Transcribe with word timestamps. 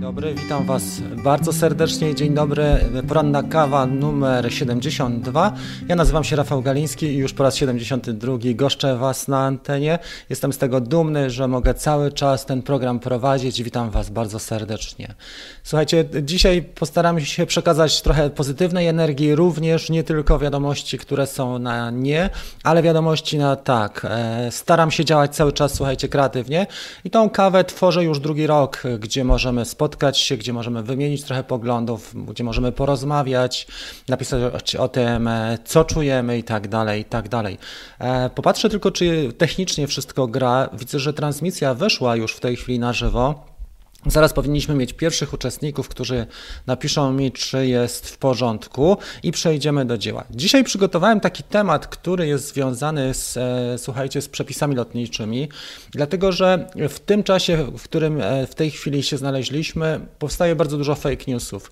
dobry, 0.00 0.34
witam 0.34 0.66
Was 0.66 0.82
bardzo 1.24 1.52
serdecznie. 1.52 2.14
Dzień 2.14 2.34
dobry, 2.34 2.64
poranna 3.08 3.42
kawa 3.42 3.86
numer 3.86 4.52
72. 4.52 5.52
Ja 5.88 5.96
nazywam 5.96 6.24
się 6.24 6.36
Rafał 6.36 6.62
Galiński 6.62 7.06
i 7.06 7.16
już 7.16 7.32
po 7.32 7.42
raz 7.42 7.56
72 7.56 8.32
goszczę 8.54 8.96
Was 8.96 9.28
na 9.28 9.38
antenie. 9.38 9.98
Jestem 10.30 10.52
z 10.52 10.58
tego 10.58 10.80
dumny, 10.80 11.30
że 11.30 11.48
mogę 11.48 11.74
cały 11.74 12.12
czas 12.12 12.46
ten 12.46 12.62
program 12.62 13.00
prowadzić. 13.00 13.62
Witam 13.62 13.90
Was 13.90 14.10
bardzo 14.10 14.38
serdecznie. 14.38 15.14
Słuchajcie, 15.62 16.04
dzisiaj 16.22 16.62
postaram 16.62 17.20
się 17.20 17.46
przekazać 17.46 18.02
trochę 18.02 18.30
pozytywnej 18.30 18.86
energii, 18.86 19.34
również 19.34 19.90
nie 19.90 20.04
tylko 20.04 20.38
wiadomości, 20.38 20.98
które 20.98 21.26
są 21.26 21.58
na 21.58 21.90
nie, 21.90 22.30
ale 22.64 22.82
wiadomości 22.82 23.38
na 23.38 23.56
tak. 23.56 24.06
E, 24.10 24.48
staram 24.50 24.90
się 24.90 25.04
działać 25.04 25.36
cały 25.36 25.52
czas, 25.52 25.74
słuchajcie, 25.74 26.08
kreatywnie 26.08 26.66
i 27.04 27.10
tą 27.10 27.30
kawę 27.30 27.64
tworzę 27.64 28.04
już 28.04 28.20
drugi 28.20 28.46
rok, 28.46 28.82
gdzie 28.98 29.24
możemy 29.24 29.64
spotkać 29.64 29.87
spotkać 29.88 30.18
się, 30.18 30.36
gdzie 30.36 30.52
możemy 30.52 30.82
wymienić 30.82 31.22
trochę 31.22 31.44
poglądów, 31.44 32.14
gdzie 32.26 32.44
możemy 32.44 32.72
porozmawiać, 32.72 33.66
napisać 34.08 34.76
o 34.76 34.88
tym, 34.88 35.28
e, 35.28 35.58
co 35.64 35.84
czujemy 35.84 36.38
i 36.38 36.44
tak 36.44 36.68
dalej, 36.68 37.00
i 37.00 37.04
tak 37.04 37.28
dalej. 37.28 37.58
E, 37.98 38.30
popatrzę 38.30 38.68
tylko, 38.68 38.90
czy 38.90 39.32
technicznie 39.38 39.86
wszystko 39.86 40.26
gra. 40.26 40.68
Widzę, 40.72 40.98
że 40.98 41.12
transmisja 41.12 41.74
weszła 41.74 42.16
już 42.16 42.32
w 42.32 42.40
tej 42.40 42.56
chwili 42.56 42.78
na 42.78 42.92
żywo. 42.92 43.57
Zaraz 44.06 44.32
powinniśmy 44.32 44.74
mieć 44.74 44.92
pierwszych 44.92 45.32
uczestników, 45.32 45.88
którzy 45.88 46.26
napiszą 46.66 47.12
mi, 47.12 47.32
czy 47.32 47.66
jest 47.66 48.08
w 48.08 48.18
porządku 48.18 48.96
i 49.22 49.32
przejdziemy 49.32 49.84
do 49.84 49.98
dzieła. 49.98 50.24
Dzisiaj 50.30 50.64
przygotowałem 50.64 51.20
taki 51.20 51.42
temat, 51.42 51.86
który 51.86 52.26
jest 52.26 52.48
związany 52.48 53.14
z, 53.14 53.36
e, 53.36 53.78
słuchajcie, 53.78 54.22
z 54.22 54.28
przepisami 54.28 54.74
lotniczymi, 54.74 55.48
dlatego 55.90 56.32
że 56.32 56.70
w 56.88 57.00
tym 57.00 57.22
czasie, 57.22 57.64
w 57.78 57.82
którym 57.82 58.20
e, 58.20 58.46
w 58.46 58.54
tej 58.54 58.70
chwili 58.70 59.02
się 59.02 59.16
znaleźliśmy, 59.16 60.00
powstaje 60.18 60.56
bardzo 60.56 60.78
dużo 60.78 60.94
fake 60.94 61.24
newsów. 61.26 61.70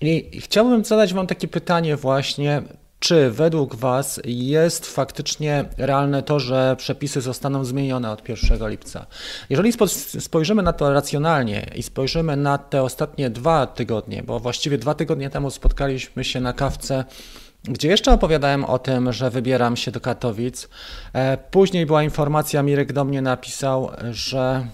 I 0.00 0.40
chciałbym 0.40 0.84
zadać 0.84 1.14
Wam 1.14 1.26
takie 1.26 1.48
pytanie 1.48 1.96
właśnie, 1.96 2.62
czy 2.98 3.30
według 3.30 3.74
Was 3.74 4.20
jest 4.24 4.86
faktycznie 4.86 5.64
realne 5.78 6.22
to, 6.22 6.40
że 6.40 6.76
przepisy 6.78 7.20
zostaną 7.20 7.64
zmienione 7.64 8.10
od 8.10 8.28
1 8.28 8.68
lipca? 8.70 9.06
Jeżeli 9.50 9.72
spojrzymy 10.20 10.62
na 10.62 10.72
to 10.72 10.92
racjonalnie 10.92 11.70
i 11.74 11.82
spojrzymy 11.82 12.36
na 12.36 12.58
te 12.58 12.82
ostatnie 12.82 13.30
dwa 13.30 13.66
tygodnie, 13.66 14.22
bo 14.22 14.40
właściwie 14.40 14.78
dwa 14.78 14.94
tygodnie 14.94 15.30
temu 15.30 15.50
spotkaliśmy 15.50 16.24
się 16.24 16.40
na 16.40 16.52
kawce 16.52 17.04
gdzie 17.68 17.88
jeszcze 17.88 18.12
opowiadałem 18.12 18.64
o 18.64 18.78
tym, 18.78 19.12
że 19.12 19.30
wybieram 19.30 19.76
się 19.76 19.90
do 19.90 20.00
Katowic. 20.00 20.68
E, 21.12 21.36
później 21.36 21.86
była 21.86 22.02
informacja, 22.02 22.62
Mirek 22.62 22.92
do 22.92 23.04
mnie 23.04 23.22
napisał, 23.22 23.90
że 24.10 24.66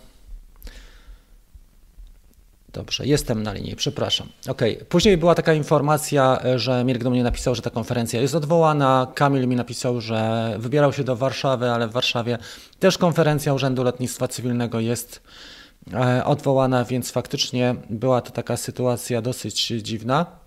Dobrze, 2.73 3.07
jestem 3.07 3.43
na 3.43 3.53
linii, 3.53 3.77
przepraszam. 3.77 4.29
Ok, 4.49 4.63
później 4.89 5.17
była 5.17 5.35
taka 5.35 5.55
informacja, 5.55 6.43
że 6.57 6.85
Mirek 6.85 7.05
do 7.05 7.11
mnie 7.11 7.23
napisał, 7.23 7.55
że 7.55 7.63
ta 7.63 7.71
konferencja 7.71 8.21
jest 8.21 8.35
odwołana. 8.35 9.07
Kamil 9.15 9.49
mi 9.49 9.57
napisał, 9.57 10.01
że 10.01 10.55
wybierał 10.59 10.93
się 10.93 11.05
do 11.05 11.17
Warszawy, 11.17 11.71
ale 11.71 11.89
w 11.89 11.93
Warszawie 11.93 12.39
też 12.79 12.99
konferencja 12.99 13.55
Urzędu 13.55 13.85
Lotnictwa 13.85 14.29
Cywilnego 14.29 14.81
jest 14.81 15.23
e, 15.95 16.25
odwołana, 16.25 16.85
więc 16.85 17.11
faktycznie 17.11 17.75
była 17.91 18.21
to 18.21 18.31
taka 18.31 18.57
sytuacja 18.57 19.23
dosyć 19.23 19.67
dziwna 19.67 20.42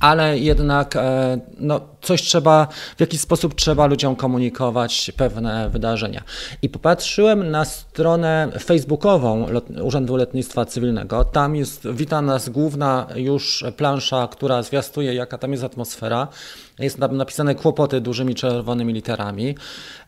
ale 0.00 0.38
jednak 0.38 0.96
e, 0.96 1.38
no, 1.58 1.80
coś 2.00 2.22
trzeba, 2.22 2.68
w 2.96 3.00
jakiś 3.00 3.20
sposób 3.20 3.54
trzeba 3.54 3.86
ludziom 3.86 4.16
komunikować 4.16 5.12
pewne 5.16 5.70
wydarzenia. 5.70 6.22
I 6.62 6.68
popatrzyłem 6.68 7.50
na 7.50 7.64
stronę 7.64 8.48
facebookową 8.64 9.46
Urzędu 9.82 10.16
Lotnictwa 10.16 10.64
Cywilnego. 10.64 11.24
Tam 11.24 11.56
jest, 11.56 11.88
wita 11.92 12.22
nas 12.22 12.48
główna 12.48 13.06
już 13.16 13.64
plansza, 13.76 14.28
która 14.32 14.62
zwiastuje, 14.62 15.14
jaka 15.14 15.38
tam 15.38 15.52
jest 15.52 15.64
atmosfera. 15.64 16.28
Jest 16.78 17.00
tam 17.00 17.16
napisane 17.16 17.54
kłopoty 17.54 18.00
dużymi 18.00 18.34
czerwonymi 18.34 18.92
literami, 18.92 19.54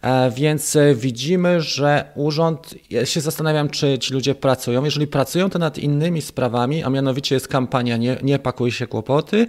e, 0.02 0.30
więc 0.30 0.76
widzimy, 0.94 1.60
że 1.60 2.04
urząd, 2.14 2.74
ja 2.90 3.06
się 3.06 3.20
zastanawiam, 3.20 3.68
czy 3.68 3.98
ci 3.98 4.14
ludzie 4.14 4.34
pracują. 4.34 4.84
Jeżeli 4.84 5.06
pracują, 5.06 5.50
to 5.50 5.58
nad 5.58 5.78
innymi 5.78 6.22
sprawami, 6.22 6.84
a 6.84 6.90
mianowicie 6.90 7.34
jest 7.34 7.48
kampania 7.48 7.96
Nie, 7.96 8.16
nie 8.22 8.38
pakuj 8.38 8.72
się 8.72 8.86
kłopoty. 8.86 9.46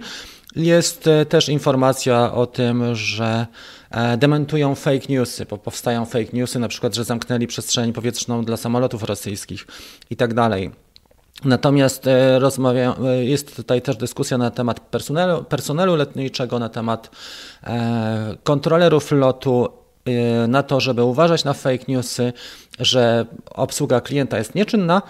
Jest 0.56 1.06
e, 1.06 1.26
też 1.26 1.48
informacja 1.48 2.32
o 2.32 2.46
tym, 2.46 2.94
że 2.94 3.46
e, 3.90 4.16
dementują 4.16 4.74
fake 4.74 5.06
newsy, 5.08 5.46
bo 5.50 5.58
powstają 5.58 6.04
fake 6.04 6.32
newsy, 6.32 6.58
na 6.58 6.68
przykład, 6.68 6.94
że 6.94 7.04
zamknęli 7.04 7.46
przestrzeń 7.46 7.92
powietrzną 7.92 8.44
dla 8.44 8.56
samolotów 8.56 9.02
rosyjskich 9.02 9.66
i 10.10 10.16
tak 10.16 10.34
dalej. 10.34 10.85
Natomiast 11.44 12.06
e, 12.06 12.38
rozmawia, 12.38 12.96
jest 13.20 13.56
tutaj 13.56 13.82
też 13.82 13.96
dyskusja 13.96 14.38
na 14.38 14.50
temat 14.50 14.80
personelu, 14.80 15.44
personelu 15.44 15.96
lotniczego, 15.96 16.58
na 16.58 16.68
temat 16.68 17.10
kontrolerów 18.42 19.12
lotu, 19.12 19.68
na 20.48 20.62
to, 20.62 20.80
żeby 20.80 21.04
uważać 21.04 21.44
na 21.44 21.52
fake 21.52 21.84
newsy, 21.88 22.32
że 22.78 23.26
obsługa 23.50 24.00
klienta 24.00 24.38
jest 24.38 24.54
nieczynna, 24.54 25.02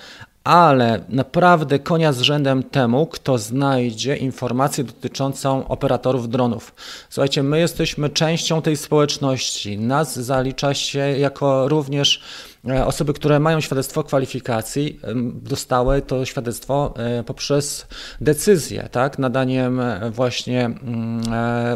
ale 0.47 1.05
naprawdę 1.09 1.79
konia 1.79 2.13
z 2.13 2.21
rzędem 2.21 2.63
temu, 2.63 3.07
kto 3.07 3.39
znajdzie 3.39 4.17
informację 4.17 4.85
dotyczącą 4.85 5.69
operatorów 5.69 6.29
dronów. 6.29 6.75
Słuchajcie, 7.11 7.43
my 7.43 7.61
jesteśmy 7.61 8.11
częścią 8.11 8.63
tej 8.63 8.77
społeczności. 8.77 9.79
Nas 9.79 10.19
zalicza 10.19 10.75
się 10.75 10.99
jako 10.99 11.69
również 11.69 12.17
e, 12.19 12.56
osoby, 12.87 13.13
które 13.13 13.41
mają 13.41 13.61
świadectwo 13.61 14.03
kwalifikacji, 14.03 15.01
dostały 15.35 16.03
to 16.03 16.25
świadectwo 16.25 16.95
e, 16.97 17.25
poprzez 17.25 17.87
decyzję, 18.21 18.89
tak, 18.93 19.19
nadaniem 19.19 19.81
e, 19.81 20.11
właśnie 20.11 20.65
mm, 20.65 21.23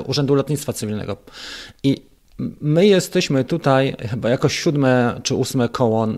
Urzędu 0.06 0.34
Lotnictwa 0.34 0.72
Cywilnego. 0.72 1.16
I 1.82 2.10
My 2.60 2.86
jesteśmy 2.86 3.44
tutaj 3.44 3.96
chyba 4.10 4.30
jako 4.30 4.48
siódme 4.48 5.20
czy 5.22 5.34
ósme 5.34 5.68
koło 5.68 6.08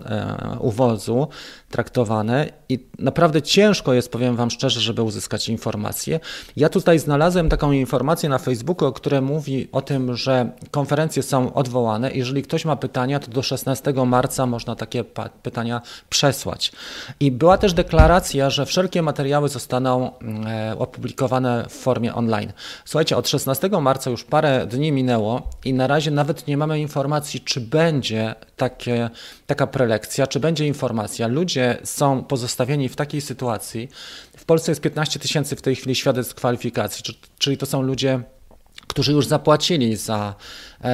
uwozu 0.59 1.27
traktowane 1.73 2.49
i 2.69 2.79
naprawdę 2.99 3.41
ciężko 3.41 3.93
jest, 3.93 4.11
powiem 4.11 4.35
Wam 4.35 4.51
szczerze, 4.51 4.81
żeby 4.81 5.01
uzyskać 5.01 5.49
informacje. 5.49 6.19
Ja 6.55 6.69
tutaj 6.69 6.99
znalazłem 6.99 7.49
taką 7.49 7.71
informację 7.71 8.29
na 8.29 8.37
Facebooku, 8.37 8.91
która 8.91 9.21
mówi 9.21 9.67
o 9.71 9.81
tym, 9.81 10.15
że 10.15 10.51
konferencje 10.71 11.23
są 11.23 11.53
odwołane. 11.53 12.11
Jeżeli 12.11 12.41
ktoś 12.43 12.65
ma 12.65 12.75
pytania, 12.75 13.19
to 13.19 13.31
do 13.31 13.41
16 13.41 13.93
marca 14.05 14.45
można 14.45 14.75
takie 14.75 15.03
pytania 15.43 15.81
przesłać. 16.09 16.71
I 17.19 17.31
była 17.31 17.57
też 17.57 17.73
deklaracja, 17.73 18.49
że 18.49 18.65
wszelkie 18.65 19.01
materiały 19.01 19.49
zostaną 19.49 20.11
e, 20.45 20.75
opublikowane 20.79 21.65
w 21.69 21.73
formie 21.73 22.15
online. 22.15 22.53
Słuchajcie, 22.85 23.17
od 23.17 23.29
16 23.29 23.69
marca 23.81 24.09
już 24.09 24.23
parę 24.23 24.67
dni 24.67 24.91
minęło 24.91 25.49
i 25.65 25.73
na 25.73 25.87
razie 25.87 26.11
nawet 26.11 26.47
nie 26.47 26.57
mamy 26.57 26.79
informacji, 26.79 27.41
czy 27.41 27.61
będzie 27.61 28.35
takie, 28.57 29.09
taka 29.47 29.67
prelekcja, 29.67 30.27
czy 30.27 30.39
będzie 30.39 30.67
informacja. 30.67 31.27
Ludzie 31.27 31.62
są 31.83 32.23
pozostawieni 32.23 32.89
w 32.89 32.95
takiej 32.95 33.21
sytuacji. 33.21 33.89
W 34.37 34.45
Polsce 34.45 34.71
jest 34.71 34.81
15 34.81 35.19
tysięcy 35.19 35.55
w 35.55 35.61
tej 35.61 35.75
chwili 35.75 35.95
świadectw 35.95 36.35
kwalifikacji, 36.35 37.15
czyli 37.37 37.57
to 37.57 37.65
są 37.65 37.81
ludzie 37.81 38.23
którzy 38.87 39.11
już 39.11 39.27
zapłacili 39.27 39.95
za, 39.95 40.35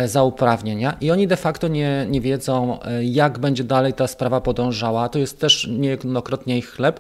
za 0.07 0.23
uprawnienia 0.23 0.97
i 1.01 1.11
oni 1.11 1.27
de 1.27 1.38
facto 1.38 1.67
nie, 1.67 2.05
nie 2.09 2.22
wiedzą, 2.22 2.81
e, 2.81 3.03
jak 3.03 3.39
będzie 3.39 3.63
dalej 3.63 3.94
ta 3.94 4.07
sprawa 4.07 4.41
podążała. 4.41 5.09
To 5.09 5.19
jest 5.19 5.39
też 5.39 5.67
niejednokrotnie 5.67 6.57
ich 6.57 6.72
chleb 6.72 7.00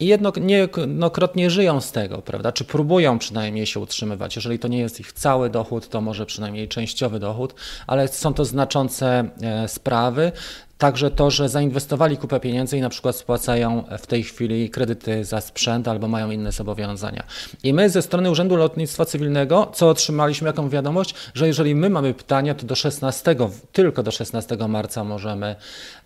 i 0.00 0.06
jedno, 0.06 0.32
niejednokrotnie 0.40 1.50
żyją 1.50 1.80
z 1.80 1.92
tego, 1.92 2.18
prawda? 2.18 2.52
Czy 2.52 2.64
próbują 2.64 3.18
przynajmniej 3.18 3.66
się 3.66 3.80
utrzymywać. 3.80 4.36
Jeżeli 4.36 4.58
to 4.58 4.68
nie 4.68 4.78
jest 4.78 5.00
ich 5.00 5.12
cały 5.12 5.50
dochód, 5.50 5.88
to 5.88 6.00
może 6.00 6.26
przynajmniej 6.26 6.68
częściowy 6.68 7.18
dochód, 7.18 7.54
ale 7.86 8.08
są 8.08 8.34
to 8.34 8.44
znaczące 8.44 9.30
e, 9.42 9.68
sprawy. 9.68 10.32
Także 10.78 11.10
to, 11.10 11.30
że 11.30 11.48
zainwestowali 11.48 12.16
kupę 12.16 12.40
pieniędzy 12.40 12.78
i 12.78 12.80
na 12.80 12.88
przykład 12.88 13.16
spłacają 13.16 13.84
w 13.98 14.06
tej 14.06 14.22
chwili 14.22 14.70
kredyty 14.70 15.24
za 15.24 15.40
sprzęt 15.40 15.88
albo 15.88 16.08
mają 16.08 16.30
inne 16.30 16.52
zobowiązania. 16.52 17.22
I 17.62 17.74
my 17.74 17.90
ze 17.90 18.02
strony 18.02 18.30
Urzędu 18.30 18.56
Lotnictwa 18.56 19.04
Cywilnego, 19.04 19.70
co 19.74 19.88
otrzymaliśmy 19.88 20.46
jaką 20.46 20.68
wiadomość, 20.68 21.14
że 21.34 21.46
jeżeli 21.46 21.74
my 21.74 21.90
mamy 21.90 22.14
pytania, 22.28 22.54
to 22.54 22.66
do 22.66 22.74
16, 22.74 23.36
tylko 23.72 24.02
do 24.02 24.10
16 24.10 24.56
marca 24.68 25.04
możemy 25.04 25.56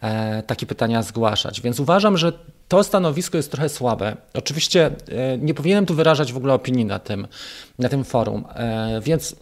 e, 0.01 0.43
takie 0.43 0.67
pytania 0.67 1.03
zgłaszać. 1.03 1.61
Więc 1.61 1.81
uważam, 1.81 2.17
że 2.17 2.33
to 2.69 2.85
stanowisko 2.85 3.37
jest 3.37 3.51
trochę 3.51 3.69
słabe. 3.69 4.17
Oczywiście 4.35 4.87
e, 4.87 5.39
nie 5.39 5.55
powinienem 5.55 5.87
tu 5.87 5.95
wyrażać 5.95 6.33
w 6.33 6.37
ogóle 6.37 6.55
opinii 6.55 6.85
na 6.85 6.99
tym, 6.99 7.27
na 7.79 7.89
tym 7.89 8.05
forum, 8.05 8.45
e, 8.55 9.01
więc 9.01 9.37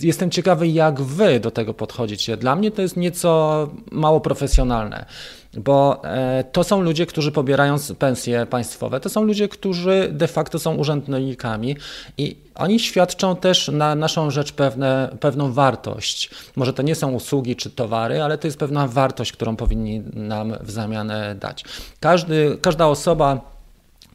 Jestem 0.00 0.30
ciekawy, 0.30 0.68
jak 0.68 1.00
wy 1.00 1.40
do 1.40 1.50
tego 1.50 1.74
podchodzicie. 1.74 2.36
Dla 2.36 2.56
mnie 2.56 2.70
to 2.70 2.82
jest 2.82 2.96
nieco 2.96 3.68
mało 3.92 4.20
profesjonalne, 4.20 5.06
bo 5.54 6.04
e, 6.04 6.44
to 6.52 6.64
są 6.64 6.80
ludzie, 6.80 7.06
którzy 7.06 7.32
pobierają 7.32 7.76
pensje 7.98 8.46
państwowe, 8.46 9.00
to 9.00 9.08
są 9.08 9.22
ludzie, 9.22 9.48
którzy 9.48 10.08
de 10.12 10.28
facto 10.28 10.58
są 10.58 10.74
urzędnikami 10.74 11.76
i 12.18 12.36
oni 12.54 12.80
świadczą 12.80 13.36
też 13.36 13.68
na 13.68 13.94
naszą 13.94 14.30
rzecz 14.30 14.52
pewne, 14.52 15.16
pewną 15.20 15.52
wartość. 15.52 16.30
Może 16.56 16.72
to 16.72 16.82
nie 16.82 16.94
są 16.94 17.12
usługi 17.12 17.56
czy 17.56 17.70
towary, 17.70 18.22
ale 18.22 18.38
to 18.38 18.46
jest 18.46 18.58
pewna 18.58 18.88
wartość, 18.88 19.32
którą 19.32 19.56
powinni 19.56 20.02
nam 20.12 20.54
w 20.60 20.70
zamian 20.70 21.12
dać. 21.36 21.64
Każdy, 22.00 22.58
każda 22.62 22.86
osoba, 22.86 23.40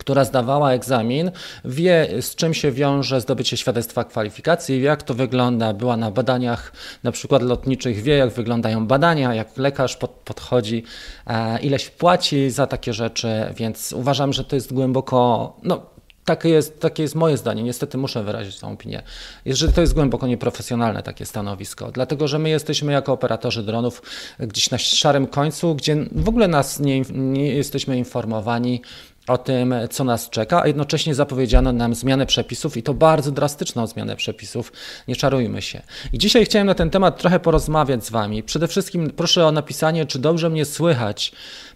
która 0.06 0.26
zdawała 0.26 0.72
egzamin, 0.72 1.32
wie 1.66 2.08
z 2.22 2.36
czym 2.36 2.54
się 2.54 2.72
wiąże 2.72 3.22
zdobycie 3.22 3.58
świadectwa 3.58 4.04
kwalifikacji, 4.04 4.82
jak 4.82 5.04
to 5.04 5.14
wygląda, 5.14 5.74
była 5.74 5.98
na 5.98 6.12
badaniach 6.12 6.72
na 7.04 7.12
przykład 7.12 7.42
lotniczych, 7.42 8.02
wie 8.02 8.18
jak 8.18 8.30
wyglądają 8.30 8.88
badania, 8.88 9.36
jak 9.36 9.58
lekarz 9.58 9.96
pod, 9.98 10.12
podchodzi, 10.12 10.84
e, 11.28 11.60
ileś 11.60 11.90
płaci 11.90 12.52
za 12.52 12.68
takie 12.68 12.94
rzeczy, 12.94 13.30
więc 13.56 13.94
uważam, 13.94 14.34
że 14.34 14.44
to 14.44 14.56
jest 14.56 14.74
głęboko, 14.74 15.54
no 15.64 15.96
takie 16.26 16.50
jest, 16.50 16.80
takie 16.80 17.04
jest 17.04 17.16
moje 17.16 17.38
zdanie. 17.38 17.64
Niestety 17.64 17.98
muszę 17.98 18.24
wyrazić 18.24 18.60
tą 18.60 18.72
opinię. 18.72 19.04
Że 19.46 19.72
to 19.72 19.82
jest 19.82 19.94
głęboko 19.94 20.28
nieprofesjonalne 20.28 21.04
takie 21.04 21.26
stanowisko, 21.26 21.92
dlatego 21.92 22.28
że 22.28 22.40
my 22.40 22.50
jesteśmy 22.50 22.92
jako 22.94 23.14
operatorzy 23.14 23.64
dronów 23.64 24.02
gdzieś 24.40 24.72
na 24.72 24.78
szarym 24.78 25.28
końcu, 25.28 25.76
gdzie 25.76 25.98
w 26.12 26.30
ogóle 26.30 26.48
nas 26.48 26.80
nie, 26.80 27.02
nie 27.12 27.48
jesteśmy 27.48 27.98
informowani 27.98 28.82
o 29.28 29.38
tym, 29.38 29.76
co 29.90 30.04
nas 30.04 30.30
czeka, 30.30 30.62
a 30.62 30.68
jednocześnie 30.68 31.16
zapowiedziano 31.16 31.72
nam 31.72 31.96
zmianę 31.96 32.26
przepisów 32.26 32.78
i 32.78 32.84
to 32.84 32.94
bardzo 32.94 33.32
drastyczną 33.32 33.88
zmianę 33.88 34.16
przepisów. 34.16 34.72
Nie 35.08 35.16
czarujmy 35.16 35.62
się. 35.62 35.82
I 36.14 36.18
dzisiaj 36.18 36.46
chciałem 36.46 36.68
na 36.68 36.74
ten 36.76 36.90
temat 36.90 37.18
trochę 37.20 37.40
porozmawiać 37.40 38.06
z 38.06 38.10
Wami. 38.10 38.44
Przede 38.44 38.68
wszystkim 38.68 39.10
proszę 39.10 39.48
o 39.48 39.52
napisanie, 39.52 40.06
czy 40.06 40.20
dobrze 40.20 40.50
mnie 40.50 40.66
słychać. 40.66 41.32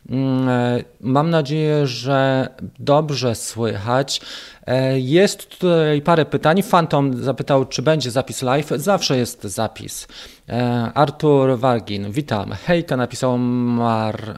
Mm, 0.10 0.50
e, 0.50 0.84
mam 1.01 1.30
nadzieję, 1.30 1.88
że 1.88 2.50
dobrze 2.80 3.36
słychać. 3.36 4.22
E, 4.69 5.00
jest 5.00 5.50
tutaj 5.60 6.01
parę 6.01 6.25
pytań. 6.25 6.62
Fantom 6.62 7.24
zapytał, 7.24 7.66
czy 7.66 7.81
będzie 7.81 8.12
zapis 8.12 8.42
live. 8.42 8.69
Zawsze 8.75 9.18
jest 9.18 9.44
zapis. 9.44 10.07
E, 10.50 10.92
Artur 10.94 11.60
Wargin, 11.60 12.12
witam. 12.12 12.51
Hejka 12.51 12.98
napisał 12.98 13.38
Mar, 13.38 14.36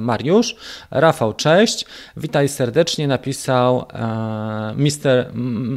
Mariusz. 0.00 0.56
Rafał, 0.90 1.34
cześć. 1.34 1.86
Witaj 2.16 2.48
serdecznie, 2.48 3.08
napisał 3.08 3.86
Mr. 4.76 5.30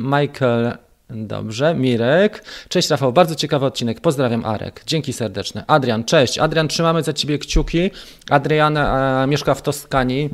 Michael 0.04 0.77
Dobrze, 1.09 1.75
Mirek. 1.75 2.44
Cześć 2.69 2.89
Rafał, 2.89 3.13
bardzo 3.13 3.36
ciekawy 3.36 3.65
odcinek. 3.65 4.01
Pozdrawiam 4.01 4.45
Arek. 4.45 4.83
Dzięki 4.86 5.13
serdeczne. 5.13 5.63
Adrian, 5.68 6.04
cześć. 6.04 6.38
Adrian, 6.39 6.68
trzymamy 6.68 7.04
za 7.04 7.13
Ciebie 7.13 7.39
kciuki. 7.39 7.92
Adrian 8.30 8.77
e, 8.77 9.25
mieszka 9.27 9.56
w 9.56 9.62
Toskanii. 9.62 10.30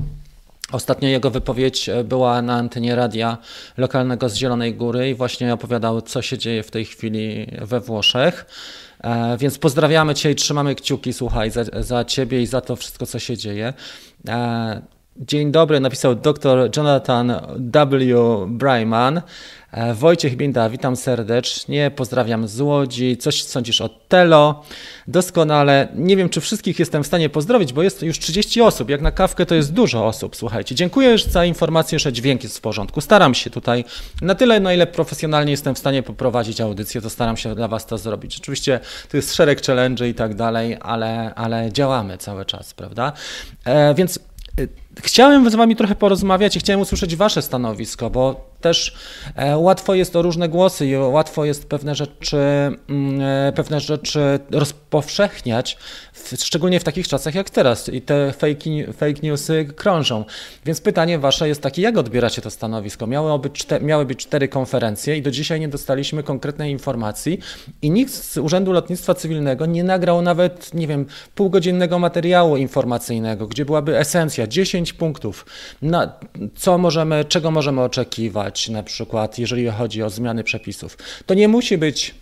Ostatnio 0.74 1.10
jego 1.10 1.30
wypowiedź 1.32 1.90
e, 1.90 2.04
była 2.04 2.42
na 2.42 2.54
antenie 2.54 2.96
radia 2.96 3.38
lokalnego 3.78 4.30
z 4.30 4.36
Zielonej 4.36 4.76
Góry 4.76 5.10
i 5.10 5.16
właśnie 5.16 5.54
opowiadał, 5.54 6.02
co 6.02 6.22
się 6.22 6.38
dzieje 6.38 6.64
w 6.64 6.72
tej 6.72 6.86
chwili 6.86 7.48
we 7.62 7.80
Włoszech. 7.80 8.46
E, 9.04 9.38
więc 9.38 9.58
pozdrawiamy 9.58 10.16
Cię 10.16 10.32
i 10.32 10.36
trzymamy 10.36 10.76
kciuki, 10.76 11.14
słuchaj, 11.14 11.52
za, 11.52 11.64
za 11.80 12.06
Ciebie 12.06 12.42
i 12.42 12.46
za 12.46 12.62
to 12.62 12.76
wszystko, 12.76 13.06
co 13.06 13.20
się 13.20 13.38
dzieje. 13.38 13.74
E, 14.28 14.82
dzień 15.18 15.52
dobry, 15.52 15.80
napisał 15.80 16.16
dr 16.16 16.70
Jonathan 16.78 17.34
W. 17.58 18.46
Bryman. 18.48 19.22
E, 19.74 19.94
Wojciech 19.94 20.36
Binda, 20.36 20.70
witam 20.70 20.96
serdecznie, 20.96 21.92
pozdrawiam 21.96 22.48
z 22.48 22.62
Łodzi. 22.62 23.18
Coś 23.18 23.44
sądzisz 23.44 23.82
o 23.82 23.90
Telo? 23.90 24.64
Doskonale. 25.08 25.88
Nie 25.96 26.18
wiem, 26.18 26.30
czy 26.30 26.42
wszystkich 26.42 26.80
jestem 26.80 27.04
w 27.04 27.08
stanie 27.08 27.30
pozdrowić, 27.30 27.74
bo 27.74 27.84
jest 27.84 28.02
już 28.02 28.20
30 28.20 28.62
osób. 28.62 28.90
Jak 28.90 29.02
na 29.02 29.12
kawkę 29.12 29.46
to 29.46 29.56
jest 29.56 29.74
dużo 29.74 30.08
osób, 30.08 30.36
słuchajcie. 30.36 30.76
Dziękuję 30.76 31.18
za 31.18 31.46
informację, 31.46 32.00
że 32.00 32.14
dźwięk 32.14 32.44
jest 32.44 32.58
w 32.58 32.62
porządku. 32.62 33.02
Staram 33.02 33.34
się 33.36 33.50
tutaj 33.50 33.86
na 34.22 34.36
tyle, 34.36 34.60
na 34.60 34.74
ile 34.74 34.88
profesjonalnie 34.88 35.52
jestem 35.52 35.76
w 35.76 35.80
stanie 35.80 36.04
poprowadzić 36.04 36.62
audycję, 36.62 37.02
to 37.02 37.10
staram 37.10 37.38
się 37.38 37.56
dla 37.56 37.68
Was 37.68 37.86
to 37.86 37.98
zrobić. 37.98 38.38
Oczywiście 38.38 38.80
to 39.12 39.18
jest 39.18 39.36
szereg 39.36 39.62
challenge 39.66 40.10
i 40.10 40.14
tak 40.14 40.36
dalej, 40.36 40.78
ale, 40.82 41.36
ale 41.36 41.72
działamy 41.72 42.18
cały 42.18 42.46
czas, 42.46 42.74
prawda? 42.74 43.14
E, 43.66 43.94
więc 43.94 44.20
e, 44.60 44.68
Chciałem 45.02 45.50
z 45.50 45.56
Wami 45.56 45.76
trochę 45.76 45.96
porozmawiać 45.96 46.56
i 46.56 46.60
chciałem 46.60 46.82
usłyszeć 46.82 47.16
Wasze 47.16 47.42
stanowisko, 47.42 48.10
bo 48.10 48.54
też 48.64 48.96
e, 49.36 49.58
łatwo 49.58 49.96
jest 49.96 50.16
o 50.16 50.22
różne 50.22 50.50
głosy 50.50 50.88
i 50.88 50.96
łatwo 50.98 51.46
jest 51.46 51.70
pewne 51.70 51.96
rzeczy, 51.96 52.38
mm, 52.38 53.22
e, 53.22 53.54
pewne 53.56 53.80
rzeczy 53.80 54.40
rozpowszechniać, 54.52 55.78
szczególnie 56.38 56.80
w 56.80 56.84
takich 56.84 57.08
czasach 57.08 57.36
jak 57.36 57.50
teraz 57.50 57.90
i 57.90 58.02
te 58.02 58.32
fake, 58.32 58.94
fake 58.94 59.22
newsy 59.24 59.66
krążą. 59.76 60.26
Więc 60.66 60.82
pytanie 60.82 61.20
Wasze 61.20 61.48
jest 61.48 61.62
takie, 61.62 61.82
jak 61.82 61.98
odbieracie 61.98 62.42
to 62.42 62.50
stanowisko? 62.50 63.08
Miały 63.08 63.40
być, 63.40 63.66
miały 63.82 64.06
być 64.06 64.20
cztery 64.20 64.48
konferencje 64.48 65.18
i 65.18 65.22
do 65.22 65.32
dzisiaj 65.32 65.60
nie 65.60 65.68
dostaliśmy 65.68 66.24
konkretnej 66.24 66.72
informacji 66.72 67.40
i 67.82 67.92
nikt 67.92 68.14
z 68.14 68.38
Urzędu 68.38 68.72
Lotnictwa 68.72 69.14
Cywilnego 69.14 69.66
nie 69.66 69.84
nagrał 69.84 70.22
nawet, 70.22 70.74
nie 70.74 70.88
wiem, 70.88 71.06
półgodzinnego 71.36 72.00
materiału 72.00 72.58
informacyjnego, 72.58 73.48
gdzie 73.48 73.66
byłaby 73.66 74.00
esencja, 74.00 74.48
10 74.48 74.83
10 74.84 74.94
punktów. 74.94 75.46
Na 75.82 76.14
co 76.56 76.78
możemy, 76.78 77.26
czego 77.26 77.52
możemy 77.52 77.82
oczekiwać, 77.82 78.70
na 78.70 78.84
przykład, 78.84 79.40
jeżeli 79.40 79.68
chodzi 79.68 80.04
o 80.04 80.10
zmiany 80.10 80.44
przepisów. 80.44 80.98
To 81.26 81.34
nie 81.34 81.48
musi 81.48 81.78
być 81.78 82.16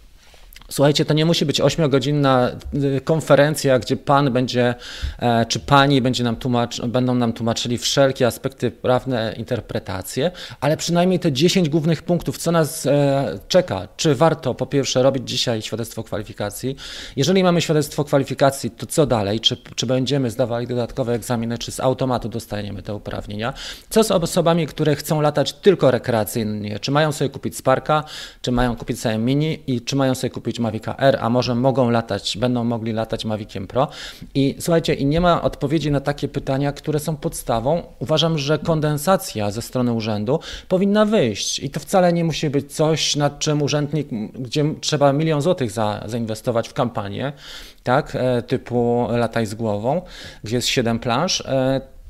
Słuchajcie, 0.71 1.06
to 1.06 1.13
nie 1.13 1.25
musi 1.25 1.45
być 1.45 1.62
ośmiogodzinna 1.62 2.51
y, 2.97 3.01
konferencja, 3.01 3.79
gdzie 3.79 3.97
pan 3.97 4.33
będzie, 4.33 4.75
e, 5.19 5.45
czy 5.45 5.59
pani 5.59 6.01
będzie 6.01 6.23
nam 6.23 6.35
tłumacz, 6.35 6.81
będą 6.81 7.15
nam 7.15 7.33
tłumaczyli 7.33 7.77
wszelkie 7.77 8.27
aspekty 8.27 8.71
prawne, 8.71 9.33
interpretacje, 9.38 10.31
ale 10.59 10.77
przynajmniej 10.77 11.19
te 11.19 11.31
10 11.31 11.69
głównych 11.69 12.03
punktów, 12.03 12.38
co 12.38 12.51
nas 12.51 12.85
e, 12.85 13.39
czeka. 13.47 13.88
Czy 13.97 14.15
warto 14.15 14.56
po 14.56 14.65
pierwsze 14.65 15.03
robić 15.03 15.29
dzisiaj 15.29 15.62
świadectwo 15.62 16.03
kwalifikacji? 16.03 16.75
Jeżeli 17.15 17.44
mamy 17.44 17.62
świadectwo 17.62 18.03
kwalifikacji, 18.03 18.71
to 18.71 18.85
co 18.85 19.06
dalej? 19.06 19.39
Czy, 19.39 19.57
czy 19.75 19.85
będziemy 19.85 20.29
zdawali 20.29 20.67
dodatkowe 20.67 21.13
egzaminy, 21.13 21.57
czy 21.57 21.71
z 21.71 21.79
automatu 21.79 22.29
dostaniemy 22.29 22.81
te 22.81 22.95
uprawnienia? 22.95 23.53
Co 23.89 24.03
z 24.03 24.12
osobami, 24.12 24.67
które 24.67 24.95
chcą 24.95 25.21
latać 25.21 25.53
tylko 25.53 25.91
rekreacyjnie? 25.91 26.79
Czy 26.79 26.91
mają 26.91 27.12
sobie 27.12 27.29
kupić 27.29 27.57
Sparka, 27.57 28.03
czy 28.41 28.51
mają 28.51 28.75
kupić 28.75 29.00
sobie 29.00 29.17
Mini 29.17 29.59
i 29.67 29.81
czy 29.81 29.95
mają 29.95 30.15
sobie 30.15 30.31
kupić 30.31 30.61
Mavica 30.62 30.96
R, 30.98 31.18
a 31.22 31.30
może 31.30 31.56
mogą 31.56 31.90
latać, 31.90 32.38
będą 32.38 32.63
mogli 32.63 32.94
latać 32.94 33.25
Maviciem 33.25 33.68
Pro. 33.68 33.88
I 34.36 34.56
słuchajcie, 34.60 34.94
i 34.94 35.06
nie 35.06 35.22
ma 35.22 35.42
odpowiedzi 35.42 35.92
na 35.92 36.00
takie 36.00 36.28
pytania, 36.28 36.72
które 36.72 37.00
są 37.00 37.16
podstawą. 37.16 37.84
Uważam, 38.00 38.38
że 38.38 38.60
kondensacja 38.60 39.52
ze 39.52 39.62
strony 39.62 39.94
urzędu 39.94 40.40
powinna 40.68 41.06
wyjść 41.06 41.60
i 41.60 41.69
to 41.69 41.80
wcale 41.80 42.13
nie 42.13 42.24
musi 42.24 42.50
być 42.50 42.74
coś, 42.74 43.16
nad 43.16 43.40
czym 43.40 43.62
urzędnik, 43.62 44.08
gdzie 44.34 44.66
trzeba 44.81 45.13
milion 45.13 45.42
złotych 45.42 45.72
za, 45.72 46.04
zainwestować 46.06 46.69
w 46.69 46.74
kampanię, 46.74 47.34
tak, 47.84 48.16
e, 48.16 48.42
typu 48.42 49.08
lataj 49.12 49.46
z 49.46 49.56
głową, 49.56 50.02
gdzie 50.44 50.56
jest 50.56 50.68
7 50.68 51.00
planż. 51.00 51.44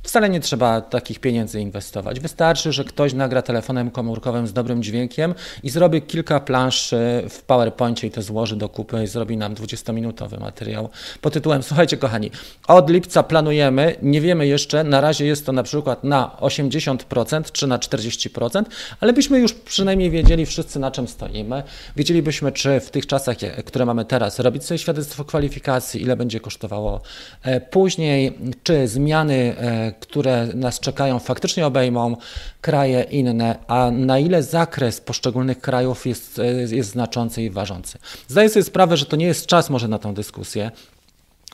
Wcale 0.04 0.30
nie 0.30 0.40
trzeba 0.40 0.82
takich 0.82 1.20
pieniędzy 1.20 1.62
inwestować. 1.62 2.20
Wystarczy, 2.20 2.72
że 2.72 2.84
ktoś 2.84 3.14
nagra 3.14 3.42
telefonem 3.42 3.92
komórkowym 3.92 4.48
z 4.48 4.54
dobrym 4.54 4.84
dźwiękiem 4.84 5.36
i 5.64 5.70
zrobi 5.70 6.02
kilka 6.02 6.40
plansz 6.40 6.94
w 7.30 7.42
PowerPoincie 7.48 8.08
i 8.08 8.12
to 8.12 8.22
złoży 8.22 8.56
do 8.56 8.70
kupy 8.70 9.04
i 9.04 9.08
zrobi 9.08 9.38
nam 9.38 9.56
20-minutowy 9.56 10.40
materiał 10.40 10.90
pod 11.22 11.34
tytułem 11.34 11.64
Słuchajcie 11.64 11.98
kochani, 11.98 12.32
od 12.68 12.90
lipca 12.90 13.24
planujemy, 13.24 13.96
nie 14.02 14.22
wiemy 14.22 14.48
jeszcze, 14.48 14.84
na 14.84 15.02
razie 15.02 15.26
jest 15.26 15.46
to 15.46 15.52
na 15.52 15.64
przykład 15.64 16.04
na 16.04 16.38
80% 16.40 17.52
czy 17.52 17.68
na 17.68 17.78
40%, 17.78 18.64
ale 19.00 19.14
byśmy 19.14 19.40
już 19.40 19.54
przynajmniej 19.54 20.12
wiedzieli 20.12 20.46
wszyscy 20.46 20.80
na 20.80 20.92
czym 20.92 21.08
stoimy. 21.08 21.64
Wiedzielibyśmy, 21.96 22.52
czy 22.52 22.80
w 22.80 22.92
tych 22.92 23.08
czasach, 23.08 23.38
które 23.66 23.86
mamy 23.86 24.06
teraz, 24.06 24.40
robić 24.40 24.66
sobie 24.66 24.78
świadectwo 24.78 25.26
kwalifikacji, 25.26 26.02
ile 26.02 26.16
będzie 26.16 26.40
kosztowało 26.40 27.02
e, 27.44 27.62
później, 27.62 28.38
czy 28.64 28.88
zmiany 28.88 29.56
e, 29.58 29.91
które 30.00 30.48
nas 30.48 30.80
czekają, 30.80 31.20
faktycznie 31.20 31.68
obejmą 31.68 32.18
kraje 32.62 33.04
inne, 33.04 33.56
a 33.68 33.92
na 33.92 34.20
ile 34.20 34.44
zakres 34.44 35.02
poszczególnych 35.02 35.62
krajów 35.62 36.06
jest, 36.06 36.42
jest 36.68 36.90
znaczący 36.90 37.42
i 37.44 37.50
ważący. 37.50 37.98
Zdaję 38.28 38.50
sobie 38.50 38.64
sprawę, 38.64 38.98
że 38.98 39.06
to 39.06 39.16
nie 39.16 39.26
jest 39.26 39.46
czas 39.46 39.70
może 39.70 39.88
na 39.88 40.00
tę 40.00 40.14
dyskusję, 40.14 40.72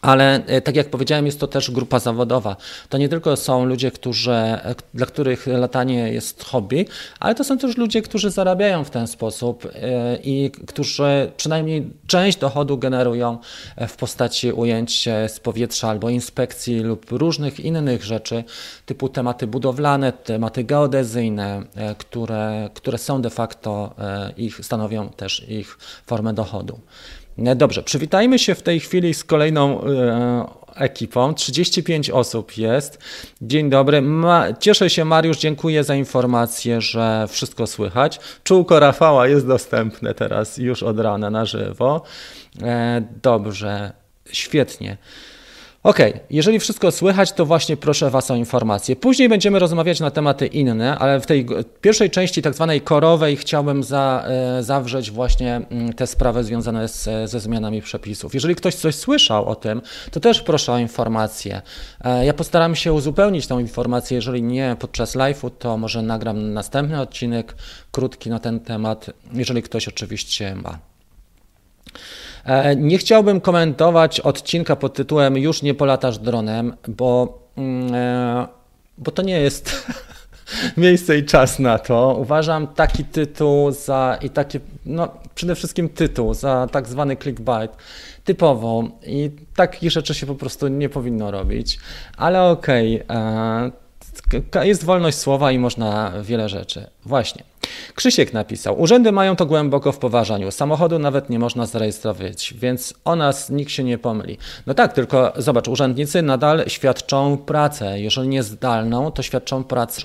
ale 0.01 0.45
e, 0.45 0.61
tak 0.61 0.75
jak 0.75 0.89
powiedziałem, 0.89 1.25
jest 1.25 1.39
to 1.39 1.47
też 1.47 1.71
grupa 1.71 1.99
zawodowa. 1.99 2.55
To 2.89 2.97
nie 2.97 3.09
tylko 3.09 3.35
są 3.35 3.65
ludzie, 3.65 3.91
którzy, 3.91 4.31
e, 4.31 4.75
dla 4.93 5.05
których 5.05 5.47
latanie 5.47 6.13
jest 6.13 6.43
hobby, 6.43 6.85
ale 7.19 7.35
to 7.35 7.43
są 7.43 7.57
też 7.57 7.77
ludzie, 7.77 8.01
którzy 8.01 8.29
zarabiają 8.31 8.83
w 8.83 8.89
ten 8.89 9.07
sposób 9.07 9.65
e, 9.65 10.17
i 10.23 10.51
którzy 10.67 11.31
przynajmniej 11.37 11.89
część 12.07 12.37
dochodu 12.37 12.77
generują 12.77 13.37
w 13.87 13.95
postaci 13.95 14.51
ujęć 14.51 15.09
z 15.27 15.39
powietrza 15.39 15.89
albo 15.89 16.09
inspekcji 16.09 16.79
lub 16.79 17.11
różnych 17.11 17.59
innych 17.59 18.03
rzeczy, 18.03 18.43
typu 18.85 19.09
tematy 19.09 19.47
budowlane, 19.47 20.13
tematy 20.13 20.63
geodezyjne, 20.63 21.63
które, 21.97 22.69
które 22.73 22.97
są 22.97 23.21
de 23.21 23.29
facto 23.29 23.95
ich, 24.37 24.65
stanowią 24.65 25.09
też 25.09 25.49
ich 25.49 25.77
formę 26.05 26.33
dochodu. 26.33 26.79
E, 27.45 27.55
dobrze, 27.55 27.83
przywitajmy 27.83 28.39
się 28.39 28.55
w 28.55 28.63
tej 28.63 28.79
chwili 28.79 29.13
z 29.13 29.23
kolejną 29.23 29.83
e, 29.83 30.45
ekipą. 30.75 31.33
35 31.33 32.09
osób 32.09 32.57
jest. 32.57 32.99
Dzień 33.41 33.69
dobry. 33.69 34.01
Ma, 34.01 34.53
cieszę 34.53 34.89
się, 34.89 35.05
Mariusz, 35.05 35.37
dziękuję 35.37 35.83
za 35.83 35.95
informację, 35.95 36.81
że 36.81 37.27
wszystko 37.29 37.67
słychać. 37.67 38.19
Czółko 38.43 38.79
Rafała 38.79 39.27
jest 39.27 39.47
dostępne 39.47 40.13
teraz 40.13 40.57
już 40.57 40.83
od 40.83 40.99
rana 40.99 41.29
na 41.29 41.45
żywo. 41.45 42.01
E, 42.61 43.03
dobrze, 43.23 43.91
świetnie. 44.31 44.97
Ok, 45.87 45.99
jeżeli 46.29 46.59
wszystko 46.59 46.91
słychać, 46.91 47.31
to 47.31 47.45
właśnie 47.45 47.77
proszę 47.77 48.09
Was 48.09 48.31
o 48.31 48.35
informacje. 48.35 48.95
Później 48.95 49.29
będziemy 49.29 49.59
rozmawiać 49.59 49.99
na 49.99 50.11
tematy 50.11 50.47
inne, 50.47 50.97
ale 50.97 51.19
w 51.19 51.25
tej 51.25 51.45
pierwszej 51.81 52.09
części, 52.09 52.41
tak 52.41 52.53
zwanej 52.53 52.81
korowej, 52.81 53.37
chciałbym 53.37 53.83
za, 53.83 54.25
e, 54.27 54.63
zawrzeć 54.63 55.11
właśnie 55.11 55.55
mm, 55.55 55.93
te 55.93 56.07
sprawy 56.07 56.43
związane 56.43 56.87
z, 56.87 57.29
ze 57.29 57.39
zmianami 57.39 57.81
przepisów. 57.81 58.33
Jeżeli 58.33 58.55
ktoś 58.55 58.75
coś 58.75 58.95
słyszał 58.95 59.45
o 59.45 59.55
tym, 59.55 59.81
to 60.11 60.19
też 60.19 60.41
proszę 60.41 60.73
o 60.73 60.77
informacje. 60.77 61.61
E, 62.01 62.25
ja 62.25 62.33
postaram 62.33 62.75
się 62.75 62.93
uzupełnić 62.93 63.47
tą 63.47 63.59
informację, 63.59 64.15
jeżeli 64.15 64.43
nie 64.43 64.75
podczas 64.79 65.15
live'u, 65.15 65.51
to 65.59 65.77
może 65.77 66.01
nagram 66.01 66.53
następny 66.53 67.01
odcinek 67.01 67.55
krótki 67.91 68.29
na 68.29 68.39
ten 68.39 68.59
temat, 68.59 69.09
jeżeli 69.33 69.61
ktoś 69.61 69.87
oczywiście 69.87 70.55
ma. 70.55 70.79
E, 72.47 72.75
nie 72.75 72.97
chciałbym 72.97 73.41
komentować 73.41 74.19
odcinka 74.19 74.75
pod 74.75 74.93
tytułem 74.93 75.37
Już 75.37 75.61
nie 75.61 75.73
polatasz 75.73 76.17
dronem, 76.17 76.75
bo, 76.87 77.39
mm, 77.57 77.95
e, 77.95 78.47
bo 78.97 79.11
to 79.11 79.21
nie 79.21 79.39
jest 79.39 79.87
miejsce 80.77 81.17
i 81.17 81.25
czas 81.25 81.59
na 81.59 81.79
to. 81.79 82.17
Uważam 82.19 82.67
taki 82.67 83.03
tytuł 83.03 83.71
za 83.71 84.17
i 84.21 84.29
takie, 84.29 84.59
no 84.85 85.07
przede 85.35 85.55
wszystkim 85.55 85.89
tytuł 85.89 86.33
za 86.33 86.67
tak 86.71 86.87
zwany 86.87 87.17
clickbait 87.17 87.71
typowo 88.23 88.83
i 89.05 89.31
takich 89.55 89.91
rzeczy 89.91 90.13
się 90.13 90.25
po 90.25 90.35
prostu 90.35 90.67
nie 90.67 90.89
powinno 90.89 91.31
robić, 91.31 91.79
ale 92.17 92.43
okej, 92.43 93.03
okay, 93.03 94.61
e, 94.61 94.67
jest 94.67 94.83
wolność 94.83 95.17
słowa 95.17 95.51
i 95.51 95.59
można 95.59 96.13
wiele 96.21 96.49
rzeczy. 96.49 96.87
Właśnie. 97.05 97.43
Krzysiek 97.95 98.33
napisał: 98.33 98.81
Urzędy 98.81 99.11
mają 99.11 99.35
to 99.35 99.45
głęboko 99.45 99.91
w 99.91 99.97
poważaniu. 99.97 100.51
Samochodu 100.51 100.99
nawet 100.99 101.29
nie 101.29 101.39
można 101.39 101.65
zarejestrować, 101.65 102.53
więc 102.57 102.93
o 103.05 103.15
nas 103.15 103.49
nikt 103.49 103.71
się 103.71 103.83
nie 103.83 103.97
pomyli. 103.97 104.37
No 104.67 104.73
tak, 104.73 104.93
tylko 104.93 105.33
zobacz, 105.37 105.67
urzędnicy 105.67 106.21
nadal 106.21 106.63
świadczą 106.67 107.37
pracę. 107.37 107.99
Jeżeli 107.99 108.27
nie 108.27 108.43
zdalną, 108.43 109.11
to 109.11 109.21
świadczą 109.23 109.63
pracę 109.63 109.97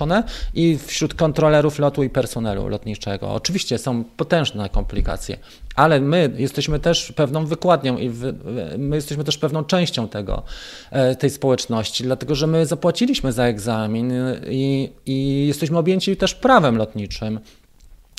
i 0.53 0.77
wśród 0.77 1.13
kontrolerów 1.13 1.79
lotu 1.79 2.03
i 2.03 2.09
personelu 2.09 2.67
lotniczego. 2.67 3.31
Oczywiście 3.31 3.77
są 3.77 4.03
potężne 4.03 4.69
komplikacje, 4.69 5.37
ale 5.75 5.99
my 6.01 6.31
jesteśmy 6.37 6.79
też 6.79 7.11
pewną 7.11 7.45
wykładnią 7.45 7.97
i 7.97 8.11
my 8.77 8.95
jesteśmy 8.95 9.23
też 9.23 9.37
pewną 9.37 9.63
częścią 9.63 10.07
tego, 10.07 10.43
e, 10.91 11.15
tej 11.15 11.29
społeczności, 11.29 12.03
dlatego 12.03 12.35
że 12.35 12.47
my 12.47 12.65
zapłaciliśmy 12.65 13.31
za 13.31 13.43
egzamin 13.43 14.13
i, 14.49 14.89
i 15.05 15.47
jesteśmy 15.47 15.77
objęci 15.77 16.17
też 16.17 16.35
prawem 16.35 16.77
lotniczym. 16.77 17.39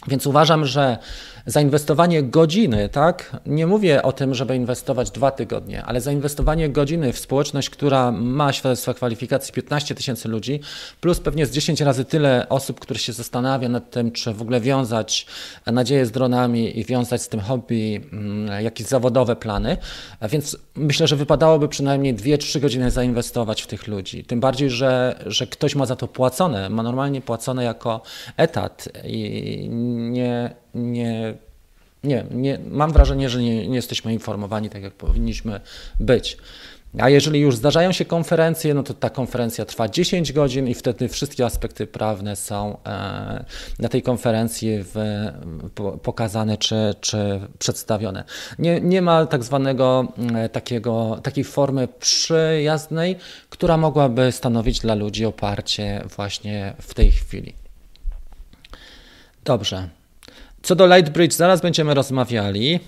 Więc 0.09 0.27
uważam, 0.27 0.67
że 0.67 0.99
zainwestowanie 1.47 2.23
godziny, 2.23 2.89
tak? 2.89 3.37
Nie 3.47 3.67
mówię 3.67 4.03
o 4.03 4.13
tym, 4.13 4.35
żeby 4.35 4.57
inwestować 4.57 5.11
dwa 5.11 5.31
tygodnie, 5.31 5.85
ale 5.85 6.01
zainwestowanie 6.01 6.69
godziny 6.69 7.13
w 7.13 7.19
społeczność, 7.19 7.71
która 7.71 8.13
ma 8.13 8.53
świadectwa 8.53 8.95
kwalifikacji 8.95 9.55
15 9.55 9.95
tysięcy 9.95 10.29
ludzi, 10.29 10.61
plus 11.01 11.21
pewnie 11.21 11.47
z 11.47 11.51
10 11.51 11.81
razy 11.81 12.05
tyle 12.05 12.47
osób, 12.49 12.81
które 12.81 13.01
się 13.01 13.13
zastanawia 13.13 13.69
nad 13.69 13.91
tym, 13.91 14.13
czy 14.13 14.33
w 14.33 14.43
ogóle 14.43 14.61
wiązać 14.61 15.27
nadzieję 15.67 16.07
z 16.07 16.11
dronami 16.11 16.79
i 16.79 16.85
wiązać 16.85 17.23
z 17.23 17.29
tym 17.29 17.41
hobby 17.41 18.01
mm, 18.13 18.65
jakieś 18.65 18.87
zawodowe 18.87 19.37
plany. 19.37 19.77
Więc 20.23 20.57
myślę, 20.77 21.07
że 21.07 21.17
wypadałoby 21.17 21.69
przynajmniej 21.69 22.15
2-3 22.15 22.61
godziny 22.61 22.91
zainwestować 22.91 23.63
w 23.63 23.67
tych 23.67 23.87
ludzi. 23.87 24.25
Tym 24.25 24.41
bardziej, 24.41 24.71
że, 24.71 25.19
że 25.27 25.47
ktoś 25.47 25.75
ma 25.75 25.87
za 25.87 25.97
to 25.97 26.09
płacone, 26.09 26.71
ma 26.71 26.83
normalnie 26.83 27.21
płacone 27.21 27.65
jako 27.65 28.01
etat 28.37 28.89
i 29.05 29.69
nie, 29.95 30.55
nie, 30.75 31.35
nie, 32.05 32.25
nie 32.31 32.59
mam 32.71 32.93
wrażenie, 32.93 33.29
że 33.29 33.43
nie, 33.43 33.69
nie 33.69 33.77
jesteśmy 33.77 34.13
informowani 34.13 34.71
tak, 34.71 34.83
jak 34.83 34.95
powinniśmy 34.95 35.61
być. 36.01 36.39
A 36.99 37.09
jeżeli 37.09 37.41
już 37.41 37.57
zdarzają 37.57 37.93
się 37.93 38.05
konferencje, 38.05 38.75
no 38.75 38.83
to 38.83 38.95
ta 38.95 39.11
konferencja 39.11 39.65
trwa 39.65 39.89
10 39.89 40.33
godzin 40.33 40.69
i 40.69 40.75
wtedy 40.75 41.09
wszystkie 41.09 41.45
aspekty 41.45 41.87
prawne 41.87 42.37
są 42.37 42.79
e, 42.87 43.45
na 43.79 43.89
tej 43.89 44.03
konferencji 44.03 44.85
pokazane 46.03 46.59
czy, 46.59 46.95
czy 47.01 47.41
przedstawione. 47.59 48.25
Nie, 48.59 48.81
nie 48.81 49.03
ma 49.03 49.27
tak 49.27 49.45
zwanego 49.45 50.09
e, 50.35 50.49
takiego, 50.49 51.21
takiej 51.23 51.45
formy 51.45 51.89
przyjaznej, 51.89 53.17
która 53.51 53.77
mogłaby 53.77 54.33
stanowić 54.33 54.81
dla 54.81 54.95
ludzi 54.95 55.25
oparcie 55.25 56.05
właśnie 56.17 56.75
w 56.81 56.95
tej 56.95 57.11
chwili. 57.11 57.64
Dobrze. 59.45 59.89
Co 60.63 60.75
do 60.75 60.87
Lightbridge, 60.87 61.35
zaraz 61.35 61.61
będziemy 61.61 61.95
rozmawiali. 61.95 62.81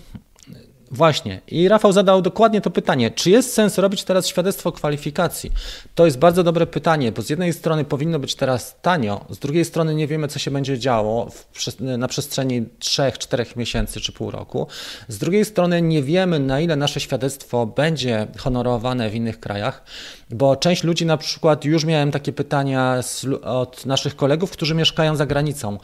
Właśnie. 0.90 1.40
I 1.48 1.68
Rafał 1.68 1.92
zadał 1.92 2.22
dokładnie 2.22 2.60
to 2.60 2.70
pytanie, 2.70 3.10
czy 3.10 3.30
jest 3.30 3.52
sens 3.52 3.78
robić 3.78 4.04
teraz 4.04 4.26
świadectwo 4.26 4.72
kwalifikacji? 4.72 5.52
To 5.94 6.04
jest 6.04 6.18
bardzo 6.18 6.42
dobre 6.42 6.66
pytanie, 6.66 7.12
bo 7.12 7.22
z 7.22 7.30
jednej 7.30 7.52
strony 7.52 7.84
powinno 7.84 8.18
być 8.18 8.34
teraz 8.34 8.76
tanio, 8.82 9.25
z 9.30 9.38
drugiej 9.38 9.64
strony 9.64 9.94
nie 9.94 10.06
wiemy, 10.06 10.28
co 10.28 10.38
się 10.38 10.50
będzie 10.50 10.78
działo 10.78 11.30
w, 11.30 11.80
na 11.80 12.08
przestrzeni 12.08 12.62
3-4 12.80 13.56
miesięcy 13.56 14.00
czy 14.00 14.12
pół 14.12 14.30
roku. 14.30 14.66
Z 15.08 15.18
drugiej 15.18 15.44
strony 15.44 15.82
nie 15.82 16.02
wiemy, 16.02 16.38
na 16.38 16.60
ile 16.60 16.76
nasze 16.76 17.00
świadectwo 17.00 17.66
będzie 17.66 18.26
honorowane 18.38 19.10
w 19.10 19.14
innych 19.14 19.40
krajach, 19.40 19.84
bo 20.30 20.56
część 20.56 20.84
ludzi 20.84 21.06
na 21.06 21.16
przykład, 21.16 21.64
już 21.64 21.84
miałem 21.84 22.10
takie 22.10 22.32
pytania 22.32 23.02
z, 23.02 23.26
od 23.42 23.86
naszych 23.86 24.16
kolegów, 24.16 24.50
którzy 24.50 24.75
mieszkają 24.75 25.16
za 25.16 25.26
granicą. 25.26 25.78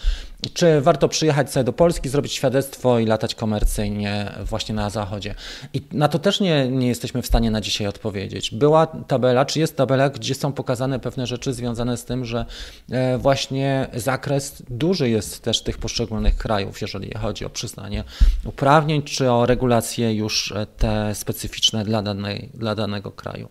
Czy 0.55 0.81
warto 0.81 1.09
przyjechać 1.09 1.53
sobie 1.53 1.65
do 1.65 1.73
Polski, 1.73 2.09
zrobić 2.09 2.33
świadectwo 2.33 2.99
i 2.99 3.07
latać 3.07 3.35
komercyjnie 3.35 4.33
właśnie 4.45 4.75
na 4.75 4.91
zachodzie? 4.91 5.35
I 5.75 5.83
na 5.93 6.09
to 6.09 6.19
też 6.19 6.41
nie, 6.41 6.69
nie 6.69 6.89
jesteśmy 6.89 7.23
w 7.23 7.27
stanie 7.27 7.51
na 7.51 7.61
dzisiaj 7.61 7.87
odpowiedzieć. 7.87 8.51
Była 8.51 8.87
tabela, 8.87 9.45
czy 9.45 9.61
jest 9.61 9.77
tabela, 9.77 10.11
gdzie 10.11 10.35
są 10.35 10.53
pokazane 10.53 11.01
pewne 11.01 11.27
rzeczy 11.27 11.53
związane 11.53 11.97
z 11.97 12.05
tym, 12.05 12.25
że 12.25 12.47
e, 12.91 13.19
właśnie 13.19 13.87
zakres 13.95 14.63
duży 14.71 15.11
jest 15.11 15.43
też 15.43 15.63
tych 15.63 15.79
poszczególnych 15.79 16.37
krajów, 16.37 16.81
jeżeli 16.81 17.15
chodzi 17.15 17.45
o 17.45 17.51
przyznanie 17.51 18.05
uprawnień, 18.45 19.03
czy 19.03 19.31
o 19.31 19.47
regulacje 19.47 20.15
już 20.15 20.53
e, 20.53 20.67
te 20.67 21.15
specyficzne 21.15 21.85
dla, 21.85 22.03
danej, 22.03 22.49
dla 22.55 22.75
danego 22.75 23.11
kraju. 23.11 23.49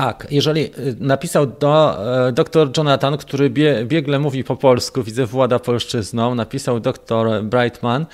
Tak, 0.00 0.26
jeżeli 0.30 0.64
y, 0.64 0.96
napisał 1.00 1.46
do, 1.46 1.98
e, 2.28 2.32
doktor 2.32 2.70
Jonathan, 2.76 3.16
który 3.16 3.50
bie, 3.50 3.84
biegle 3.84 4.18
mówi 4.18 4.44
po 4.44 4.56
polsku, 4.56 5.02
widzę 5.02 5.26
włada 5.26 5.58
polszczyzną, 5.58 6.34
napisał 6.34 6.80
doktor 6.80 7.44
Brightman, 7.44 8.06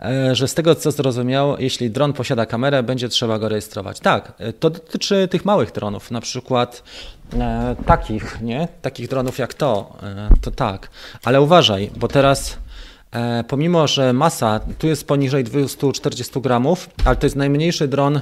e, 0.00 0.34
że 0.34 0.48
z 0.48 0.54
tego 0.54 0.74
co 0.74 0.90
zrozumiał, 0.90 1.56
jeśli 1.58 1.90
dron 1.90 2.12
posiada 2.12 2.46
kamerę, 2.46 2.82
będzie 2.82 3.08
trzeba 3.08 3.38
go 3.38 3.48
rejestrować. 3.48 4.00
Tak, 4.00 4.32
e, 4.38 4.52
to 4.52 4.70
dotyczy 4.70 5.28
tych 5.28 5.44
małych 5.44 5.72
dronów, 5.72 6.10
na 6.10 6.20
przykład 6.20 6.82
e, 7.32 7.76
takich, 7.86 8.40
nie? 8.40 8.68
Takich 8.82 9.08
dronów 9.08 9.38
jak 9.38 9.54
to, 9.54 9.96
e, 10.02 10.28
to 10.40 10.50
tak. 10.50 10.90
Ale 11.24 11.40
uważaj, 11.40 11.90
bo 11.96 12.08
teraz 12.08 12.58
e, 13.12 13.44
pomimo, 13.48 13.86
że 13.86 14.12
masa 14.12 14.60
tu 14.78 14.86
jest 14.86 15.06
poniżej 15.06 15.44
240 15.44 16.40
gramów, 16.40 16.90
ale 17.04 17.16
to 17.16 17.26
jest 17.26 17.36
najmniejszy 17.36 17.88
dron 17.88 18.20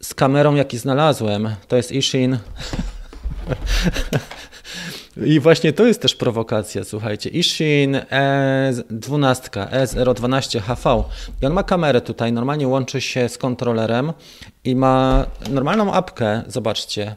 z 0.00 0.14
kamerą, 0.14 0.54
jaki 0.54 0.78
znalazłem, 0.78 1.50
to 1.68 1.76
jest 1.76 1.92
Ishin. 1.92 2.38
I 5.24 5.40
właśnie 5.40 5.72
to 5.72 5.86
jest 5.86 6.02
też 6.02 6.14
prowokacja, 6.14 6.84
słuchajcie. 6.84 7.30
Ishin 7.30 7.96
E12, 8.10 9.66
E012 9.68 10.60
HV. 10.60 11.04
I 11.42 11.46
on 11.46 11.52
ma 11.52 11.62
kamerę 11.62 12.00
tutaj, 12.00 12.32
normalnie 12.32 12.68
łączy 12.68 13.00
się 13.00 13.28
z 13.28 13.38
kontrolerem 13.38 14.12
i 14.64 14.76
ma 14.76 15.26
normalną 15.50 15.92
apkę, 15.92 16.42
zobaczcie. 16.46 17.16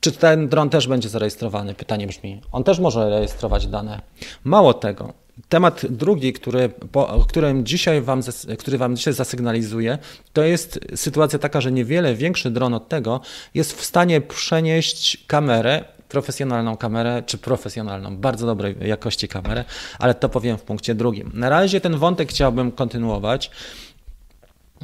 Czy 0.00 0.12
ten 0.12 0.48
dron 0.48 0.70
też 0.70 0.88
będzie 0.88 1.08
zarejestrowany? 1.08 1.74
Pytanie 1.74 2.06
brzmi. 2.06 2.40
On 2.52 2.64
też 2.64 2.78
może 2.78 3.10
rejestrować 3.10 3.66
dane. 3.66 4.00
Mało 4.44 4.74
tego, 4.74 5.12
Temat 5.48 5.86
drugi, 5.90 6.32
który, 6.32 6.68
po, 6.68 7.24
którym 7.28 7.66
dzisiaj 7.66 8.02
wam, 8.02 8.20
który 8.58 8.78
Wam 8.78 8.96
dzisiaj 8.96 9.14
zasygnalizuję, 9.14 9.98
to 10.32 10.42
jest 10.42 10.80
sytuacja 10.94 11.38
taka, 11.38 11.60
że 11.60 11.72
niewiele 11.72 12.14
większy 12.14 12.50
dron 12.50 12.74
od 12.74 12.88
tego 12.88 13.20
jest 13.54 13.72
w 13.72 13.84
stanie 13.84 14.20
przenieść 14.20 15.24
kamerę, 15.26 15.84
profesjonalną 16.08 16.76
kamerę, 16.76 17.22
czy 17.26 17.38
profesjonalną, 17.38 18.16
bardzo 18.16 18.46
dobrej 18.46 18.76
jakości 18.80 19.28
kamerę, 19.28 19.64
ale 19.98 20.14
to 20.14 20.28
powiem 20.28 20.58
w 20.58 20.62
punkcie 20.62 20.94
drugim. 20.94 21.30
Na 21.34 21.48
razie 21.48 21.80
ten 21.80 21.96
wątek 21.96 22.28
chciałbym 22.28 22.72
kontynuować. 22.72 23.50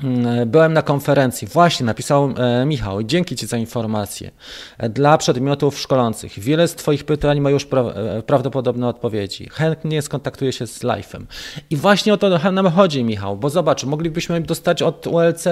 Mm, 0.02 0.50
byłem 0.50 0.72
na 0.72 0.82
konferencji, 0.82 1.48
właśnie 1.48 1.86
napisał 1.86 2.34
e, 2.36 2.66
Michał, 2.66 3.02
dzięki 3.02 3.36
Ci 3.36 3.46
za 3.46 3.56
informację. 3.56 4.30
E, 4.78 4.88
dla 4.88 5.18
przedmiotów 5.18 5.78
szkolących. 5.78 6.38
Wiele 6.38 6.68
z 6.68 6.74
Twoich 6.74 7.04
pytań 7.04 7.40
ma 7.40 7.50
już 7.50 7.64
pra 7.64 7.82
e, 7.82 8.22
prawdopodobne 8.22 8.88
odpowiedzi. 8.88 9.48
Chętnie 9.52 10.02
skontaktuję 10.02 10.52
się 10.52 10.66
z 10.66 10.80
Life'em. 10.80 11.24
I 11.70 11.76
właśnie 11.76 12.14
o 12.14 12.16
to 12.16 12.52
nam 12.52 12.70
chodzi, 12.70 13.04
Michał, 13.04 13.36
bo 13.36 13.50
zobacz, 13.50 13.84
moglibyśmy 13.84 14.40
dostać 14.40 14.82
od 14.82 15.06
ULC, 15.06 15.44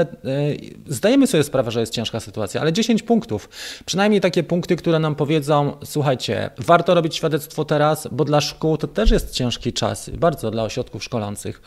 zdajemy 0.86 1.26
sobie 1.26 1.44
sprawę, 1.44 1.70
że 1.70 1.80
jest 1.80 1.92
ciężka 1.92 2.20
sytuacja, 2.20 2.60
ale 2.60 2.72
10 2.72 3.02
punktów. 3.02 3.48
Przynajmniej 3.84 4.20
takie 4.20 4.42
punkty, 4.42 4.76
które 4.76 4.98
nam 4.98 5.14
powiedzą, 5.14 5.76
słuchajcie, 5.84 6.50
warto 6.58 6.94
robić 6.94 7.16
świadectwo 7.16 7.64
teraz, 7.64 8.08
bo 8.12 8.24
dla 8.24 8.40
szkół 8.40 8.76
to 8.76 8.86
też 8.86 9.10
jest 9.10 9.30
ciężki 9.30 9.72
czas, 9.72 10.10
bardzo 10.10 10.50
dla 10.50 10.62
ośrodków 10.62 11.04
szkolących. 11.04 11.62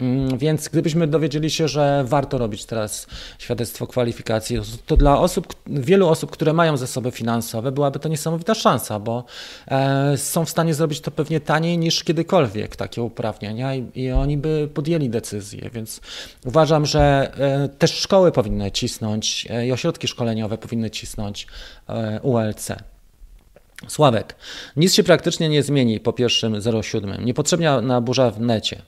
Mm, 0.00 0.38
więc 0.38 0.68
gdybyśmy 0.68 1.06
dowiedzieli 1.06 1.50
się, 1.50 1.68
że 1.68 2.04
warto 2.06 2.19
warto 2.20 2.38
robić 2.38 2.64
teraz 2.64 3.06
świadectwo 3.38 3.86
kwalifikacji. 3.86 4.58
To 4.86 4.96
dla 4.96 5.18
osób, 5.18 5.54
wielu 5.66 6.08
osób, 6.08 6.30
które 6.30 6.52
mają 6.52 6.76
zasoby 6.76 7.10
finansowe, 7.10 7.72
byłaby 7.72 7.98
to 7.98 8.08
niesamowita 8.08 8.54
szansa, 8.54 8.98
bo 8.98 9.24
e, 9.68 10.16
są 10.16 10.44
w 10.44 10.50
stanie 10.50 10.74
zrobić 10.74 11.00
to 11.00 11.10
pewnie 11.10 11.40
taniej 11.40 11.78
niż 11.78 12.04
kiedykolwiek 12.04 12.76
takie 12.76 13.02
uprawnienia 13.02 13.74
i, 13.74 13.86
i 13.94 14.10
oni 14.10 14.36
by 14.36 14.68
podjęli 14.74 15.08
decyzję, 15.08 15.70
więc 15.72 16.00
uważam, 16.44 16.86
że 16.86 17.32
e, 17.38 17.68
też 17.68 17.94
szkoły 17.94 18.32
powinny 18.32 18.70
cisnąć 18.70 19.46
e, 19.50 19.66
i 19.66 19.72
ośrodki 19.72 20.08
szkoleniowe 20.08 20.58
powinny 20.58 20.90
cisnąć 20.90 21.46
ULC. 22.22 22.68
Sławek. 23.88 24.36
Nic 24.76 24.94
się 24.94 25.02
praktycznie 25.02 25.48
nie 25.48 25.62
zmieni 25.62 26.00
po 26.00 26.12
pierwszym 26.12 26.56
07. 26.82 27.24
Niepotrzebna 27.24 28.00
burza 28.00 28.30
w 28.30 28.40
necie. 28.40 28.82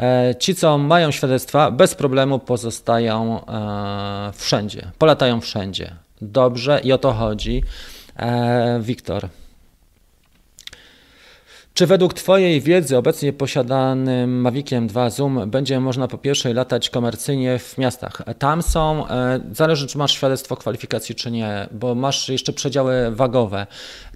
E, 0.00 0.34
ci, 0.38 0.54
co 0.54 0.78
mają 0.78 1.10
świadectwa, 1.10 1.70
bez 1.70 1.94
problemu 1.94 2.38
pozostają 2.38 3.46
e, 3.46 4.32
wszędzie, 4.34 4.90
polatają 4.98 5.40
wszędzie. 5.40 5.94
Dobrze 6.20 6.80
i 6.84 6.92
o 6.92 6.98
to 6.98 7.12
chodzi. 7.12 7.62
E, 8.16 8.80
Wiktor. 8.82 9.28
Czy 11.76 11.86
według 11.86 12.14
Twojej 12.14 12.60
wiedzy 12.60 12.96
obecnie 12.96 13.32
posiadanym 13.32 14.40
Maviciem 14.40 14.86
2 14.86 15.10
Zoom 15.10 15.50
będzie 15.50 15.80
można 15.80 16.08
po 16.08 16.18
pierwsze 16.18 16.54
latać 16.54 16.90
komercyjnie 16.90 17.58
w 17.58 17.78
miastach? 17.78 18.22
Tam 18.38 18.62
są, 18.62 19.08
e, 19.08 19.40
zależy 19.52 19.86
czy 19.86 19.98
masz 19.98 20.12
świadectwo 20.12 20.56
kwalifikacji 20.56 21.14
czy 21.14 21.30
nie, 21.30 21.68
bo 21.70 21.94
masz 21.94 22.28
jeszcze 22.28 22.52
przedziały 22.52 23.10
wagowe. 23.10 23.66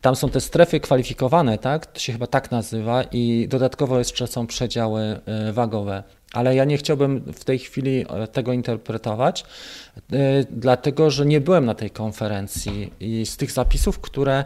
Tam 0.00 0.16
są 0.16 0.28
te 0.28 0.40
strefy 0.40 0.80
kwalifikowane, 0.80 1.58
tak? 1.58 1.86
To 1.86 2.00
się 2.00 2.12
chyba 2.12 2.26
tak 2.26 2.50
nazywa 2.50 3.02
i 3.02 3.46
dodatkowo 3.50 3.98
jeszcze 3.98 4.26
są 4.26 4.46
przedziały 4.46 5.00
e, 5.00 5.52
wagowe 5.52 6.02
ale 6.32 6.54
ja 6.54 6.64
nie 6.64 6.76
chciałbym 6.76 7.32
w 7.32 7.44
tej 7.44 7.58
chwili 7.58 8.04
e, 8.08 8.26
tego 8.26 8.52
interpretować, 8.52 9.44
dlatego 10.50 11.10
że 11.10 11.26
nie 11.26 11.40
byłem 11.40 11.66
na 11.66 11.74
tej 11.74 11.90
konferencji 11.90 12.92
i 13.00 13.26
z 13.26 13.36
tych 13.36 13.50
zapisów, 13.50 13.98
które 13.98 14.44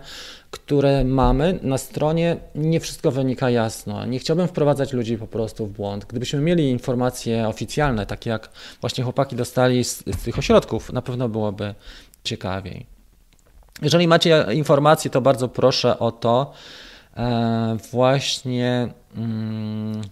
które 0.54 1.04
mamy 1.04 1.58
na 1.62 1.78
stronie, 1.78 2.36
nie 2.54 2.80
wszystko 2.80 3.10
wynika 3.10 3.50
jasno. 3.50 4.06
Nie 4.06 4.18
chciałbym 4.18 4.48
wprowadzać 4.48 4.92
ludzi 4.92 5.18
po 5.18 5.26
prostu 5.26 5.66
w 5.66 5.70
błąd. 5.70 6.04
Gdybyśmy 6.04 6.40
mieli 6.40 6.70
informacje 6.70 7.48
oficjalne, 7.48 8.06
takie 8.06 8.30
jak 8.30 8.50
właśnie 8.80 9.04
chłopaki 9.04 9.36
dostali 9.36 9.84
z, 9.84 9.98
z 9.98 10.22
tych 10.24 10.38
ośrodków, 10.38 10.92
na 10.92 11.02
pewno 11.02 11.28
byłoby 11.28 11.74
ciekawiej. 12.24 12.86
Jeżeli 13.82 14.08
macie 14.08 14.46
informacje, 14.52 15.10
to 15.10 15.20
bardzo 15.20 15.48
proszę 15.48 15.98
o 15.98 16.12
to. 16.12 16.52
E, 17.16 17.76
właśnie. 17.92 18.88
Mm, 19.16 20.02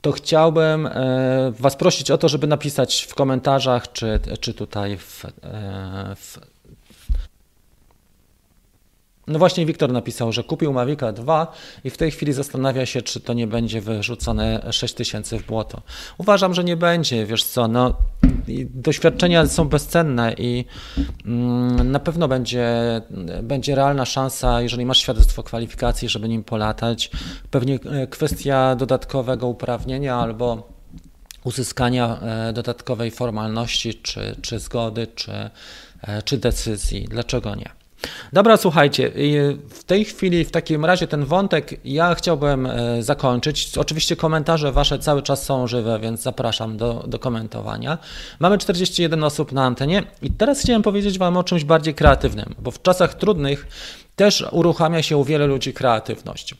to 0.00 0.12
chciałbym 0.12 0.86
e, 0.86 1.52
Was 1.58 1.76
prosić 1.76 2.10
o 2.10 2.18
to, 2.18 2.28
żeby 2.28 2.46
napisać 2.46 3.02
w 3.02 3.14
komentarzach, 3.14 3.92
czy, 3.92 4.20
czy 4.40 4.54
tutaj 4.54 4.96
w, 4.96 5.24
e, 5.24 5.28
w 6.16 6.38
no 9.30 9.38
właśnie 9.38 9.66
Wiktor 9.66 9.92
napisał, 9.92 10.32
że 10.32 10.44
kupił 10.44 10.72
Mavica 10.72 11.12
2 11.12 11.52
i 11.84 11.90
w 11.90 11.96
tej 11.96 12.10
chwili 12.10 12.32
zastanawia 12.32 12.86
się, 12.86 13.02
czy 13.02 13.20
to 13.20 13.32
nie 13.32 13.46
będzie 13.46 13.80
wyrzucone 13.80 14.68
6000 14.70 15.38
w 15.38 15.46
błoto. 15.46 15.82
Uważam, 16.18 16.54
że 16.54 16.64
nie 16.64 16.76
będzie, 16.76 17.26
wiesz 17.26 17.44
co, 17.44 17.68
no 17.68 17.94
doświadczenia 18.74 19.46
są 19.46 19.68
bezcenne 19.68 20.34
i 20.38 20.64
mm, 21.26 21.92
na 21.92 21.98
pewno 21.98 22.28
będzie, 22.28 22.66
będzie 23.42 23.74
realna 23.74 24.04
szansa, 24.04 24.60
jeżeli 24.60 24.86
masz 24.86 24.98
świadectwo 24.98 25.42
kwalifikacji, 25.42 26.08
żeby 26.08 26.28
nim 26.28 26.44
polatać. 26.44 27.10
Pewnie 27.50 27.74
e, 27.74 28.06
kwestia 28.06 28.76
dodatkowego 28.76 29.46
uprawnienia 29.46 30.16
albo 30.16 30.68
uzyskania 31.44 32.20
e, 32.20 32.52
dodatkowej 32.52 33.10
formalności, 33.10 33.94
czy, 33.94 34.36
czy 34.42 34.58
zgody, 34.58 35.06
czy, 35.06 35.32
e, 36.02 36.22
czy 36.22 36.38
decyzji. 36.38 37.06
Dlaczego 37.10 37.54
nie? 37.54 37.79
Dobra, 38.32 38.56
słuchajcie, 38.56 39.10
w 39.70 39.84
tej 39.84 40.04
chwili, 40.04 40.44
w 40.44 40.50
takim 40.50 40.84
razie 40.84 41.06
ten 41.06 41.24
wątek 41.24 41.80
ja 41.84 42.14
chciałbym 42.14 42.66
e, 42.66 43.02
zakończyć. 43.02 43.78
Oczywiście 43.78 44.16
komentarze 44.16 44.72
wasze 44.72 44.98
cały 44.98 45.22
czas 45.22 45.44
są 45.44 45.66
żywe, 45.66 45.98
więc 45.98 46.22
zapraszam 46.22 46.76
do, 46.76 47.04
do 47.06 47.18
komentowania. 47.18 47.98
Mamy 48.38 48.58
41 48.58 49.24
osób 49.24 49.52
na 49.52 49.64
antenie 49.64 50.02
i 50.22 50.30
teraz 50.30 50.60
chciałem 50.60 50.82
powiedzieć 50.82 51.18
wam 51.18 51.36
o 51.36 51.44
czymś 51.44 51.64
bardziej 51.64 51.94
kreatywnym, 51.94 52.54
bo 52.58 52.70
w 52.70 52.82
czasach 52.82 53.14
trudnych 53.14 53.66
też 54.16 54.44
uruchamia 54.50 55.02
się 55.02 55.16
u 55.16 55.24
wielu 55.24 55.46
ludzi 55.46 55.72
kreatywność. 55.72 56.54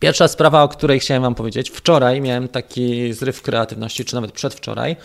Pierwsza 0.00 0.28
sprawa, 0.28 0.62
o 0.62 0.68
której 0.68 1.00
chciałem 1.00 1.22
Wam 1.22 1.34
powiedzieć, 1.34 1.70
wczoraj 1.70 2.20
miałem 2.20 2.48
taki 2.48 3.12
zryw 3.12 3.42
kreatywności, 3.42 4.04
czy 4.04 4.14
nawet 4.14 4.32
przedwczoraj, 4.32 4.96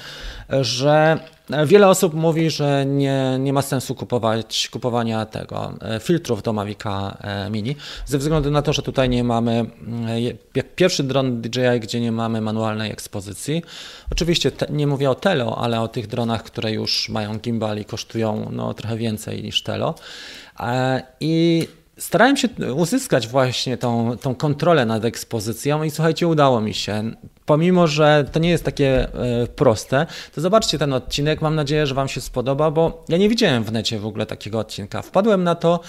że 0.62 1.20
wiele 1.66 1.88
osób 1.88 2.14
mówi, 2.14 2.50
że 2.50 2.86
nie, 2.86 3.38
nie 3.40 3.54
ma 3.54 3.62
sensu 3.62 3.96
kupować, 3.96 4.70
kupowania 4.72 5.26
tego 5.26 5.74
e, 5.82 6.00
filtrów 6.00 6.44
do 6.44 6.54
Mavica 6.54 7.18
e, 7.22 7.50
Mini, 7.50 7.76
ze 8.06 8.18
względu 8.18 8.52
na 8.52 8.62
to, 8.62 8.74
że 8.74 8.82
tutaj 8.82 9.10
nie 9.10 9.24
mamy, 9.24 9.66
e, 10.08 10.22
jak 10.56 10.76
pierwszy 10.76 11.04
dron 11.04 11.42
DJI, 11.42 11.80
gdzie 11.80 12.00
nie 12.02 12.12
mamy 12.12 12.42
manualnej 12.42 12.92
ekspozycji. 12.92 13.64
Oczywiście 14.12 14.52
te, 14.52 14.68
nie 14.70 14.88
mówię 14.88 15.10
o 15.10 15.16
Telo, 15.16 15.58
ale 15.58 15.82
o 15.82 15.88
tych 15.88 16.08
dronach, 16.08 16.44
które 16.44 16.72
już 16.72 17.10
mają 17.10 17.40
gimbal 17.40 17.78
i 17.78 17.86
kosztują 17.86 18.50
no, 18.52 18.74
trochę 18.74 18.98
więcej 18.98 19.44
niż 19.44 19.64
Telo. 19.64 19.96
I 21.20 21.68
starałem 21.98 22.38
się 22.38 22.50
uzyskać 22.76 23.28
właśnie 23.28 23.78
tą, 23.78 24.18
tą 24.18 24.36
kontrolę 24.36 24.86
nad 24.86 25.06
ekspozycją 25.06 25.84
i 25.84 25.92
słuchajcie, 25.92 26.28
udało 26.28 26.62
mi 26.62 26.74
się 26.74 27.12
pomimo, 27.46 27.88
że 27.88 28.26
to 28.32 28.40
nie 28.40 28.50
jest 28.50 28.64
takie 28.64 29.14
e, 29.14 29.48
proste, 29.48 30.06
to 30.36 30.42
zobaczcie 30.42 30.78
ten 30.78 30.94
odcinek. 30.94 31.42
Mam 31.42 31.56
nadzieję, 31.56 31.88
że 31.88 31.96
Wam 31.96 32.08
się 32.08 32.22
spodoba, 32.22 32.72
bo 32.72 33.06
ja 33.10 33.18
nie 33.18 33.30
widziałem 33.30 33.64
w 33.64 33.72
necie 33.72 34.00
w 34.00 34.06
ogóle 34.06 34.26
takiego 34.26 34.60
odcinka. 34.60 35.02
Wpadłem 35.02 35.44
na 35.44 35.56
to 35.56 35.80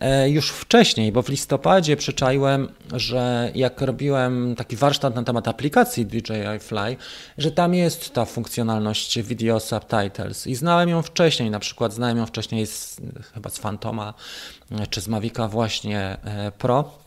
e, 0.00 0.30
już 0.30 0.50
wcześniej, 0.50 1.12
bo 1.12 1.22
w 1.22 1.28
listopadzie 1.28 1.96
przyczaiłem, 1.96 2.68
że 2.92 3.50
jak 3.54 3.80
robiłem 3.80 4.54
taki 4.56 4.76
warsztat 4.76 5.14
na 5.14 5.22
temat 5.22 5.48
aplikacji 5.48 6.06
DJI 6.06 6.58
Fly, 6.60 6.96
że 7.38 7.50
tam 7.50 7.74
jest 7.74 8.14
ta 8.14 8.24
funkcjonalność 8.24 9.22
video 9.22 9.60
subtitles 9.60 10.46
i 10.46 10.54
znałem 10.54 10.88
ją 10.88 11.02
wcześniej, 11.02 11.50
na 11.50 11.58
przykład 11.58 11.92
znałem 11.92 12.18
ją 12.18 12.26
wcześniej 12.26 12.66
z, 12.66 12.96
chyba 13.34 13.50
z 13.50 13.58
Fantoma 13.58 14.14
e, 14.70 14.86
czy 14.86 15.00
z 15.00 15.08
Mavica 15.08 15.48
właśnie 15.48 16.16
Pro. 16.58 17.03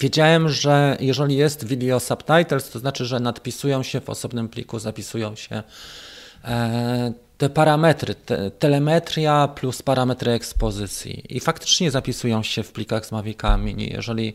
Wiedziałem, 0.00 0.48
że 0.48 0.96
jeżeli 1.00 1.36
jest 1.36 1.64
video 1.64 2.00
subtitles, 2.00 2.70
to 2.70 2.78
znaczy, 2.78 3.04
że 3.04 3.20
nadpisują 3.20 3.82
się 3.82 4.00
w 4.00 4.10
osobnym 4.10 4.48
pliku, 4.48 4.78
zapisują 4.78 5.36
się 5.36 5.62
e, 6.44 7.12
te 7.38 7.50
parametry, 7.50 8.14
te, 8.14 8.50
telemetria 8.50 9.48
plus 9.48 9.82
parametry 9.82 10.32
ekspozycji 10.32 11.36
i 11.36 11.40
faktycznie 11.40 11.90
zapisują 11.90 12.42
się 12.42 12.62
w 12.62 12.72
plikach 12.72 13.06
z 13.06 13.12
Mavicami. 13.12 13.90
Jeżeli 13.92 14.34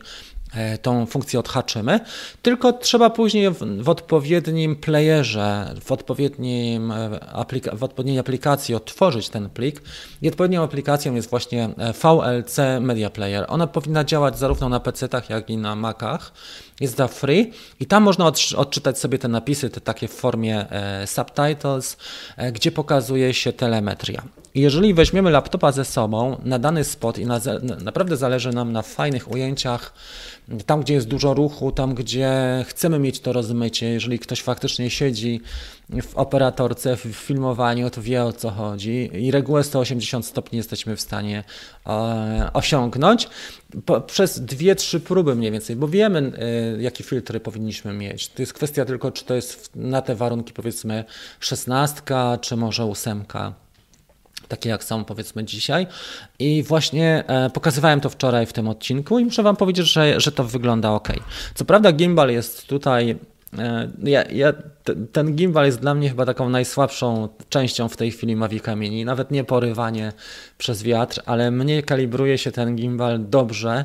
tą 0.82 1.06
funkcję 1.06 1.40
odhaczymy, 1.40 2.00
tylko 2.42 2.72
trzeba 2.72 3.10
później 3.10 3.50
w, 3.50 3.82
w 3.82 3.88
odpowiednim 3.88 4.76
playerze, 4.76 5.74
w, 5.80 5.92
odpowiednim 5.92 6.92
e, 6.92 7.20
aplika 7.32 7.76
w 7.76 7.84
odpowiedniej 7.84 8.18
aplikacji 8.18 8.74
otworzyć 8.74 9.28
ten 9.28 9.50
plik 9.50 9.82
i 10.22 10.28
odpowiednią 10.28 10.62
aplikacją 10.62 11.14
jest 11.14 11.30
właśnie 11.30 11.64
e, 11.78 11.92
VLC 11.92 12.56
Media 12.80 13.10
Player. 13.10 13.44
Ona 13.48 13.66
powinna 13.66 14.04
działać 14.04 14.38
zarówno 14.38 14.68
na 14.68 14.80
PC-tach, 14.80 15.30
jak 15.30 15.50
i 15.50 15.56
na 15.56 15.76
Macach. 15.76 16.32
Jest 16.80 16.96
za 16.96 17.08
free 17.08 17.52
i 17.80 17.86
tam 17.86 18.02
można 18.02 18.32
odczytać 18.56 18.98
sobie 18.98 19.18
te 19.18 19.28
napisy, 19.28 19.70
te 19.70 19.80
takie 19.80 20.08
w 20.08 20.12
formie 20.12 20.66
subtitles, 21.06 21.96
gdzie 22.52 22.72
pokazuje 22.72 23.34
się 23.34 23.52
telemetria. 23.52 24.22
Jeżeli 24.54 24.94
weźmiemy 24.94 25.30
laptopa 25.30 25.72
ze 25.72 25.84
sobą 25.84 26.40
na 26.44 26.58
dany 26.58 26.84
spot 26.84 27.18
i 27.18 27.26
na, 27.26 27.40
naprawdę 27.84 28.16
zależy 28.16 28.52
nam 28.52 28.72
na 28.72 28.82
fajnych 28.82 29.30
ujęciach, 29.30 29.94
tam 30.66 30.80
gdzie 30.80 30.94
jest 30.94 31.08
dużo 31.08 31.34
ruchu, 31.34 31.72
tam 31.72 31.94
gdzie 31.94 32.64
chcemy 32.68 32.98
mieć 32.98 33.20
to 33.20 33.32
rozmycie, 33.32 33.88
jeżeli 33.88 34.18
ktoś 34.18 34.42
faktycznie 34.42 34.90
siedzi 34.90 35.40
w 36.02 36.16
operatorce, 36.16 36.96
w 36.96 37.00
filmowaniu, 37.00 37.90
to 37.90 38.02
wie 38.02 38.24
o 38.24 38.32
co 38.32 38.50
chodzi 38.50 39.10
i 39.14 39.30
regułę 39.30 39.64
180 39.64 40.26
stopni 40.26 40.56
jesteśmy 40.56 40.96
w 40.96 41.00
stanie 41.00 41.44
e, 41.86 42.50
osiągnąć 42.52 43.28
przez 44.06 44.40
dwie, 44.40 44.74
trzy 44.74 45.00
próby 45.00 45.34
mniej 45.34 45.52
więcej, 45.52 45.76
bo 45.76 45.88
wiemy 45.88 46.32
e, 46.78 46.82
jakie 46.82 47.04
filtry 47.04 47.40
powinniśmy 47.40 47.92
mieć. 47.92 48.28
To 48.28 48.42
jest 48.42 48.52
kwestia 48.52 48.84
tylko, 48.84 49.12
czy 49.12 49.24
to 49.24 49.34
jest 49.34 49.76
na 49.76 50.02
te 50.02 50.14
warunki 50.14 50.52
powiedzmy 50.52 51.04
szesnastka, 51.40 52.38
czy 52.40 52.56
może 52.56 52.86
ósemka 52.86 53.54
takie 54.50 54.68
jak 54.68 54.84
są 54.84 55.04
powiedzmy 55.04 55.44
dzisiaj. 55.44 55.86
I 56.38 56.62
właśnie 56.62 57.24
e, 57.26 57.50
pokazywałem 57.50 58.00
to 58.00 58.10
wczoraj 58.10 58.46
w 58.46 58.52
tym 58.52 58.68
odcinku 58.68 59.18
i 59.18 59.24
muszę 59.24 59.42
Wam 59.42 59.56
powiedzieć, 59.56 59.86
że, 59.86 60.20
że 60.20 60.32
to 60.32 60.44
wygląda 60.44 60.90
ok. 60.90 61.08
Co 61.54 61.64
prawda 61.64 61.92
gimbal 61.92 62.30
jest 62.30 62.66
tutaj 62.66 63.18
Ja, 64.02 64.24
ja, 64.30 64.52
ten 65.12 65.36
gimbal 65.36 65.66
jest 65.66 65.80
dla 65.80 65.94
mnie 65.94 66.08
chyba 66.08 66.26
taką 66.26 66.48
najsłabszą 66.48 67.28
częścią 67.48 67.88
w 67.88 67.96
tej 67.96 68.10
chwili 68.10 68.36
Mavica 68.36 68.76
Mini. 68.76 69.04
Nawet 69.04 69.30
nie 69.30 69.44
porywanie 69.44 70.12
przez 70.58 70.82
wiatr, 70.82 71.22
ale 71.26 71.50
mnie 71.50 71.82
kalibruje 71.82 72.38
się 72.38 72.52
ten 72.52 72.76
gimbal 72.76 73.18
dobrze 73.28 73.84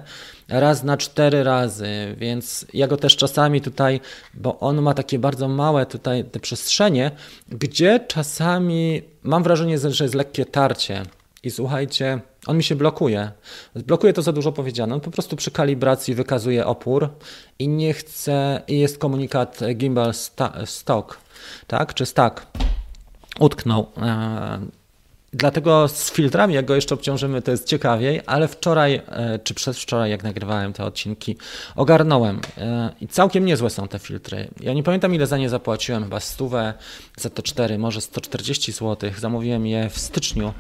raz 0.49 0.84
na 0.84 0.97
cztery 0.97 1.43
razy, 1.43 2.15
więc 2.17 2.65
ja 2.73 2.88
go 2.88 2.97
też 2.97 3.15
czasami 3.15 3.62
tutaj, 3.62 4.01
bo 4.34 4.60
on 4.60 4.82
ma 4.82 4.93
takie 4.93 5.19
bardzo 5.19 5.47
małe 5.47 5.86
tutaj 5.86 6.23
te 6.23 6.39
przestrzenie, 6.39 7.12
gdzie 7.49 7.99
czasami 8.08 9.01
mam 9.23 9.43
wrażenie, 9.43 9.78
że 9.78 10.06
jest 10.06 10.15
lekkie 10.15 10.45
tarcie. 10.45 11.04
I 11.43 11.51
słuchajcie, 11.51 12.19
on 12.47 12.58
mi 12.58 12.63
się 12.63 12.75
blokuje. 12.75 13.31
Blokuje 13.75 14.13
to 14.13 14.21
za 14.21 14.31
dużo 14.31 14.51
powiedziane. 14.51 14.95
On 14.95 15.01
po 15.01 15.12
prostu 15.12 15.36
przy 15.36 15.51
kalibracji 15.51 16.15
wykazuje 16.15 16.65
opór 16.65 17.10
i 17.60 17.67
nie 17.67 17.93
chce, 17.93 18.62
i 18.67 18.79
jest 18.79 18.97
komunikat 18.97 19.60
gimbal 19.75 20.13
stock, 20.65 21.17
tak, 21.67 21.93
czy 21.93 22.05
stack. 22.05 22.45
Utknął. 23.39 23.86
Dlatego 25.38 25.88
z 25.88 26.12
filtrami, 26.12 26.54
jak 26.54 26.65
go 26.65 26.76
jeszcze 26.76 26.95
obciążymy, 26.95 27.41
to 27.41 27.52
jest 27.52 27.67
ciekawiej, 27.67 28.21
ale 28.26 28.48
wczoraj, 28.48 29.02
e, 29.08 29.39
czy 29.43 29.54
przedwczoraj, 29.54 30.12
jak 30.12 30.24
nagrywałem 30.24 30.74
te 30.74 30.84
odcinki, 30.84 31.38
ogarnąłem 31.76 32.41
e, 32.58 32.89
i 33.02 33.08
całkiem 33.08 33.45
niezłe 33.45 33.69
są 33.69 33.88
te 33.88 34.00
filtry. 34.00 34.48
Ja 34.60 34.74
nie 34.74 34.84
pamiętam, 34.84 35.15
ile 35.15 35.28
za 35.28 35.38
nie 35.38 35.50
zapłaciłem, 35.50 36.04
chyba 36.04 36.19
stówę 36.19 36.74
za 37.17 37.30
te 37.30 37.43
cztery, 37.43 37.78
może 37.78 38.02
140 38.02 38.71
zł. 38.71 39.12
Zamówiłem 39.17 39.67
je 39.67 39.89
w 39.89 40.00
styczniu 40.00 40.54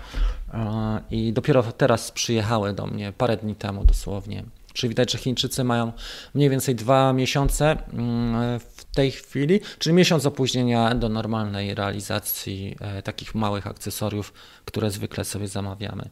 e, 0.53 0.99
i 1.11 1.33
dopiero 1.33 1.63
teraz 1.63 2.11
przyjechały 2.11 2.73
do 2.73 2.87
mnie, 2.87 3.13
parę 3.17 3.37
dni 3.37 3.55
temu 3.55 3.85
dosłownie. 3.85 4.43
Czyli 4.73 4.89
widać, 4.89 5.11
że 5.11 5.17
Chińczycy 5.17 5.63
mają 5.63 5.91
mniej 6.33 6.49
więcej 6.49 6.75
dwa 6.75 7.13
miesiące 7.13 7.77
mm, 7.93 8.59
tej 8.95 9.11
chwili, 9.11 9.59
czyli 9.79 9.95
miesiąc 9.95 10.25
opóźnienia 10.25 10.95
do 10.95 11.09
normalnej 11.09 11.75
realizacji 11.75 12.75
e, 12.79 13.01
takich 13.01 13.35
małych 13.35 13.67
akcesoriów, 13.67 14.33
które 14.65 14.91
zwykle 14.91 15.25
sobie 15.25 15.47
zamawiamy. 15.47 16.09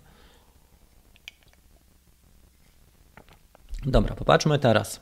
Dobra, 3.86 4.16
popatrzmy 4.16 4.60
teraz. 4.60 5.02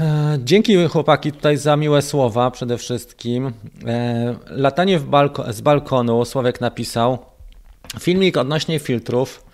E, 0.00 0.38
dzięki 0.44 0.88
chłopaki 0.88 1.32
tutaj 1.32 1.56
za 1.56 1.76
miłe 1.76 2.02
słowa 2.02 2.50
przede 2.50 2.78
wszystkim. 2.78 3.52
E, 3.86 4.34
latanie 4.46 5.00
balko 5.00 5.52
z 5.52 5.60
balkonu, 5.60 6.24
Sławek 6.24 6.60
napisał. 6.60 7.18
Filmik 8.00 8.36
odnośnie 8.36 8.78
filtrów. 8.78 9.45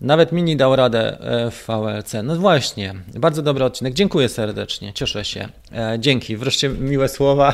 Nawet 0.00 0.32
Mini 0.32 0.56
dał 0.56 0.76
radę 0.76 1.20
e, 1.20 1.50
w 1.50 1.66
VLC. 1.66 2.14
No 2.24 2.36
właśnie, 2.36 2.94
bardzo 3.14 3.42
dobry 3.42 3.64
odcinek. 3.64 3.94
Dziękuję 3.94 4.28
serdecznie, 4.28 4.92
cieszę 4.92 5.24
się. 5.24 5.48
E, 5.72 5.96
dzięki, 5.98 6.36
wreszcie 6.36 6.68
miłe 6.68 7.08
słowa. 7.08 7.52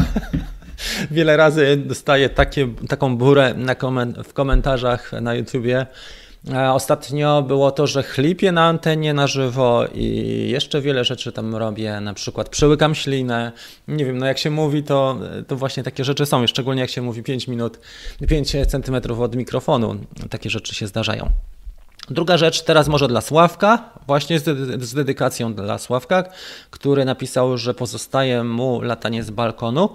Wiele 1.10 1.36
razy 1.36 1.76
dostaję 1.76 2.28
takie, 2.28 2.68
taką 2.88 3.16
burę 3.16 3.54
koment 3.78 4.18
w 4.18 4.32
komentarzach 4.32 5.12
na 5.12 5.34
YouTubie. 5.34 5.86
E, 6.52 6.72
ostatnio 6.72 7.42
było 7.42 7.70
to, 7.70 7.86
że 7.86 8.02
chlipię 8.02 8.52
na 8.52 8.64
antenie 8.64 9.14
na 9.14 9.26
żywo 9.26 9.84
i 9.94 10.48
jeszcze 10.50 10.80
wiele 10.80 11.04
rzeczy 11.04 11.32
tam 11.32 11.56
robię, 11.56 12.00
na 12.00 12.14
przykład 12.14 12.48
przełykam 12.48 12.94
ślinę. 12.94 13.52
Nie 13.88 14.04
wiem, 14.04 14.18
no 14.18 14.26
jak 14.26 14.38
się 14.38 14.50
mówi, 14.50 14.82
to, 14.82 15.18
to 15.46 15.56
właśnie 15.56 15.82
takie 15.82 16.04
rzeczy 16.04 16.26
są, 16.26 16.46
szczególnie 16.46 16.80
jak 16.80 16.90
się 16.90 17.02
mówi 17.02 17.22
5 17.22 17.48
minut, 17.48 17.78
5 18.28 18.56
centymetrów 18.68 19.20
od 19.20 19.36
mikrofonu. 19.36 19.96
Takie 20.30 20.50
rzeczy 20.50 20.74
się 20.74 20.86
zdarzają. 20.86 21.30
Druga 22.10 22.38
rzecz, 22.38 22.62
teraz 22.62 22.88
może 22.88 23.08
dla 23.08 23.20
Sławka, 23.20 23.90
właśnie 24.06 24.40
z, 24.40 24.94
dedykacją 24.94 25.54
dla 25.54 25.78
Sławka, 25.78 26.24
który 26.70 27.04
napisał, 27.04 27.58
że 27.58 27.74
pozostaje 27.74 28.44
mu 28.44 28.82
latanie 28.82 29.22
z 29.22 29.30
balkonu. 29.30 29.88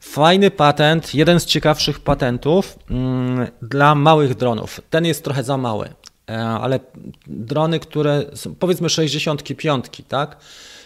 Fajny 0.00 0.50
patent, 0.50 1.14
jeden 1.14 1.40
z 1.40 1.44
ciekawszych 1.44 2.00
patentów 2.00 2.78
mm, 2.90 3.46
dla 3.62 3.94
małych 3.94 4.34
dronów. 4.34 4.80
Ten 4.90 5.04
jest 5.06 5.24
trochę 5.24 5.44
za 5.44 5.56
mały, 5.56 5.88
e, 6.28 6.38
ale 6.38 6.80
drony, 7.26 7.80
które 7.80 8.24
są 8.34 8.54
powiedzmy 8.54 8.88
65, 8.88 9.86
tak? 10.08 10.36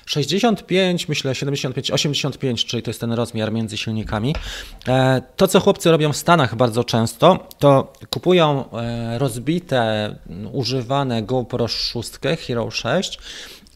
65, 0.06 1.08
myślę 1.08 1.34
75, 1.34 1.90
85, 1.90 2.64
czyli 2.64 2.82
to 2.82 2.90
jest 2.90 3.00
ten 3.00 3.12
rozmiar 3.12 3.52
między 3.52 3.76
silnikami. 3.76 4.34
E, 4.88 5.22
to, 5.36 5.48
co 5.48 5.60
chłopcy 5.60 5.90
robią 5.90 6.12
w 6.12 6.16
Stanach 6.16 6.54
bardzo 6.54 6.84
często, 6.84 7.48
to 7.58 7.92
kupują 8.10 8.70
e, 8.72 9.18
rozbite, 9.18 10.14
używane 10.52 11.22
GoPro 11.22 11.68
6, 11.68 12.10
Hero 12.46 12.70
6 12.70 13.18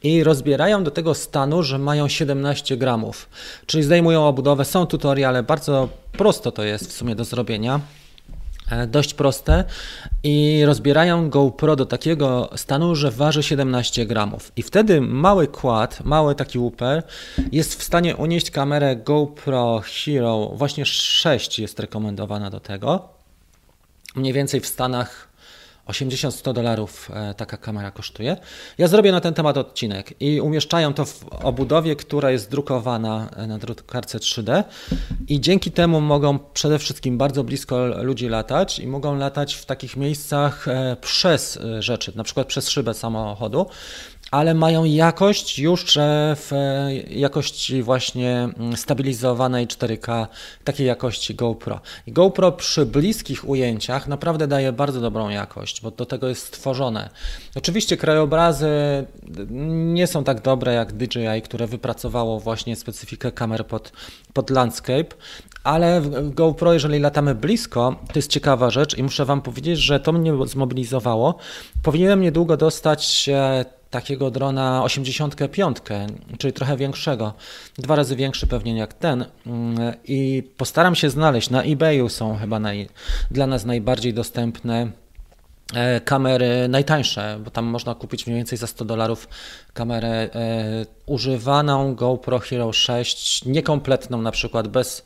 i 0.03 0.25
rozbierają 0.25 0.85
do 0.85 0.91
tego 0.91 1.15
stanu, 1.15 1.63
że 1.63 1.79
mają 1.79 2.09
17 2.09 2.77
gramów. 2.77 3.29
Czyli 3.67 3.83
zdejmują 3.83 4.27
obudowę, 4.27 4.65
są 4.65 4.87
tutoriale, 4.87 5.43
bardzo 5.43 5.89
prosto 6.13 6.53
to 6.53 6.63
jest 6.63 6.89
w 6.89 6.93
sumie 6.93 7.15
do 7.15 7.25
zrobienia. 7.25 7.81
E, 8.71 8.87
dość 8.87 9.15
proste 9.15 9.65
i 10.23 10.63
rozbierają 10.67 11.31
GoPro 11.31 11.77
do 11.77 11.87
takiego 11.87 12.51
stanu, 12.57 12.95
że 12.95 13.11
waży 13.11 13.43
17 13.43 14.07
gramów. 14.07 14.53
I 14.57 14.63
wtedy 14.63 15.01
mały 15.01 15.49
kład, 15.49 16.05
mały 16.05 16.35
taki 16.35 16.59
łuper 16.59 17.03
jest 17.53 17.81
w 17.81 17.83
stanie 17.83 18.17
unieść 18.17 18.51
kamerę 18.51 18.97
GoPro 18.97 19.83
Hero, 19.85 20.51
właśnie 20.55 20.87
6 20.87 21.59
jest 21.59 21.81
rekomendowana 21.81 22.51
do 22.51 22.61
tego. 22.61 23.09
Mniej 24.17 24.33
więcej 24.33 24.61
w 24.61 24.67
Stanach 24.67 25.30
80-100 25.91 26.53
dolarów 26.53 27.11
e, 27.15 27.35
taka 27.35 27.57
kamera 27.57 27.91
kosztuje. 27.91 28.37
Ja 28.79 28.89
zrobię 28.89 29.13
na 29.13 29.21
ten 29.21 29.35
temat 29.35 29.57
odcinek 29.57 30.15
i 30.21 30.41
umieszczają 30.41 30.95
to 30.95 31.05
w 31.05 31.25
obudowie, 31.45 31.97
która 31.97 32.31
jest 32.31 32.51
drukowana 32.51 33.31
e, 33.37 33.47
na 33.47 33.59
drukarce 33.59 34.19
3D 34.19 34.65
i 35.29 35.41
dzięki 35.41 35.71
temu 35.73 36.01
mogą 36.01 36.39
przede 36.39 36.79
wszystkim 36.79 37.19
bardzo 37.19 37.45
blisko 37.45 37.87
ludzi 37.87 38.29
latać 38.29 38.79
i 38.79 38.87
mogą 38.87 39.17
latać 39.17 39.55
w 39.55 39.67
takich 39.67 39.97
miejscach 39.97 40.69
e, 40.69 40.97
przez 41.01 41.59
rzeczy, 41.79 42.13
na 42.17 42.25
przykład 42.25 42.47
przez 42.47 42.69
szybę 42.69 42.95
samochodu, 42.95 43.67
ale 44.31 44.55
mają 44.55 44.85
jakość 44.85 45.59
już 45.59 45.99
w 46.37 46.51
jakości 47.11 47.83
właśnie 47.83 48.49
mm, 48.59 48.77
stabilizowanej 48.77 49.67
4K, 49.67 50.27
takiej 50.65 50.87
jakości 50.87 51.35
GoPro. 51.35 51.81
I 52.07 52.13
GoPro 52.13 52.53
przy 52.53 52.87
bliskich 52.87 53.49
ujęciach 53.49 54.09
naprawdę 54.09 54.47
daje 54.47 54.73
bardzo 54.73 55.01
dobrą 55.01 55.29
jakość, 55.29 55.81
bo 55.81 55.91
do 55.91 56.07
tego 56.07 56.29
jest 56.29 56.47
stworzone. 56.47 57.11
Oczywiście 57.57 57.97
krajobrazy 57.97 58.69
nie 59.95 60.07
są 60.07 60.25
tak 60.25 60.43
dobre 60.43 60.75
jak 60.75 60.93
DJI, 60.93 61.43
które 61.45 61.67
wypracowało 61.67 62.41
właśnie 62.41 62.77
specyfikę 62.77 63.33
kamer 63.33 63.67
pod, 63.67 63.93
pod 64.33 64.51
landscape, 64.51 65.07
ale 65.65 66.01
w 66.01 66.35
GoPro, 66.35 66.73
jeżeli 66.73 66.99
latamy 66.99 67.35
blisko, 67.35 67.97
to 68.07 68.13
jest 68.17 68.31
ciekawa 68.31 68.71
rzecz 68.71 68.99
i 68.99 69.03
muszę 69.03 69.25
Wam 69.25 69.43
powiedzieć, 69.43 69.79
że 69.79 70.01
to 70.01 70.13
mnie 70.13 70.33
zmobilizowało. 70.47 71.39
Powinienem 71.83 72.21
niedługo 72.21 72.57
dostać 72.57 73.31
takiego 73.91 74.31
drona 74.31 74.85
85, 74.85 75.77
czyli 76.39 76.53
trochę 76.53 76.77
większego, 76.77 77.35
dwa 77.79 77.97
razy 77.97 78.17
większy 78.17 78.47
pewnie 78.47 78.79
jak 78.79 78.95
ten. 78.95 79.25
Mm, 79.47 79.95
i 80.05 80.43
postaram 80.57 80.95
się 80.95 81.11
znaleźć, 81.11 81.51
na 81.51 81.63
eBayu 81.63 82.09
są 82.09 82.37
chyba 82.37 82.61
naj, 82.61 82.89
dla 83.31 83.47
nas 83.47 83.65
najbardziej 83.65 84.15
dostępne 84.15 84.91
e, 85.75 86.01
kamery 86.01 86.69
najtańsze, 86.69 87.39
bo 87.45 87.51
tam 87.51 87.65
można 87.65 87.95
kupić 87.95 88.27
mniej 88.27 88.37
więcej 88.37 88.59
za 88.59 88.67
100 88.67 88.85
dolarów 88.85 89.29
kamerę 89.75 90.09
e, 90.09 90.31
używaną 91.07 91.95
GoPro 91.95 92.39
Hero 92.39 92.73
6, 92.73 93.45
niekompletną 93.45 94.23
na 94.23 94.31
przykład 94.31 94.69
bez 94.69 95.05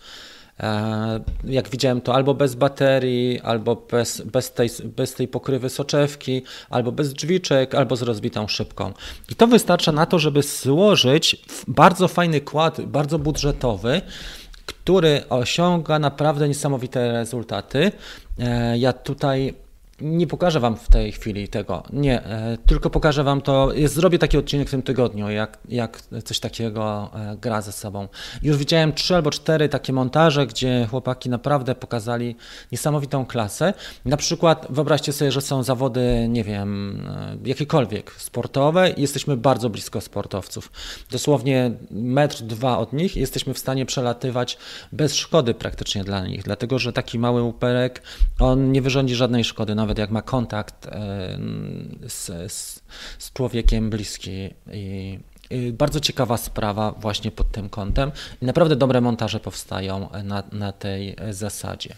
jak 1.44 1.68
widziałem, 1.68 2.00
to 2.00 2.14
albo 2.14 2.34
bez 2.34 2.54
baterii, 2.54 3.40
albo 3.40 3.76
bez, 3.76 4.20
bez, 4.20 4.52
tej, 4.52 4.70
bez 4.84 5.14
tej 5.14 5.28
pokrywy 5.28 5.70
soczewki, 5.70 6.42
albo 6.70 6.92
bez 6.92 7.12
drzwiczek, 7.12 7.74
albo 7.74 7.96
z 7.96 8.02
rozbitą 8.02 8.48
szybką. 8.48 8.92
I 9.30 9.34
to 9.34 9.46
wystarcza 9.46 9.92
na 9.92 10.06
to, 10.06 10.18
żeby 10.18 10.42
złożyć 10.42 11.44
bardzo 11.68 12.08
fajny 12.08 12.40
kład, 12.40 12.80
bardzo 12.80 13.18
budżetowy, 13.18 14.00
który 14.66 15.22
osiąga 15.28 15.98
naprawdę 15.98 16.48
niesamowite 16.48 17.12
rezultaty. 17.12 17.92
E, 18.38 18.78
ja 18.78 18.92
tutaj 18.92 19.54
nie 20.00 20.26
pokażę 20.26 20.60
Wam 20.60 20.76
w 20.76 20.88
tej 20.88 21.12
chwili 21.12 21.48
tego, 21.48 21.82
nie, 21.92 22.24
e, 22.24 22.58
tylko 22.66 22.90
pokażę 22.90 23.24
Wam 23.24 23.40
to, 23.40 23.72
zrobię 23.84 24.18
taki 24.18 24.38
odcinek 24.38 24.68
w 24.68 24.70
tym 24.70 24.82
tygodniu, 24.82 25.30
jak, 25.30 25.58
jak 25.68 26.02
coś 26.24 26.40
takiego 26.40 27.10
e, 27.14 27.36
gra 27.36 27.62
ze 27.62 27.72
sobą. 27.72 28.08
Już 28.42 28.56
widziałem 28.56 28.92
trzy 28.92 29.14
albo 29.14 29.30
cztery 29.30 29.68
takie 29.68 29.92
montaże, 29.92 30.46
gdzie 30.46 30.86
chłopaki 30.90 31.30
naprawdę 31.30 31.74
pokazali 31.74 32.36
niesamowitą 32.72 33.26
klasę. 33.26 33.74
Na 34.04 34.16
przykład 34.16 34.66
wyobraźcie 34.70 35.12
sobie, 35.12 35.32
że 35.32 35.40
są 35.40 35.62
zawody, 35.62 36.26
nie 36.28 36.44
wiem, 36.44 37.00
e, 37.44 37.48
jakiekolwiek 37.48 38.12
sportowe 38.12 38.90
i 38.90 39.00
jesteśmy 39.00 39.36
bardzo 39.36 39.70
blisko 39.70 40.00
sportowców. 40.00 40.72
Dosłownie 41.10 41.70
metr, 41.90 42.42
dwa 42.42 42.78
od 42.78 42.92
nich 42.92 43.16
jesteśmy 43.16 43.54
w 43.54 43.58
stanie 43.58 43.86
przelatywać 43.86 44.58
bez 44.92 45.14
szkody 45.14 45.54
praktycznie 45.54 46.04
dla 46.04 46.26
nich, 46.26 46.42
dlatego 46.42 46.78
że 46.78 46.92
taki 46.92 47.18
mały 47.18 47.42
uperek, 47.42 48.02
on 48.38 48.72
nie 48.72 48.82
wyrządzi 48.82 49.14
żadnej 49.14 49.44
szkody, 49.44 49.74
nawet 49.84 49.98
jak 49.98 50.10
ma 50.10 50.22
kontakt 50.22 50.88
z, 52.08 52.52
z, 52.52 52.82
z 53.18 53.32
człowiekiem 53.32 53.90
bliski 53.90 54.50
i, 54.72 55.18
bardzo 55.72 56.00
ciekawa 56.00 56.36
sprawa 56.36 56.92
właśnie 56.92 57.30
pod 57.30 57.50
tym 57.50 57.68
kątem 57.68 58.12
naprawdę 58.42 58.76
dobre 58.76 59.00
montaże 59.00 59.40
powstają 59.40 60.08
na, 60.24 60.42
na 60.52 60.72
tej 60.72 61.16
zasadzie. 61.30 61.94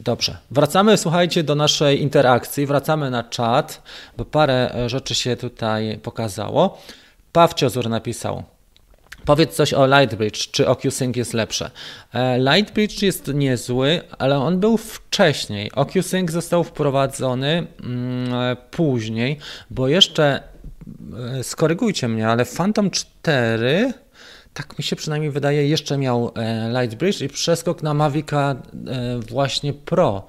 Dobrze, 0.00 0.36
wracamy, 0.50 0.96
słuchajcie, 0.96 1.42
do 1.42 1.54
naszej 1.54 2.02
interakcji, 2.02 2.66
wracamy 2.66 3.10
na 3.10 3.24
czat, 3.24 3.82
bo 4.16 4.24
parę 4.24 4.74
rzeczy 4.86 5.14
się 5.14 5.36
tutaj 5.36 5.98
pokazało. 6.02 6.78
Pawciozur 7.32 7.88
napisał, 7.88 8.42
Powiedz 9.26 9.54
coś 9.54 9.74
o 9.74 9.86
Lightbridge, 9.86 10.50
czy 10.50 10.68
OcuSync 10.68 11.16
jest 11.16 11.34
lepsze. 11.34 11.70
E, 12.14 12.38
Lightbridge 12.38 13.02
jest 13.02 13.34
niezły, 13.34 14.00
ale 14.18 14.38
on 14.38 14.60
był 14.60 14.76
wcześniej. 14.76 15.72
OcuSync 15.72 16.30
został 16.30 16.64
wprowadzony 16.64 17.66
mm, 17.84 18.56
później, 18.70 19.38
bo 19.70 19.88
jeszcze, 19.88 20.42
e, 21.38 21.44
skorygujcie 21.44 22.08
mnie, 22.08 22.28
ale 22.28 22.44
Phantom 22.44 22.90
4 22.90 23.92
tak 24.54 24.78
mi 24.78 24.84
się 24.84 24.96
przynajmniej 24.96 25.30
wydaje, 25.30 25.68
jeszcze 25.68 25.98
miał 25.98 26.32
e, 26.36 26.70
Lightbridge 26.80 27.20
i 27.20 27.28
przeskok 27.28 27.82
na 27.82 27.94
Mavica 27.94 28.56
właśnie 29.28 29.72
Pro. 29.72 30.26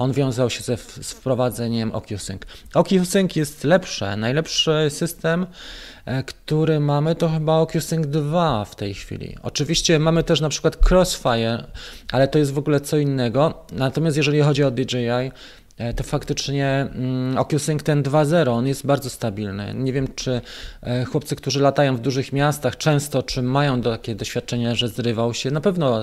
On 0.00 0.12
wiązał 0.12 0.50
się 0.50 0.62
ze, 0.62 0.76
z 0.76 1.10
wprowadzeniem 1.12 1.92
OcuSync. 1.92 2.42
OcuSync 2.74 3.36
jest 3.36 3.64
lepsze, 3.64 4.16
najlepszy 4.16 4.86
system 4.88 5.46
E, 6.10 6.22
który 6.22 6.80
mamy, 6.80 7.14
to 7.14 7.28
chyba 7.28 7.56
OcuSync 7.56 8.06
2 8.06 8.64
w 8.64 8.76
tej 8.76 8.94
chwili. 8.94 9.36
Oczywiście 9.42 9.98
mamy 9.98 10.24
też 10.24 10.40
na 10.40 10.48
przykład 10.48 10.90
Crossfire, 10.90 11.64
ale 12.12 12.28
to 12.28 12.38
jest 12.38 12.52
w 12.52 12.58
ogóle 12.58 12.80
co 12.80 12.96
innego. 12.96 13.64
Natomiast 13.72 14.16
jeżeli 14.16 14.40
chodzi 14.40 14.64
o 14.64 14.70
DJI, 14.70 15.32
to 15.96 16.04
faktycznie 16.04 16.88
mm, 16.94 17.38
OcuSync 17.38 17.82
ten 17.82 18.02
2.0, 18.02 18.48
on 18.48 18.66
jest 18.66 18.86
bardzo 18.86 19.10
stabilny. 19.10 19.74
Nie 19.74 19.92
wiem, 19.92 20.08
czy 20.14 20.40
e, 20.82 21.04
chłopcy, 21.04 21.36
którzy 21.36 21.60
latają 21.60 21.96
w 21.96 22.00
dużych 22.00 22.32
miastach 22.32 22.76
często, 22.76 23.22
czy 23.22 23.42
mają 23.42 23.82
takie 23.82 24.14
doświadczenie, 24.14 24.76
że 24.76 24.88
zrywał 24.88 25.34
się. 25.34 25.50
Na 25.50 25.60
pewno 25.60 26.02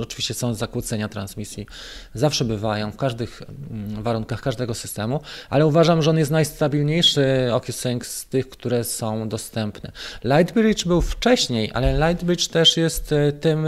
oczywiście 0.00 0.34
są 0.34 0.54
zakłócenia 0.54 1.08
transmisji. 1.08 1.66
Zawsze 2.14 2.44
bywają 2.44 2.90
w 2.92 2.96
każdych 2.96 3.42
mm, 3.70 4.02
warunkach 4.02 4.40
każdego 4.40 4.74
systemu, 4.74 5.20
ale 5.50 5.66
uważam, 5.66 6.02
że 6.02 6.10
on 6.10 6.18
jest 6.18 6.30
najstabilniejszy 6.30 7.48
OcuSync 7.52 8.06
z 8.06 8.26
tych, 8.26 8.48
które 8.48 8.84
są 8.84 9.28
dostępne. 9.28 9.92
Lightbridge 10.24 10.84
był 10.86 11.00
wcześniej, 11.00 11.70
ale 11.74 12.08
Lightbridge 12.08 12.48
też 12.48 12.76
jest 12.76 13.12
e, 13.12 13.32
tym 13.32 13.66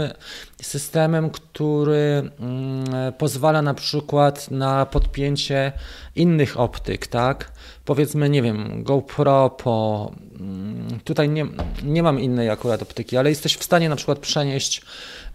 systemem, 0.63 1.29
który 1.29 2.31
mm, 2.39 3.13
pozwala 3.17 3.61
na 3.61 3.73
przykład 3.73 4.51
na 4.51 4.85
podpięcie 4.85 5.71
innych 6.15 6.59
optyk, 6.59 7.07
tak? 7.07 7.51
Powiedzmy, 7.85 8.29
nie 8.29 8.41
wiem, 8.41 8.83
GoPro 8.83 9.49
po. 9.49 10.11
Mm, 10.39 10.99
tutaj 11.03 11.29
nie, 11.29 11.45
nie 11.83 12.03
mam 12.03 12.19
innej 12.19 12.49
akurat 12.49 12.81
optyki, 12.81 13.17
ale 13.17 13.29
jesteś 13.29 13.57
w 13.57 13.63
stanie 13.63 13.89
na 13.89 13.95
przykład 13.95 14.19
przenieść 14.19 14.81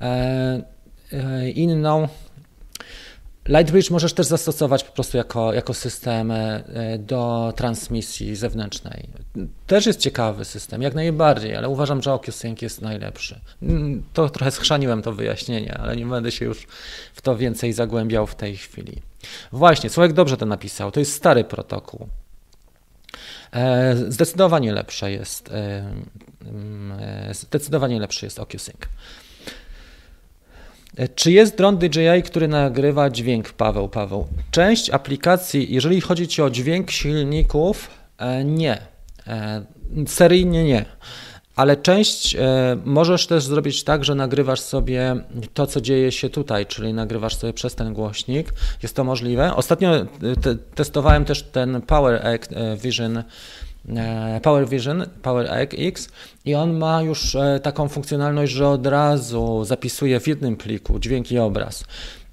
e, 0.01 0.63
e, 1.13 1.51
inną 1.51 2.09
Lightbridge 3.49 3.91
możesz 3.91 4.13
też 4.13 4.27
zastosować 4.27 4.85
po 4.85 4.93
prostu 4.93 5.17
jako, 5.17 5.53
jako 5.53 5.75
system 5.75 6.31
e, 6.31 6.63
do 6.99 7.53
transmisji 7.57 8.37
zewnętrznej. 8.37 9.09
Też 9.67 9.87
jest 9.87 10.01
ciekawy 10.01 10.45
system, 10.45 10.83
jak 10.83 10.95
najbardziej, 10.95 11.57
ale 11.57 11.69
uważam, 11.69 12.03
że 12.03 12.13
OcuSync 12.13 12.63
jest 12.63 12.83
najlepszy. 12.83 13.41
Mm, 13.63 14.03
to 14.13 14.31
trochę 14.31 14.51
schrzaniłem 14.51 15.03
to 15.03 15.13
wyjaśnienie, 15.13 15.79
ale 15.79 15.97
nie 15.97 16.07
będę 16.07 16.31
się 16.31 16.45
już 16.45 16.67
w 17.15 17.21
to 17.21 17.37
więcej 17.37 17.73
zagłębiał 17.73 18.27
w 18.27 18.35
tej 18.35 18.57
chwili. 18.57 19.03
Właśnie, 19.53 19.91
Słowek 19.91 20.13
dobrze 20.13 20.37
to 20.37 20.47
napisał, 20.47 20.91
to 20.91 21.01
jest 21.01 21.13
stary 21.13 21.45
protokół. 21.45 22.09
E, 23.53 23.97
zdecydowanie 24.09 24.73
lepsze 24.73 25.13
jest, 25.13 25.49
e, 25.53 25.93
mm, 26.47 26.99
zdecydowanie 27.35 28.01
lepszy 28.01 28.27
jest 28.27 28.39
OcuSync. 28.39 28.79
E, 30.99 31.09
czy 31.09 31.33
jest 31.33 31.57
dron 31.57 31.79
DJI, 31.79 32.23
który 32.25 32.49
nagrywa 32.49 33.11
dźwięk, 33.11 33.53
Paweł? 33.53 33.89
Paweł. 33.89 34.27
Część 34.51 34.91
aplikacji, 34.91 35.75
jeżeli 35.75 36.01
chodzi 36.01 36.29
Ci 36.29 36.43
o 36.43 36.51
dźwięk 36.51 36.91
silników, 36.91 37.91
e, 38.19 38.45
nie. 38.45 38.79
E, 39.27 39.65
seryjnie 40.07 40.65
nie. 40.65 40.85
Ale 41.57 41.77
część 41.77 42.37
możesz 42.85 43.27
też 43.27 43.45
zrobić 43.45 43.85
tak, 43.85 44.05
że 44.05 44.15
nagrywasz 44.15 44.61
sobie 44.61 45.17
to, 45.55 45.67
co 45.67 45.81
dzieje 45.81 46.13
się 46.13 46.31
tutaj, 46.31 46.67
czyli 46.67 46.95
nagrywasz 46.95 47.37
sobie 47.37 47.53
przez 47.53 47.75
ten 47.75 47.95
głośnik. 47.95 48.53
Jest 48.83 48.97
to 48.97 49.05
możliwe. 49.05 49.55
Ostatnio 49.57 50.07
te, 50.43 50.57
testowałem 50.75 51.25
też 51.25 51.43
ten 51.43 51.83
Power 51.83 52.41
Vision 52.83 53.23
Power 54.43 54.69
Vision, 54.69 55.05
Power 55.23 55.49
X 55.79 56.09
i 56.45 56.55
on 56.55 56.79
ma 56.79 57.03
już 57.03 57.35
e, 57.35 57.61
taką 57.63 57.89
funkcjonalność, 57.89 58.53
że 58.53 58.69
od 58.69 58.87
razu 58.87 59.65
zapisuje 59.65 60.21
w 60.21 60.27
jednym 60.27 60.57
pliku 60.57 60.99
dźwięk 60.99 61.33
i 61.33 61.39
obraz. 61.39 61.85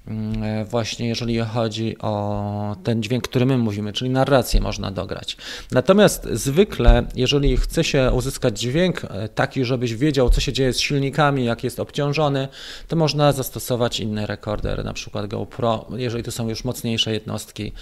Mm, 0.08 0.42
e, 0.42 0.64
właśnie 0.64 1.08
jeżeli 1.08 1.38
chodzi 1.38 1.98
o 1.98 2.76
ten 2.84 3.02
dźwięk, 3.02 3.28
który 3.28 3.46
my 3.46 3.58
mówimy, 3.58 3.92
czyli 3.92 4.10
narrację 4.10 4.60
można 4.60 4.90
dograć. 4.90 5.36
Natomiast 5.72 6.28
zwykle, 6.32 7.06
jeżeli 7.14 7.56
chce 7.56 7.84
się 7.84 8.10
uzyskać 8.12 8.60
dźwięk 8.60 9.02
taki, 9.34 9.64
żebyś 9.64 9.94
wiedział, 9.94 10.30
co 10.30 10.40
się 10.40 10.52
dzieje 10.52 10.72
z 10.72 10.80
silnikami, 10.80 11.44
jak 11.44 11.64
jest 11.64 11.80
obciążony, 11.80 12.48
to 12.88 12.96
można 12.96 13.32
zastosować 13.32 14.00
inny 14.00 14.26
rekorder, 14.26 14.84
na 14.84 14.92
przykład 14.92 15.26
GoPro, 15.26 15.86
jeżeli 15.96 16.24
to 16.24 16.32
są 16.32 16.48
już 16.48 16.64
mocniejsze 16.64 17.12
jednostki, 17.12 17.72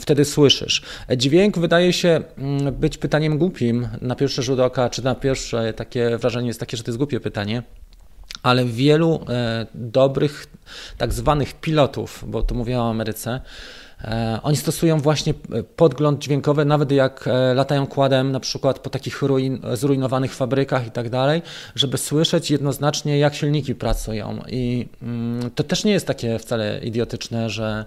wtedy 0.00 0.24
słyszysz. 0.24 0.82
Dźwięk 1.16 1.58
wydaje 1.58 1.92
się 1.92 2.20
mm, 2.38 2.74
być 2.74 2.98
pytaniem 2.98 3.38
głupim 3.38 3.88
na 4.00 4.16
pierwszy 4.16 4.42
rzut 4.42 4.60
oka, 4.60 4.90
czy 4.90 5.04
na 5.04 5.14
pierwsze 5.14 5.72
takie 5.72 6.18
wrażenie 6.18 6.48
jest 6.48 6.60
takie, 6.60 6.76
że 6.76 6.82
to 6.82 6.90
jest 6.90 6.98
głupie 6.98 7.20
pytanie 7.20 7.62
ale 8.42 8.64
wielu 8.64 9.20
e, 9.28 9.66
dobrych 9.74 10.46
tak 10.98 11.12
zwanych 11.12 11.54
pilotów, 11.54 12.24
bo 12.26 12.42
tu 12.42 12.54
mówię 12.54 12.80
o 12.80 12.90
Ameryce, 12.90 13.40
E, 14.04 14.38
oni 14.42 14.56
stosują 14.56 15.00
właśnie 15.00 15.34
e, 15.52 15.62
podgląd 15.62 16.22
dźwiękowy, 16.22 16.64
nawet 16.64 16.92
jak 16.92 17.28
latają 17.54 17.86
kładem 17.86 18.32
na 18.32 18.40
przykład 18.40 18.78
po 18.78 18.90
takich 18.90 19.22
ruin, 19.22 19.60
zrujnowanych 19.74 20.34
fabrykach 20.34 20.86
i 20.86 20.90
tak 20.90 21.10
dalej, 21.10 21.42
żeby 21.74 21.98
słyszeć 21.98 22.50
jednoznacznie, 22.50 23.18
jak 23.18 23.34
silniki 23.34 23.74
pracują. 23.74 24.42
I 24.48 24.88
mm, 25.02 25.50
to 25.50 25.62
też 25.64 25.84
nie 25.84 25.92
jest 25.92 26.06
takie 26.06 26.38
wcale 26.38 26.80
idiotyczne, 26.84 27.50
że, 27.50 27.84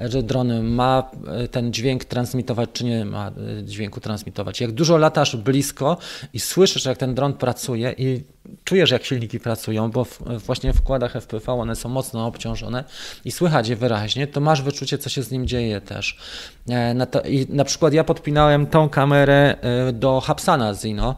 że 0.00 0.22
dron 0.22 0.62
ma 0.62 1.10
ten 1.50 1.72
dźwięk 1.72 2.04
transmitować, 2.04 2.70
czy 2.72 2.84
nie 2.84 3.04
ma 3.04 3.32
dźwięku 3.62 4.00
transmitować. 4.00 4.60
Jak 4.60 4.72
dużo 4.72 4.96
latasz 4.96 5.36
blisko 5.36 5.96
i 6.32 6.40
słyszysz, 6.40 6.84
jak 6.84 6.98
ten 6.98 7.14
dron 7.14 7.32
pracuje 7.32 7.94
i 7.98 8.24
czujesz, 8.64 8.90
jak 8.90 9.04
silniki 9.04 9.40
pracują, 9.40 9.90
bo 9.90 10.04
w, 10.04 10.20
właśnie 10.46 10.72
w 10.72 10.76
wkładach 10.76 11.16
FPV 11.16 11.52
one 11.52 11.76
są 11.76 11.88
mocno 11.88 12.26
obciążone 12.26 12.84
i 13.24 13.32
słychać 13.32 13.68
je 13.68 13.76
wyraźnie, 13.76 14.26
to 14.26 14.40
masz 14.40 14.62
wyczucie, 14.62 14.98
co 14.98 15.08
się 15.08 15.22
z 15.22 15.30
nim 15.30 15.46
dzieje 15.46 15.80
też. 15.80 16.18
E, 16.68 16.94
na, 16.94 17.06
to, 17.06 17.20
i 17.20 17.46
na 17.48 17.64
przykład 17.64 17.92
ja 17.92 18.04
podpinałem 18.04 18.66
tą 18.66 18.88
kamerę 18.88 19.56
e, 19.60 19.92
do 19.92 20.20
Hapsana 20.20 20.74
Zino. 20.74 21.14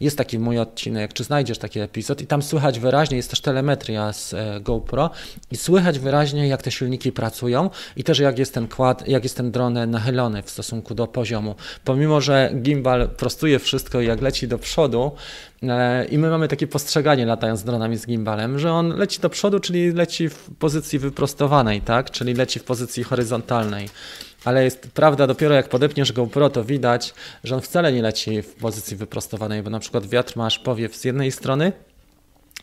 Jest 0.00 0.18
taki 0.18 0.38
mój 0.38 0.58
odcinek, 0.58 1.12
czy 1.12 1.24
znajdziesz 1.24 1.58
taki 1.58 1.80
epizod 1.80 2.20
i 2.20 2.26
tam 2.26 2.42
słychać 2.42 2.78
wyraźnie, 2.78 3.16
jest 3.16 3.30
też 3.30 3.40
telemetria 3.40 4.12
z 4.12 4.34
e, 4.34 4.60
GoPro 4.60 5.10
i 5.50 5.56
słychać 5.56 5.98
wyraźnie, 5.98 6.48
jak 6.48 6.62
te 6.62 6.70
silniki 6.70 7.12
pracują 7.12 7.70
i 7.96 8.04
też 8.04 8.18
jak 8.18 8.38
jest 8.38 8.54
ten 8.54 8.68
kład, 8.68 9.08
jak 9.08 9.22
jest 9.22 9.36
ten 9.36 9.50
dron 9.50 9.90
nachylony 9.90 10.42
w 10.42 10.50
stosunku 10.50 10.94
do 10.94 11.06
poziomu. 11.06 11.54
Pomimo, 11.84 12.20
że 12.20 12.50
gimbal 12.62 13.08
prostuje 13.08 13.58
wszystko 13.58 14.00
i 14.00 14.06
jak 14.06 14.20
leci 14.20 14.48
do 14.48 14.58
przodu, 14.58 15.12
i 16.10 16.18
my 16.18 16.30
mamy 16.30 16.48
takie 16.48 16.66
postrzeganie 16.66 17.26
latając 17.26 17.64
dronami 17.64 17.96
z 17.96 18.06
gimbalem, 18.06 18.58
że 18.58 18.72
on 18.72 18.88
leci 18.88 19.20
do 19.20 19.30
przodu, 19.30 19.60
czyli 19.60 19.92
leci 19.92 20.28
w 20.28 20.50
pozycji 20.58 20.98
wyprostowanej, 20.98 21.80
tak? 21.80 22.10
czyli 22.10 22.34
leci 22.34 22.58
w 22.58 22.64
pozycji 22.64 23.04
horyzontalnej 23.04 23.88
ale 24.46 24.64
jest 24.64 24.88
prawda, 24.94 25.26
dopiero 25.26 25.54
jak 25.54 25.68
podepniesz 25.68 26.12
GoPro, 26.12 26.50
to 26.50 26.64
widać, 26.64 27.14
że 27.44 27.54
on 27.54 27.60
wcale 27.60 27.92
nie 27.92 28.02
leci 28.02 28.42
w 28.42 28.54
pozycji 28.54 28.96
wyprostowanej, 28.96 29.62
bo 29.62 29.70
na 29.70 29.80
przykład 29.80 30.06
wiatr 30.06 30.36
masz 30.36 30.58
powiew 30.58 30.96
z 30.96 31.04
jednej 31.04 31.32
strony, 31.32 31.72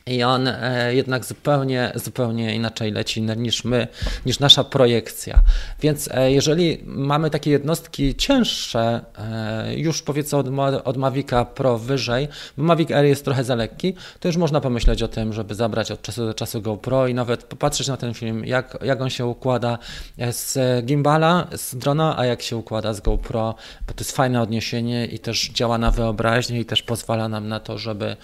i 0.05 0.23
on 0.23 0.47
e, 0.47 0.95
jednak 0.95 1.25
zupełnie, 1.25 1.91
zupełnie 1.95 2.55
inaczej 2.55 2.91
leci 2.91 3.21
niż 3.21 3.63
my, 3.63 3.87
niż 4.25 4.39
nasza 4.39 4.63
projekcja. 4.63 5.41
Więc 5.81 6.09
e, 6.11 6.31
jeżeli 6.31 6.83
mamy 6.85 7.29
takie 7.29 7.51
jednostki 7.51 8.15
cięższe, 8.15 9.01
e, 9.17 9.75
już 9.75 10.01
powiedzmy 10.01 10.37
od, 10.37 10.47
od 10.83 10.97
Mavica 10.97 11.45
Pro 11.45 11.77
wyżej, 11.77 12.27
bo 12.57 12.63
Mavic 12.63 12.91
Air 12.91 13.05
jest 13.05 13.25
trochę 13.25 13.43
za 13.43 13.55
lekki, 13.55 13.95
to 14.19 14.27
już 14.27 14.37
można 14.37 14.61
pomyśleć 14.61 15.03
o 15.03 15.07
tym, 15.07 15.33
żeby 15.33 15.55
zabrać 15.55 15.91
od 15.91 16.01
czasu 16.01 16.25
do 16.25 16.33
czasu 16.33 16.61
GoPro 16.61 17.07
i 17.07 17.13
nawet 17.13 17.43
popatrzeć 17.43 17.87
na 17.87 17.97
ten 17.97 18.13
film, 18.13 18.45
jak, 18.45 18.77
jak 18.83 19.01
on 19.01 19.09
się 19.09 19.25
układa 19.25 19.77
z 20.31 20.85
gimbala, 20.85 21.47
z 21.55 21.75
drona, 21.75 22.17
a 22.17 22.25
jak 22.25 22.41
się 22.41 22.57
układa 22.57 22.93
z 22.93 23.01
GoPro, 23.01 23.55
bo 23.87 23.93
to 23.93 24.01
jest 24.01 24.11
fajne 24.11 24.41
odniesienie 24.41 25.05
i 25.05 25.19
też 25.19 25.49
działa 25.49 25.77
na 25.77 25.91
wyobraźnię 25.91 26.59
i 26.59 26.65
też 26.65 26.83
pozwala 26.83 27.29
nam 27.29 27.47
na 27.47 27.59
to, 27.59 27.77
żeby, 27.77 28.15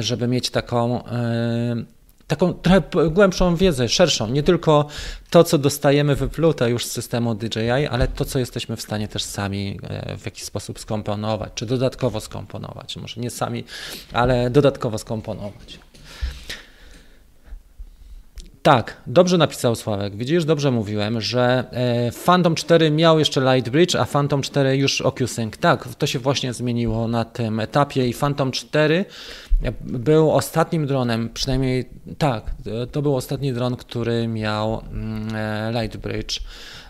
żeby 0.00 0.28
mieć 0.28 0.50
taką 0.50 0.91
E, 0.96 1.84
taką 2.26 2.54
trochę 2.54 2.82
głębszą 3.10 3.56
wiedzę, 3.56 3.88
szerszą, 3.88 4.28
nie 4.28 4.42
tylko 4.42 4.86
to, 5.30 5.44
co 5.44 5.58
dostajemy 5.58 6.16
wyplute 6.16 6.70
już 6.70 6.86
z 6.86 6.92
systemu 6.92 7.34
DJI, 7.34 7.86
ale 7.90 8.08
to, 8.08 8.24
co 8.24 8.38
jesteśmy 8.38 8.76
w 8.76 8.82
stanie 8.82 9.08
też 9.08 9.22
sami 9.22 9.78
e, 9.82 10.16
w 10.18 10.24
jakiś 10.24 10.44
sposób 10.44 10.78
skomponować, 10.78 11.52
czy 11.54 11.66
dodatkowo 11.66 12.20
skomponować, 12.20 12.96
może 12.96 13.20
nie 13.20 13.30
sami, 13.30 13.64
ale 14.12 14.50
dodatkowo 14.50 14.98
skomponować. 14.98 15.78
Tak, 18.62 18.96
dobrze 19.06 19.38
napisał 19.38 19.74
Sławek. 19.74 20.16
Widzisz, 20.16 20.44
dobrze 20.44 20.70
mówiłem, 20.70 21.20
że 21.20 21.64
e, 21.70 22.12
Phantom 22.24 22.54
4 22.54 22.90
miał 22.90 23.18
jeszcze 23.18 23.40
Lightbridge, 23.40 23.96
a 23.96 24.04
Phantom 24.04 24.42
4 24.42 24.76
już 24.76 25.00
OcuSync. 25.00 25.56
Tak, 25.56 25.88
to 25.98 26.06
się 26.06 26.18
właśnie 26.18 26.52
zmieniło 26.52 27.08
na 27.08 27.24
tym 27.24 27.60
etapie 27.60 28.08
i 28.08 28.14
Phantom 28.14 28.52
4 28.52 29.04
był 29.82 30.32
ostatnim 30.32 30.86
dronem, 30.86 31.30
przynajmniej 31.34 31.88
tak, 32.18 32.54
to 32.92 33.02
był 33.02 33.16
ostatni 33.16 33.52
dron, 33.52 33.76
który 33.76 34.28
miał 34.28 34.82
mm, 34.90 35.28
e, 35.34 35.80
Lightbridge. 35.80 36.40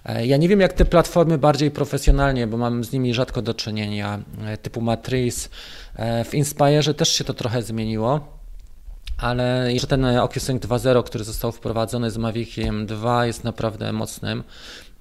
E, 0.05 0.27
ja 0.27 0.37
nie 0.37 0.49
wiem, 0.49 0.61
jak 0.61 0.73
te 0.73 0.85
platformy 0.85 1.39
bardziej 1.39 1.71
profesjonalnie, 1.71 2.47
bo 2.47 2.57
mam 2.57 2.85
z 2.85 2.93
nimi 2.93 3.15
rzadko 3.15 3.43
do 3.43 3.55
czynienia, 3.55 4.19
typu 4.63 4.81
Matrice. 4.81 5.49
W 6.25 6.35
Inspire 6.35 6.95
też 6.95 7.13
się 7.13 7.25
to 7.25 7.35
trochę 7.35 7.63
zmieniło 7.63 8.42
ale 9.23 9.73
jeszcze 9.73 9.87
ten 9.87 10.05
OcuSync 10.05 10.63
2.0, 10.63 11.05
który 11.05 11.25
został 11.25 11.53
wprowadzony 11.53 12.11
z 12.11 12.19
Maviciem 12.19 12.87
2 12.87 13.27
jest 13.27 13.45
naprawdę 13.45 13.93
mocnym, 13.93 14.45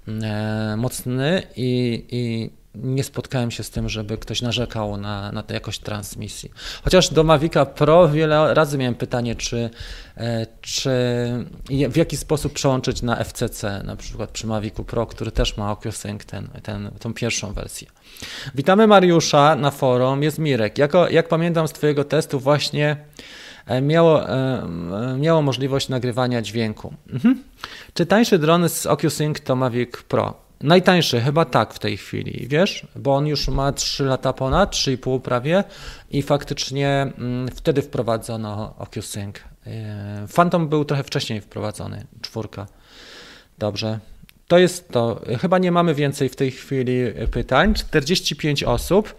e, 0.07 0.75
mocny 0.77 1.43
i, 1.55 2.03
i 2.11 2.49
nie 2.75 3.03
spotkałem 3.03 3.51
się 3.51 3.63
z 3.63 3.69
tym, 3.69 3.89
żeby 3.89 4.17
ktoś 4.17 4.41
narzekał 4.41 4.97
na, 4.97 5.31
na 5.31 5.43
tę 5.43 5.53
jakość 5.53 5.79
transmisji. 5.79 6.51
Chociaż 6.83 7.13
do 7.13 7.23
Mavica 7.23 7.65
Pro 7.65 8.09
wiele 8.09 8.53
razy 8.53 8.77
miałem 8.77 8.95
pytanie, 8.95 9.35
czy, 9.35 9.69
e, 10.17 10.47
czy 10.61 10.89
w 11.89 11.95
jaki 11.95 12.17
sposób 12.17 12.53
przełączyć 12.53 13.01
na 13.01 13.23
FCC, 13.23 13.83
na 13.83 13.95
przykład 13.95 14.29
przy 14.31 14.47
Mavicu 14.47 14.83
Pro, 14.83 15.05
który 15.05 15.31
też 15.31 15.57
ma 15.57 15.71
OcuSync, 15.71 16.25
ten, 16.25 16.47
ten, 16.63 16.91
tą 16.99 17.13
pierwszą 17.13 17.53
wersję. 17.53 17.87
Witamy 18.55 18.87
Mariusza 18.87 19.55
na 19.55 19.71
forum, 19.71 20.23
jest 20.23 20.39
Mirek. 20.39 20.77
Jako, 20.77 21.09
jak 21.09 21.27
pamiętam 21.27 21.67
z 21.67 21.71
Twojego 21.71 22.03
testu 22.03 22.39
właśnie 22.39 22.97
E, 22.97 23.50
miało, 23.81 24.29
e, 24.29 24.67
miało 25.19 25.41
możliwość 25.41 25.89
nagrywania 25.89 26.41
dźwięku. 26.41 26.93
Mhm. 27.13 27.43
Czy 27.93 28.05
tańszy 28.05 28.39
dron 28.39 28.69
z 28.69 28.85
OcuSync 28.85 29.41
to 29.41 29.55
Mavic 29.55 29.91
Pro? 30.07 30.33
Najtańszy, 30.61 31.21
chyba 31.21 31.45
tak 31.45 31.73
w 31.73 31.79
tej 31.79 31.97
chwili, 31.97 32.47
wiesz, 32.49 32.87
bo 32.95 33.15
on 33.15 33.27
już 33.27 33.47
ma 33.47 33.71
3 33.71 34.03
lata 34.03 34.33
ponad, 34.33 34.75
3,5 34.75 35.21
prawie 35.21 35.63
i 36.11 36.21
faktycznie 36.21 37.13
mm, 37.17 37.47
wtedy 37.47 37.81
wprowadzono 37.81 38.75
OcuSync. 38.77 39.35
E, 39.67 40.27
Phantom 40.35 40.67
był 40.67 40.85
trochę 40.85 41.03
wcześniej 41.03 41.41
wprowadzony, 41.41 42.05
czwórka. 42.21 42.67
Dobrze. 43.57 43.99
To 44.47 44.57
jest 44.57 44.89
to. 44.89 45.21
Chyba 45.41 45.57
nie 45.57 45.71
mamy 45.71 45.95
więcej 45.95 46.29
w 46.29 46.35
tej 46.35 46.51
chwili 46.51 46.93
pytań. 47.31 47.73
45 47.73 48.63
osób. 48.63 49.15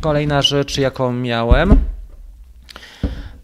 Kolejna 0.00 0.42
rzecz, 0.42 0.78
jaką 0.78 1.12
miałem. 1.12 1.78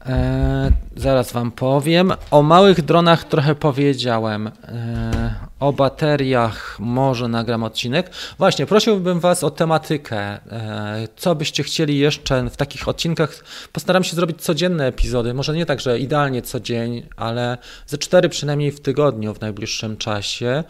E, 0.07 0.71
zaraz 0.97 1.33
Wam 1.33 1.51
powiem. 1.53 2.13
O 2.31 2.43
małych 2.43 2.83
dronach 2.83 3.25
trochę 3.25 3.55
powiedziałem. 3.55 4.47
E, 4.47 5.35
o 5.61 5.73
bateriach 5.73 6.77
może 6.81 7.29
nagram 7.29 7.63
odcinek. 7.63 8.11
Właśnie, 8.39 8.67
prosiłbym 8.67 9.21
Was 9.21 9.45
o 9.45 9.51
tematykę. 9.51 10.19
E, 10.19 11.09
co 11.17 11.35
byście 11.35 11.63
chcieli 11.63 11.99
jeszcze 11.99 12.51
w 12.51 12.57
takich 12.57 12.89
odcinkach? 12.89 13.45
Postaram 13.73 14.05
się 14.05 14.17
zrobić 14.17 14.43
codzienne 14.43 14.87
epizody. 14.87 15.35
Może 15.35 15.55
nie 15.55 15.67
tak, 15.67 15.81
że 15.81 15.99
idealnie 15.99 16.43
co 16.43 16.61
dzień, 16.61 17.07
ale 17.17 17.59
ze 17.87 17.99
cztery 17.99 18.29
przynajmniej 18.29 18.71
w 18.71 18.81
tygodniu 18.81 19.35
w 19.35 19.41
najbliższym 19.41 19.97
czasie. 19.97 20.65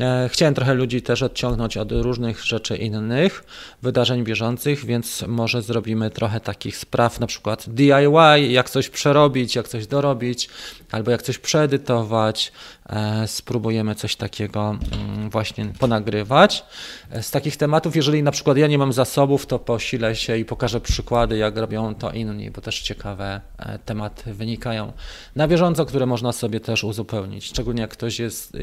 E, 0.00 0.28
chciałem 0.32 0.54
trochę 0.54 0.74
ludzi 0.74 1.02
też 1.02 1.22
odciągnąć 1.22 1.76
od 1.76 1.92
różnych 1.92 2.44
rzeczy 2.44 2.76
innych, 2.76 3.44
wydarzeń 3.82 4.24
bieżących, 4.24 4.84
więc 4.84 5.24
może 5.28 5.62
zrobimy 5.62 6.10
trochę 6.10 6.40
takich 6.40 6.76
spraw, 6.76 7.20
na 7.20 7.26
przykład 7.26 7.64
DIY, 7.68 8.48
jak 8.48 8.70
coś 8.70 8.88
przerobić, 8.88 9.54
jak 9.54 9.68
coś 9.68 9.86
dorobić, 9.86 10.48
albo 10.92 11.10
jak 11.10 11.22
coś 11.22 11.38
przeedytować. 11.38 12.52
E, 12.88 13.28
spróbujemy 13.28 13.94
coś 13.94 14.16
takiego 14.16 14.78
mm, 14.92 15.30
właśnie 15.30 15.66
ponagrywać. 15.78 16.64
E, 17.10 17.22
z 17.22 17.30
takich 17.30 17.56
tematów, 17.56 17.96
jeżeli 17.96 18.22
na 18.22 18.30
przykład 18.30 18.56
ja 18.56 18.66
nie 18.66 18.78
mam 18.78 18.92
zasobów, 18.92 19.46
to 19.46 19.58
posilę 19.58 20.16
się 20.16 20.36
i 20.36 20.44
pokażę 20.44 20.80
przykłady, 20.80 21.36
jak 21.36 21.56
robią 21.56 21.94
to 21.94 22.10
inni, 22.10 22.50
bo 22.50 22.60
też 22.60 22.82
ciekawe 22.82 23.40
tematy 23.84 24.34
wynikają 24.34 24.92
na 25.36 25.48
bieżąco, 25.48 25.86
które 25.86 26.06
można 26.06 26.32
sobie 26.32 26.60
też 26.60 26.84
uzupełnić. 26.84 27.44
Szczególnie 27.44 27.80
jak 27.80 27.90
ktoś 27.90 28.18
jest, 28.18 28.56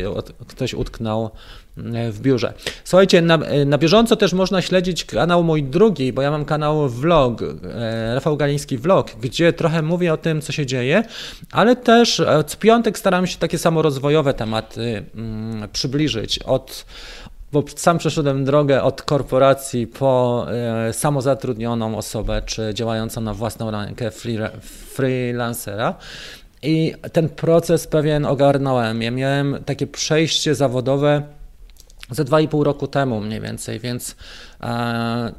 ktoś 0.47 0.73
utknął 0.73 1.31
E, 1.72 1.72
w 2.11 2.19
biurze. 2.21 2.53
Słuchajcie, 2.83 3.21
na, 3.21 3.35
e, 3.35 3.65
na 3.65 3.77
bieżąco 3.77 4.15
też 4.15 4.33
można 4.33 4.61
śledzić 4.61 5.05
kanał 5.05 5.43
mój 5.43 5.63
drugi, 5.63 6.13
bo 6.13 6.21
ja 6.21 6.31
mam 6.31 6.45
kanał 6.45 6.89
vlog, 6.89 7.41
e, 7.41 8.13
Rafał 8.13 8.37
Galiński 8.37 8.77
Vlog, 8.77 9.11
gdzie 9.21 9.53
trochę 9.53 9.81
mówię 9.81 10.13
o 10.13 10.17
tym, 10.17 10.41
co 10.41 10.51
się 10.51 10.65
dzieje, 10.65 11.03
ale 11.51 11.75
też 11.75 12.21
co 12.47 12.57
piątek 12.57 12.99
staram 12.99 13.27
się 13.27 13.37
takie 13.37 13.57
samorozwojowe 13.57 14.33
tematy 14.33 15.05
mm, 15.15 15.69
przybliżyć 15.69 16.39
od 16.39 16.85
bo 17.51 17.63
sam 17.75 17.97
przeszedłem 17.97 18.45
drogę 18.45 18.83
od 18.83 19.01
korporacji 19.01 19.87
po 19.87 20.45
e, 20.87 20.93
samozatrudnioną 20.93 21.97
osobę, 21.97 22.41
czy 22.45 22.71
działającą 22.73 23.21
na 23.21 23.33
własną 23.33 23.71
rękę 23.71 24.11
free, 24.11 24.37
freelancera. 24.93 25.95
I 26.63 26.93
ten 27.11 27.29
proces 27.29 27.87
pewien 27.87 28.25
ogarnąłem. 28.25 29.01
Ja 29.01 29.11
miałem 29.11 29.57
takie 29.65 29.87
przejście 29.87 30.55
zawodowe 30.55 31.23
ze 32.13 32.25
2,5 32.25 32.63
roku 32.63 32.87
temu 32.87 33.21
mniej 33.21 33.41
więcej, 33.41 33.79
więc 33.79 34.15
e, 34.61 35.33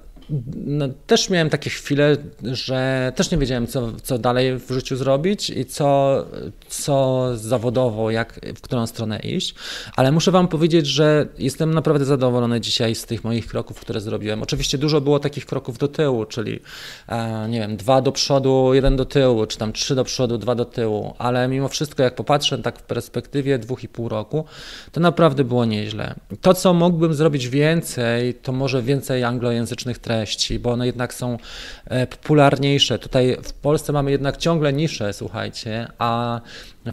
no, 0.66 0.88
też 1.06 1.30
miałem 1.30 1.50
takie 1.50 1.70
chwile, 1.70 2.16
że 2.42 3.12
też 3.16 3.30
nie 3.30 3.38
wiedziałem, 3.38 3.66
co, 3.66 3.92
co 4.02 4.18
dalej 4.18 4.58
w 4.58 4.70
życiu 4.70 4.96
zrobić 4.96 5.50
i 5.50 5.64
co, 5.64 6.24
co 6.68 7.28
zawodowo, 7.36 8.10
jak, 8.10 8.40
w 8.56 8.60
którą 8.60 8.86
stronę 8.86 9.18
iść, 9.18 9.54
ale 9.96 10.12
muszę 10.12 10.30
Wam 10.30 10.48
powiedzieć, 10.48 10.86
że 10.86 11.26
jestem 11.38 11.74
naprawdę 11.74 12.04
zadowolony 12.04 12.60
dzisiaj 12.60 12.94
z 12.94 13.04
tych 13.04 13.24
moich 13.24 13.46
kroków, 13.46 13.80
które 13.80 14.00
zrobiłem. 14.00 14.42
Oczywiście 14.42 14.78
dużo 14.78 15.00
było 15.00 15.18
takich 15.18 15.46
kroków 15.46 15.78
do 15.78 15.88
tyłu, 15.88 16.24
czyli 16.24 16.60
e, 17.08 17.48
nie 17.48 17.60
wiem, 17.60 17.76
dwa 17.76 18.02
do 18.02 18.12
przodu, 18.12 18.70
jeden 18.74 18.96
do 18.96 19.04
tyłu, 19.04 19.46
czy 19.46 19.58
tam 19.58 19.72
trzy 19.72 19.94
do 19.94 20.04
przodu, 20.04 20.38
dwa 20.38 20.54
do 20.54 20.64
tyłu, 20.64 21.14
ale 21.18 21.48
mimo 21.48 21.68
wszystko, 21.68 22.02
jak 22.02 22.14
popatrzę 22.14 22.58
tak 22.58 22.78
w 22.78 22.82
perspektywie 22.82 23.58
dwóch 23.58 23.84
i 23.84 23.88
pół 23.88 24.08
roku, 24.08 24.44
to 24.92 25.00
naprawdę 25.00 25.44
było 25.44 25.64
nieźle. 25.64 26.14
To, 26.40 26.54
co 26.54 26.74
mógłbym 26.74 27.14
zrobić 27.14 27.48
więcej, 27.48 28.34
to 28.34 28.52
może 28.52 28.82
więcej 28.82 29.24
anglojęzycznych 29.24 29.98
treści, 29.98 30.13
treści, 30.14 30.58
bo 30.58 30.72
one 30.72 30.86
jednak 30.86 31.14
są 31.14 31.38
e, 31.84 32.06
popularniejsze. 32.06 32.98
Tutaj 32.98 33.36
w 33.42 33.52
Polsce 33.52 33.92
mamy 33.92 34.10
jednak 34.10 34.36
ciągle 34.36 34.72
nisze, 34.72 35.12
słuchajcie, 35.12 35.86
a 35.98 36.40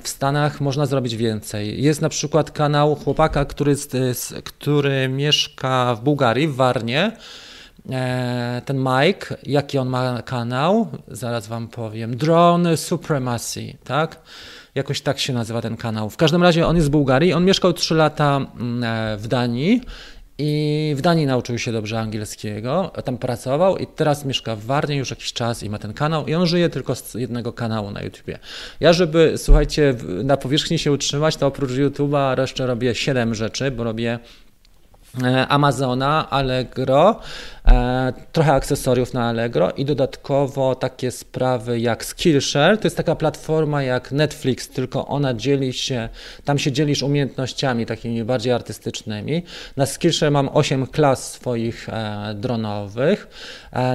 w 0.04 0.08
Stanach 0.08 0.62
można 0.62 0.86
zrobić 0.86 1.16
więcej. 1.16 1.84
Jest 1.84 2.02
na 2.02 2.10
przykład 2.10 2.52
kanał 2.52 2.96
chłopaka, 2.96 3.46
który, 3.46 3.76
który 4.44 5.10
mieszka 5.10 5.96
w 5.96 6.04
Bułgarii, 6.04 6.48
w 6.48 6.56
Warnie. 6.56 7.12
E, 7.92 8.62
ten 8.66 8.78
Mike, 8.78 9.38
jaki 9.44 9.78
on 9.78 9.90
ma 9.90 10.22
kanał, 10.22 10.88
zaraz 11.08 11.48
wam 11.48 11.68
powiem. 11.68 12.18
Drone 12.18 12.78
Supremacy, 12.78 13.74
tak? 13.84 14.20
Jakoś 14.76 15.02
tak 15.02 15.20
się 15.20 15.34
nazywa 15.34 15.62
ten 15.62 15.78
kanał. 15.78 16.10
W 16.10 16.18
każdym 16.18 16.44
razie 16.44 16.68
on 16.68 16.76
jest 16.76 16.86
z 16.86 16.90
Bułgarii, 16.90 17.34
on 17.34 17.46
mieszkał 17.46 17.74
3 17.74 17.96
lata 17.96 18.38
mm, 18.38 18.84
e, 18.84 19.18
w 19.18 19.28
Danii 19.28 19.82
i 20.42 20.94
w 20.96 21.02
Danii 21.02 21.26
nauczył 21.26 21.58
się 21.58 21.72
dobrze 21.72 22.00
angielskiego, 22.00 22.92
tam 23.06 23.18
pracował 23.18 23.78
i 23.78 23.88
teraz 23.88 24.26
mieszka 24.26 24.56
w 24.56 24.66
Warnie 24.66 24.96
już 24.96 25.10
jakiś 25.10 25.34
czas 25.34 25.64
i 25.64 25.70
ma 25.70 25.80
ten 25.80 25.94
kanał 25.94 26.28
i 26.28 26.34
on 26.34 26.46
żyje 26.46 26.70
tylko 26.70 26.96
z 26.96 27.14
jednego 27.14 27.54
kanału 27.54 27.92
na 27.92 28.02
YouTubie. 28.02 28.40
Ja, 28.80 28.94
żeby, 28.94 29.34
słuchajcie, 29.38 29.96
na 30.24 30.38
powierzchni 30.38 30.80
się 30.80 30.92
utrzymać, 30.92 31.38
to 31.38 31.48
oprócz 31.48 31.72
YouTube'a 31.72 32.42
jeszcze 32.42 32.68
robię 32.68 32.96
7 32.96 33.36
rzeczy, 33.36 33.72
bo 33.72 33.84
robię 33.84 34.20
Amazona, 35.50 36.30
Allegro, 36.30 37.20
e, 37.66 38.14
trochę 38.32 38.54
akcesoriów 38.54 39.14
na 39.14 39.30
Allegro 39.30 39.72
i 39.72 39.86
dodatkowo 39.86 40.76
takie 40.76 41.12
sprawy 41.12 41.80
jak 41.80 42.06
Skillshare. 42.06 42.78
To 42.78 42.84
jest 42.88 42.98
taka 42.98 43.16
platforma 43.16 43.84
jak 43.84 44.12
Netflix, 44.12 44.70
tylko 44.70 45.08
ona 45.08 45.34
dzieli 45.34 45.74
się, 45.74 46.10
tam 46.46 46.60
się 46.60 46.72
dzielisz 46.72 47.04
umiejętnościami 47.04 47.86
takimi 47.86 48.24
bardziej 48.24 48.54
artystycznymi. 48.54 49.44
Na 49.78 49.86
Skillshare 49.86 50.32
mam 50.32 50.50
8 50.54 50.88
klas 50.88 51.32
swoich 51.32 51.90
e, 51.90 52.34
dronowych. 52.36 53.28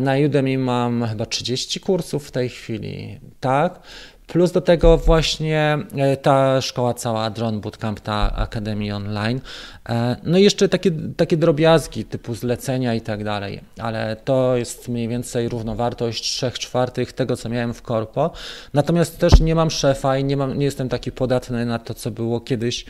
Na 0.02 0.12
Udemy 0.26 0.58
mam 0.58 1.06
chyba 1.08 1.26
30 1.26 1.80
kursów 1.80 2.28
w 2.28 2.30
tej 2.30 2.48
chwili, 2.48 3.20
tak. 3.40 3.80
Plus 4.26 4.52
do 4.52 4.60
tego 4.60 4.98
właśnie 4.98 5.78
e, 5.96 6.16
ta 6.16 6.60
szkoła 6.60 6.94
cała 6.94 7.30
Drone 7.30 7.60
Bootcamp, 7.60 8.00
ta 8.00 8.32
Akademii 8.36 8.92
Online. 8.92 9.40
E, 9.88 10.16
no 10.22 10.38
i 10.38 10.42
jeszcze 10.42 10.68
takie, 10.68 10.90
takie 11.16 11.36
drobiazgi 11.36 12.04
typu 12.04 12.34
zlecenia 12.34 12.94
i 12.94 13.00
tak 13.00 13.24
dalej, 13.24 13.60
ale 13.78 14.16
to 14.24 14.56
jest 14.56 14.88
mniej 14.88 15.08
więcej 15.08 15.48
równowartość 15.48 16.22
3 16.22 16.50
czwartych 16.50 17.12
tego, 17.12 17.36
co 17.36 17.48
miałem 17.48 17.74
w 17.74 17.82
korpo. 17.82 18.30
Natomiast 18.74 19.18
też 19.18 19.40
nie 19.40 19.54
mam 19.54 19.70
szefa 19.70 20.18
i 20.18 20.24
nie, 20.24 20.36
mam, 20.36 20.58
nie 20.58 20.64
jestem 20.64 20.88
taki 20.88 21.12
podatny 21.12 21.66
na 21.66 21.78
to, 21.78 21.94
co 21.94 22.10
było 22.10 22.40
kiedyś, 22.40 22.84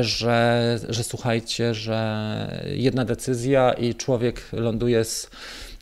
że, 0.00 0.78
że 0.88 1.04
słuchajcie, 1.04 1.74
że 1.74 2.62
jedna 2.66 3.04
decyzja 3.04 3.72
i 3.72 3.94
człowiek 3.94 4.42
ląduje 4.52 5.04
z 5.04 5.30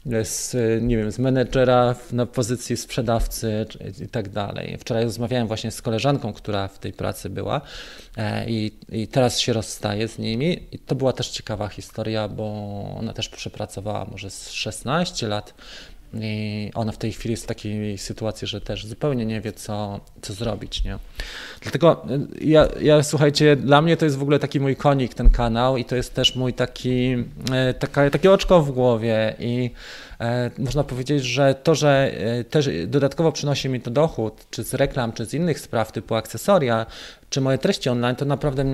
z, 0.07 0.57
nie 0.83 0.97
wiem, 0.97 1.13
z 1.13 1.19
menedżera 1.19 1.95
na 2.13 2.27
pozycji 2.27 2.77
sprzedawcy 2.77 3.67
i 4.05 4.09
tak 4.09 4.29
dalej. 4.29 4.77
Wczoraj 4.81 5.05
rozmawiałem 5.05 5.47
właśnie 5.47 5.71
z 5.71 5.83
koleżanką, 5.83 6.33
która 6.33 6.69
w 6.69 6.79
tej 6.79 6.93
pracy 6.93 7.31
była 7.31 7.61
e, 8.17 8.51
i, 8.51 8.73
i 8.89 9.09
teraz 9.09 9.41
się 9.41 9.53
rozstaje 9.53 10.09
z 10.09 10.19
nimi. 10.19 10.63
I 10.73 10.79
to 10.79 10.95
była 10.95 11.13
też 11.13 11.29
ciekawa 11.29 11.69
historia, 11.69 12.29
bo 12.29 12.45
ona 12.99 13.13
też 13.13 13.29
przepracowała 13.29 14.05
może 14.05 14.31
z 14.31 14.51
16 14.51 15.29
lat 15.29 15.55
i 16.15 16.71
ona 16.75 16.93
w 16.93 16.99
tej 16.99 17.13
chwili 17.13 17.33
jest 17.33 17.45
w 17.45 17.47
takiej 17.47 17.99
sytuacji, 17.99 18.49
że 18.49 18.61
też 18.61 18.87
zupełnie 18.87 19.27
nie 19.27 19.41
wie, 19.41 19.53
co, 19.53 20.01
co 20.23 20.33
zrobić. 20.33 20.85
Nie? 20.85 20.99
Dlatego 21.61 22.07
y, 22.41 22.45
ja, 22.45 22.69
ja, 22.81 23.03
słuchajcie, 23.03 23.57
dla 23.57 23.83
mnie 23.83 23.97
to 23.97 24.05
jest 24.05 24.17
w 24.17 24.23
ogóle 24.23 24.39
taki 24.39 24.61
mój 24.61 24.77
konik, 24.77 25.15
ten 25.15 25.31
kanał, 25.31 25.77
i 25.77 25.85
to 25.85 25.97
jest 25.97 26.15
też 26.15 26.37
mój 26.37 26.53
taki, 26.53 27.13
y, 27.71 27.75
taka, 27.79 28.11
takie 28.11 28.33
oczko 28.33 28.63
w 28.63 28.71
głowie. 28.71 29.35
I 29.39 29.71
można 30.59 30.85
powiedzieć, 30.85 31.25
że 31.25 31.55
to, 31.55 31.75
że 31.75 32.13
e, 32.19 32.45
też 32.45 32.71
dodatkowo 32.87 33.33
przynosi 33.33 33.69
mi 33.69 33.81
to 33.81 33.91
dochód, 33.91 34.47
czy 34.51 34.65
z 34.65 34.75
reklam, 34.75 35.13
czy 35.13 35.27
z 35.27 35.35
innych 35.35 35.61
spraw 35.61 35.93
typu 35.93 36.15
akcesoria, 36.15 36.87
czy 37.31 37.41
moje 37.41 37.59
treści 37.59 37.89
online, 37.89 38.17
to 38.17 38.25
naprawdę 38.25 38.65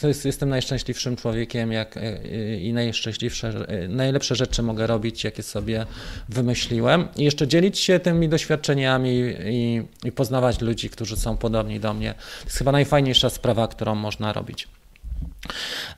to 0.00 0.08
jest, 0.08 0.24
jestem 0.24 0.48
najszczęśliwszym 0.48 1.16
człowiekiem 1.16 1.72
jak, 1.72 1.96
e, 1.96 2.16
i 2.56 2.72
najszczęśliwsze, 2.72 3.66
najlepsze 3.88 4.34
rzeczy 4.34 4.62
mogę 4.62 4.86
robić, 4.86 5.24
jakie 5.24 5.42
sobie 5.42 5.86
wymyśliłem. 6.28 7.08
I 7.16 7.24
jeszcze 7.24 7.48
dzielić 7.48 7.78
się 7.78 7.98
tymi 7.98 8.28
doświadczeniami 8.28 9.34
i, 9.44 9.82
i 10.04 10.12
poznawać 10.12 10.60
ludzi, 10.60 10.90
którzy 10.90 11.16
są 11.16 11.36
podobni 11.36 11.80
do 11.80 11.94
mnie. 11.94 12.14
To 12.40 12.44
jest 12.44 12.58
chyba 12.58 12.72
najfajniejsza 12.72 13.30
sprawa, 13.30 13.68
którą 13.68 13.94
można 13.94 14.32
robić. 14.32 14.68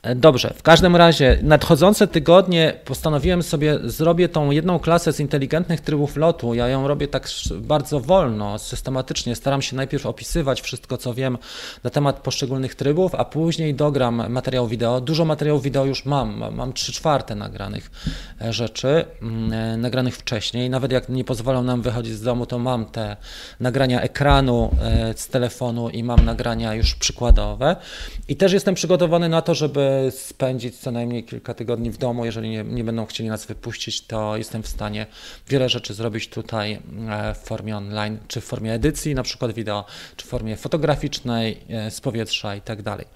E, 0.03 0.14
dobrze, 0.14 0.55
w 0.57 0.62
każdym 0.62 0.97
razie 0.97 1.38
nadchodzące 1.42 2.07
tygodnie 2.07 2.74
postanowiłem 2.84 3.42
sobie, 3.42 3.78
zrobię 3.84 4.28
tą 4.28 4.51
jedną 4.51 4.78
klasę 4.78 5.12
z 5.12 5.20
inteligentnych 5.20 5.80
trybów 5.80 6.16
lotu. 6.16 6.55
Ja 6.55 6.68
ją 6.68 6.88
robię 6.88 7.09
tak 7.09 7.28
bardzo 7.55 8.01
wolno, 8.01 8.59
systematycznie. 8.59 9.36
Staram 9.36 9.62
się 9.62 9.76
najpierw 9.76 10.07
opisywać 10.07 10.61
wszystko, 10.61 10.97
co 10.97 11.14
wiem 11.14 11.38
na 11.84 11.90
temat 11.90 12.20
poszczególnych 12.20 12.74
trybów, 12.74 13.14
a 13.14 13.24
później 13.24 13.74
dogram 13.74 14.32
materiał 14.32 14.68
wideo. 14.68 15.01
Dużo 15.01 15.24
materiałów 15.24 15.62
wideo 15.62 15.84
już 15.84 16.05
mam, 16.05 16.55
mam 16.55 16.72
trzy 16.72 16.92
czwarte 16.92 17.34
nagranych 17.34 17.90
e, 18.40 18.53
rzeczy, 18.53 19.05
mm, 19.22 19.53
e, 19.53 19.76
nagranych 19.76 20.16
wcześniej. 20.16 20.70
Nawet 20.70 20.92
jak 20.92 21.09
nie 21.09 21.24
pozwolą 21.24 21.62
nam 21.62 21.82
wychodzić 21.82 22.14
z 22.14 22.22
domu, 22.22 22.47
to 22.47 22.59
mam 22.59 22.84
te 22.84 23.16
nagrania 23.61 24.01
ekranu 24.01 24.70
z 25.16 25.28
telefonu 25.28 25.88
i 25.88 26.03
mam 26.05 26.24
nagrania 26.24 26.74
już 26.74 26.94
przykładowe. 26.94 27.76
I 28.28 28.36
też 28.36 28.53
jestem 28.53 28.74
przygotowany 28.74 29.28
na 29.28 29.36
na 29.37 29.43
to, 29.43 29.55
żeby 29.55 30.09
spędzić 30.11 30.78
co 30.78 30.91
najmniej 30.91 31.24
kilka 31.24 31.55
tygodni 31.55 31.91
w 31.91 31.99
domu. 31.99 32.24
Jeżeli 32.24 32.49
nie, 32.49 32.64
nie 32.64 32.84
będą 32.84 33.07
chcieli 33.07 33.28
nas 33.28 33.47
wypuścić, 33.47 34.07
to 34.07 34.37
jestem 34.37 34.62
w 34.62 34.68
stanie 34.68 35.07
wiele 35.49 35.68
rzeczy 35.68 35.95
zrobić 35.95 36.28
tutaj 36.28 36.72
e, 37.09 37.34
w 37.34 37.39
formie 37.39 37.76
online, 37.76 38.18
czy 38.28 38.41
w 38.41 38.45
formie 38.45 38.72
edycji, 38.72 39.14
na 39.14 39.22
przykład 39.22 39.53
wideo, 39.53 39.84
czy 40.16 40.26
w 40.26 40.28
formie 40.28 40.57
fotograficznej, 40.57 41.61
e, 41.70 41.91
z 41.91 42.01
powietrza 42.01 42.57
i 42.57 42.61
tak 42.61 42.82
dalej. 42.82 43.07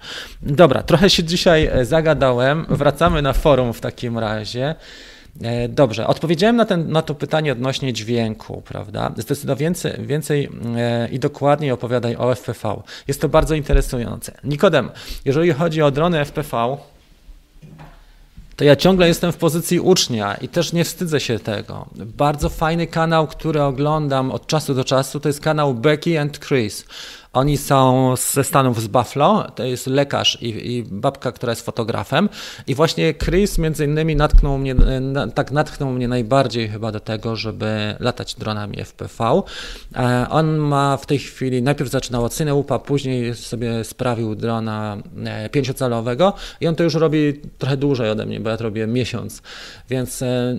Dobra, 0.41 0.83
trochę 0.83 1.09
się 1.09 1.23
dzisiaj 1.23 1.65
e, 1.65 1.85
zagadałem. 1.85 2.65
Wracamy 2.69 3.21
na 3.21 3.33
forum 3.33 3.73
w 3.73 3.81
takim 3.81 4.17
razie. 4.17 4.75
Dobrze, 5.69 6.07
odpowiedziałem 6.07 6.55
na, 6.55 6.65
ten, 6.65 6.91
na 6.91 7.01
to 7.01 7.15
pytanie 7.15 7.51
odnośnie 7.51 7.93
dźwięku, 7.93 8.61
prawda? 8.65 9.11
Zdecydowanie 9.17 9.59
więcej, 9.59 10.05
więcej 10.05 10.49
e, 10.77 11.09
i 11.11 11.19
dokładniej 11.19 11.71
opowiadaj 11.71 12.15
o 12.15 12.35
FPV. 12.35 12.81
Jest 13.07 13.21
to 13.21 13.29
bardzo 13.29 13.55
interesujące. 13.55 14.37
Nikodem, 14.43 14.89
jeżeli 15.25 15.53
chodzi 15.53 15.81
o 15.81 15.91
drony 15.91 16.25
FPV, 16.25 16.77
to 18.55 18.65
ja 18.65 18.75
ciągle 18.75 19.07
jestem 19.07 19.31
w 19.31 19.37
pozycji 19.37 19.79
ucznia 19.79 20.35
i 20.35 20.47
też 20.47 20.73
nie 20.73 20.83
wstydzę 20.83 21.19
się 21.19 21.39
tego. 21.39 21.85
Bardzo 21.95 22.49
fajny 22.49 22.87
kanał, 22.87 23.27
który 23.27 23.61
oglądam 23.61 24.31
od 24.31 24.47
czasu 24.47 24.73
do 24.73 24.83
czasu, 24.83 25.19
to 25.19 25.29
jest 25.29 25.41
kanał 25.41 25.73
Becky 25.73 26.19
and 26.19 26.39
Chris. 26.39 26.85
Oni 27.33 27.57
są 27.57 28.13
ze 28.15 28.43
Stanów 28.43 28.81
z 28.81 28.87
Buffalo, 28.87 29.51
to 29.55 29.63
jest 29.63 29.87
lekarz 29.87 30.37
i, 30.41 30.75
i 30.75 30.83
babka, 30.83 31.31
która 31.31 31.51
jest 31.51 31.65
fotografem. 31.65 32.29
I 32.67 32.75
właśnie 32.75 33.13
Chris 33.13 33.57
między 33.57 33.85
innymi 33.85 34.15
natknął 34.15 34.57
mnie, 34.57 34.75
na, 35.01 35.27
tak 35.27 35.51
natchnął 35.51 35.91
mnie 35.91 36.07
najbardziej 36.07 36.69
chyba 36.69 36.91
do 36.91 36.99
tego, 36.99 37.35
żeby 37.35 37.95
latać 37.99 38.35
dronami 38.35 38.77
FPV. 38.83 39.41
E, 39.95 40.25
on 40.29 40.57
ma 40.57 40.97
w 40.97 41.05
tej 41.05 41.19
chwili, 41.19 41.61
najpierw 41.61 41.89
zaczynał 41.89 42.25
od 42.25 42.35
Cineupa, 42.35 42.79
później 42.79 43.35
sobie 43.35 43.83
sprawił 43.83 44.35
drona 44.35 44.97
e, 45.25 45.49
pięciocalowego 45.49 46.33
i 46.61 46.67
on 46.67 46.75
to 46.75 46.83
już 46.83 46.95
robi 46.95 47.41
trochę 47.57 47.77
dłużej 47.77 48.09
ode 48.09 48.25
mnie, 48.25 48.39
bo 48.39 48.49
ja 48.49 48.57
to 48.57 48.63
robię 48.63 48.87
miesiąc. 48.87 49.41
Więc 49.89 50.21
e, 50.21 50.55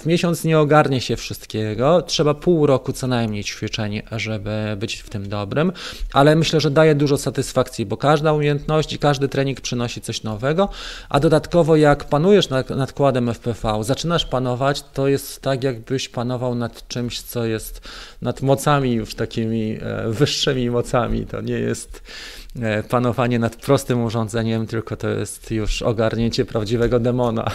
w 0.00 0.06
miesiąc 0.06 0.44
nie 0.44 0.58
ogarnie 0.58 1.00
się 1.00 1.16
wszystkiego. 1.16 2.02
Trzeba 2.02 2.34
pół 2.34 2.66
roku 2.66 2.92
co 2.92 3.06
najmniej 3.06 3.44
ćwiczeń, 3.44 4.02
żeby 4.12 4.76
być 4.78 4.96
w 4.96 5.10
tym 5.10 5.28
dobrym 5.28 5.72
ale 6.12 6.36
myślę, 6.36 6.60
że 6.60 6.70
daje 6.70 6.94
dużo 6.94 7.18
satysfakcji, 7.18 7.86
bo 7.86 7.96
każda 7.96 8.32
umiejętność 8.32 8.92
i 8.92 8.98
każdy 8.98 9.28
trening 9.28 9.60
przynosi 9.60 10.00
coś 10.00 10.22
nowego, 10.22 10.68
a 11.08 11.20
dodatkowo 11.20 11.76
jak 11.76 12.04
panujesz 12.04 12.48
nad, 12.48 12.70
nad 12.70 12.92
kładem 12.92 13.28
FPV, 13.28 13.84
zaczynasz 13.84 14.26
panować, 14.26 14.82
to 14.92 15.08
jest 15.08 15.40
tak, 15.42 15.64
jakbyś 15.64 16.08
panował 16.08 16.54
nad 16.54 16.88
czymś, 16.88 17.20
co 17.20 17.44
jest 17.44 17.80
nad 18.22 18.42
mocami 18.42 18.92
już 18.92 19.14
takimi 19.14 19.78
e, 19.82 20.08
wyższymi 20.08 20.70
mocami. 20.70 21.26
To 21.26 21.40
nie 21.40 21.58
jest 21.58 22.02
e, 22.60 22.82
panowanie 22.82 23.38
nad 23.38 23.56
prostym 23.56 24.04
urządzeniem, 24.04 24.66
tylko 24.66 24.96
to 24.96 25.08
jest 25.08 25.50
już 25.50 25.82
ogarnięcie 25.82 26.44
prawdziwego 26.44 27.00
demona. 27.00 27.50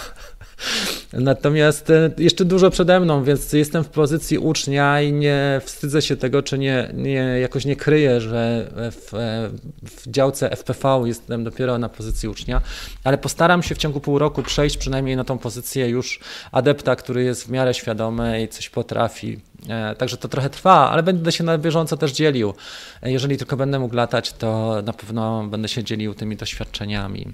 Natomiast 1.14 1.90
e, 1.90 2.12
jeszcze 2.18 2.46
dużo 2.46 2.70
przede 2.70 3.00
mną, 3.00 3.24
więc 3.24 3.54
jestem 3.54 3.84
w 3.84 3.90
pozycji 3.90 4.38
ucznia 4.38 5.02
i 5.02 5.14
nie 5.14 5.62
wstydzę 5.64 6.02
się 6.02 6.16
tego, 6.16 6.44
czy 6.44 6.58
nie, 6.58 6.92
nie 6.94 7.14
jakoś 7.42 7.66
nie 7.66 7.76
kryję, 7.76 8.22
że 8.22 8.68
w, 8.92 9.14
e, 9.14 9.50
w 9.84 10.12
działce 10.12 10.50
FPV 10.50 11.04
jestem 11.06 11.44
dopiero 11.44 11.78
na 11.78 11.90
pozycji 11.90 12.30
ucznia, 12.30 12.62
ale 13.04 13.18
postaram 13.18 13.64
się 13.64 13.76
w 13.76 13.78
ciągu 13.78 14.00
pół 14.00 14.20
roku 14.20 14.44
przejść 14.44 14.78
przynajmniej 14.78 15.16
na 15.16 15.24
tą 15.24 15.38
pozycję 15.38 15.90
już 15.90 16.20
adepta, 16.52 16.96
który 16.96 17.24
jest 17.24 17.48
w 17.48 17.50
miarę 17.50 17.74
świadomy 17.74 18.44
i 18.44 18.48
coś 18.48 18.70
potrafi. 18.70 19.40
E, 19.70 19.96
także 19.96 20.18
to 20.18 20.28
trochę 20.28 20.50
trwa, 20.50 20.90
ale 20.92 21.04
będę 21.04 21.32
się 21.32 21.44
na 21.44 21.58
bieżąco 21.58 21.98
też 21.98 22.12
dzielił. 22.12 22.54
Jeżeli 23.04 23.38
tylko 23.38 23.58
będę 23.58 23.80
mógł 23.80 23.96
latać, 23.96 24.34
to 24.34 24.82
na 24.86 24.94
pewno 24.94 25.48
będę 25.48 25.68
się 25.68 25.84
dzielił 25.84 26.14
tymi 26.14 26.36
doświadczeniami. 26.36 27.28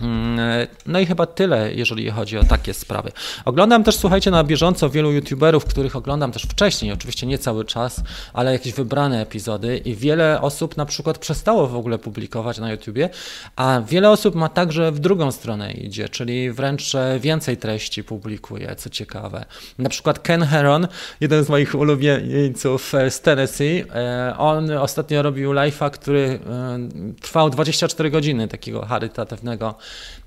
Mm, 0.00 0.66
no 0.86 1.00
i 1.00 1.06
chyba 1.06 1.26
tyle, 1.26 1.74
jeżeli 1.74 2.10
chodzi 2.10 2.38
o 2.38 2.44
takie 2.44 2.74
sprawy. 2.74 3.12
Oglądam 3.44 3.84
też, 3.84 3.96
słuchajcie, 3.96 4.30
na 4.30 4.44
bieżąco 4.44 4.90
wielu 4.90 5.12
youtuberów, 5.12 5.64
których 5.64 5.96
oglądam 5.96 6.32
też 6.32 6.42
wcześniej, 6.42 6.92
oczywiście 6.92 7.26
nie 7.26 7.38
cały 7.38 7.64
czas, 7.64 8.00
ale 8.32 8.52
jakieś 8.52 8.72
wybrane 8.72 9.22
epizody 9.22 9.76
i 9.78 9.94
wiele 9.94 10.40
osób 10.40 10.76
na 10.76 10.86
przykład 10.86 11.18
przestało 11.18 11.66
w 11.66 11.76
ogóle 11.76 11.98
publikować 11.98 12.58
na 12.58 12.70
YouTubie, 12.70 13.10
a 13.56 13.80
wiele 13.88 14.10
osób 14.10 14.34
ma 14.34 14.48
także 14.48 14.92
w 14.92 14.98
drugą 14.98 15.32
stronę 15.32 15.72
idzie, 15.72 16.08
czyli 16.08 16.50
wręcz 16.52 16.92
więcej 17.20 17.56
treści 17.56 18.04
publikuje, 18.04 18.76
co 18.76 18.90
ciekawe. 18.90 19.44
Na 19.78 19.88
przykład 19.88 20.18
Ken 20.18 20.42
Heron, 20.42 20.88
jeden 21.20 21.44
z 21.44 21.48
moich 21.48 21.74
ulubieńców 21.74 22.92
z 23.10 23.20
Tennessee, 23.20 23.84
e, 23.94 24.34
on 24.38 24.70
ostatnio 24.70 25.22
robił 25.22 25.52
live'a, 25.52 25.90
który 25.90 26.38
e, 26.46 26.78
trwał 27.20 27.50
24 27.50 28.10
godziny, 28.10 28.48
takiego 28.48 28.86
charytatywnego 28.86 29.74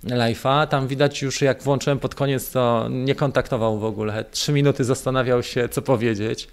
live'a. 0.03 0.67
Tam 0.67 0.87
widać 0.87 1.21
już, 1.21 1.41
jak 1.41 1.63
włączyłem 1.63 1.99
pod 1.99 2.15
koniec, 2.15 2.51
to 2.51 2.87
nie 2.89 3.15
kontaktował 3.15 3.79
w 3.79 3.85
ogóle. 3.85 4.25
Trzy 4.31 4.51
minuty 4.51 4.83
zastanawiał 4.83 5.43
się, 5.43 5.69
co 5.69 5.81
powiedzieć. 5.81 6.47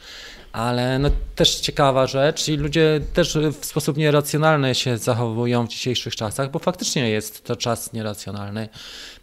Ale 0.53 0.99
no, 0.99 1.11
też 1.35 1.55
ciekawa 1.61 2.07
rzecz 2.07 2.49
i 2.49 2.57
ludzie 2.57 3.01
też 3.13 3.39
w 3.61 3.67
sposób 3.67 3.97
nieracjonalny 3.97 4.75
się 4.75 4.99
zachowują 4.99 5.67
w 5.67 5.69
dzisiejszych 5.69 6.17
czasach, 6.17 6.51
bo 6.51 6.59
faktycznie 6.59 7.11
jest 7.11 7.45
to 7.45 7.57
czas 7.57 7.93
nieracjonalny. 7.93 8.69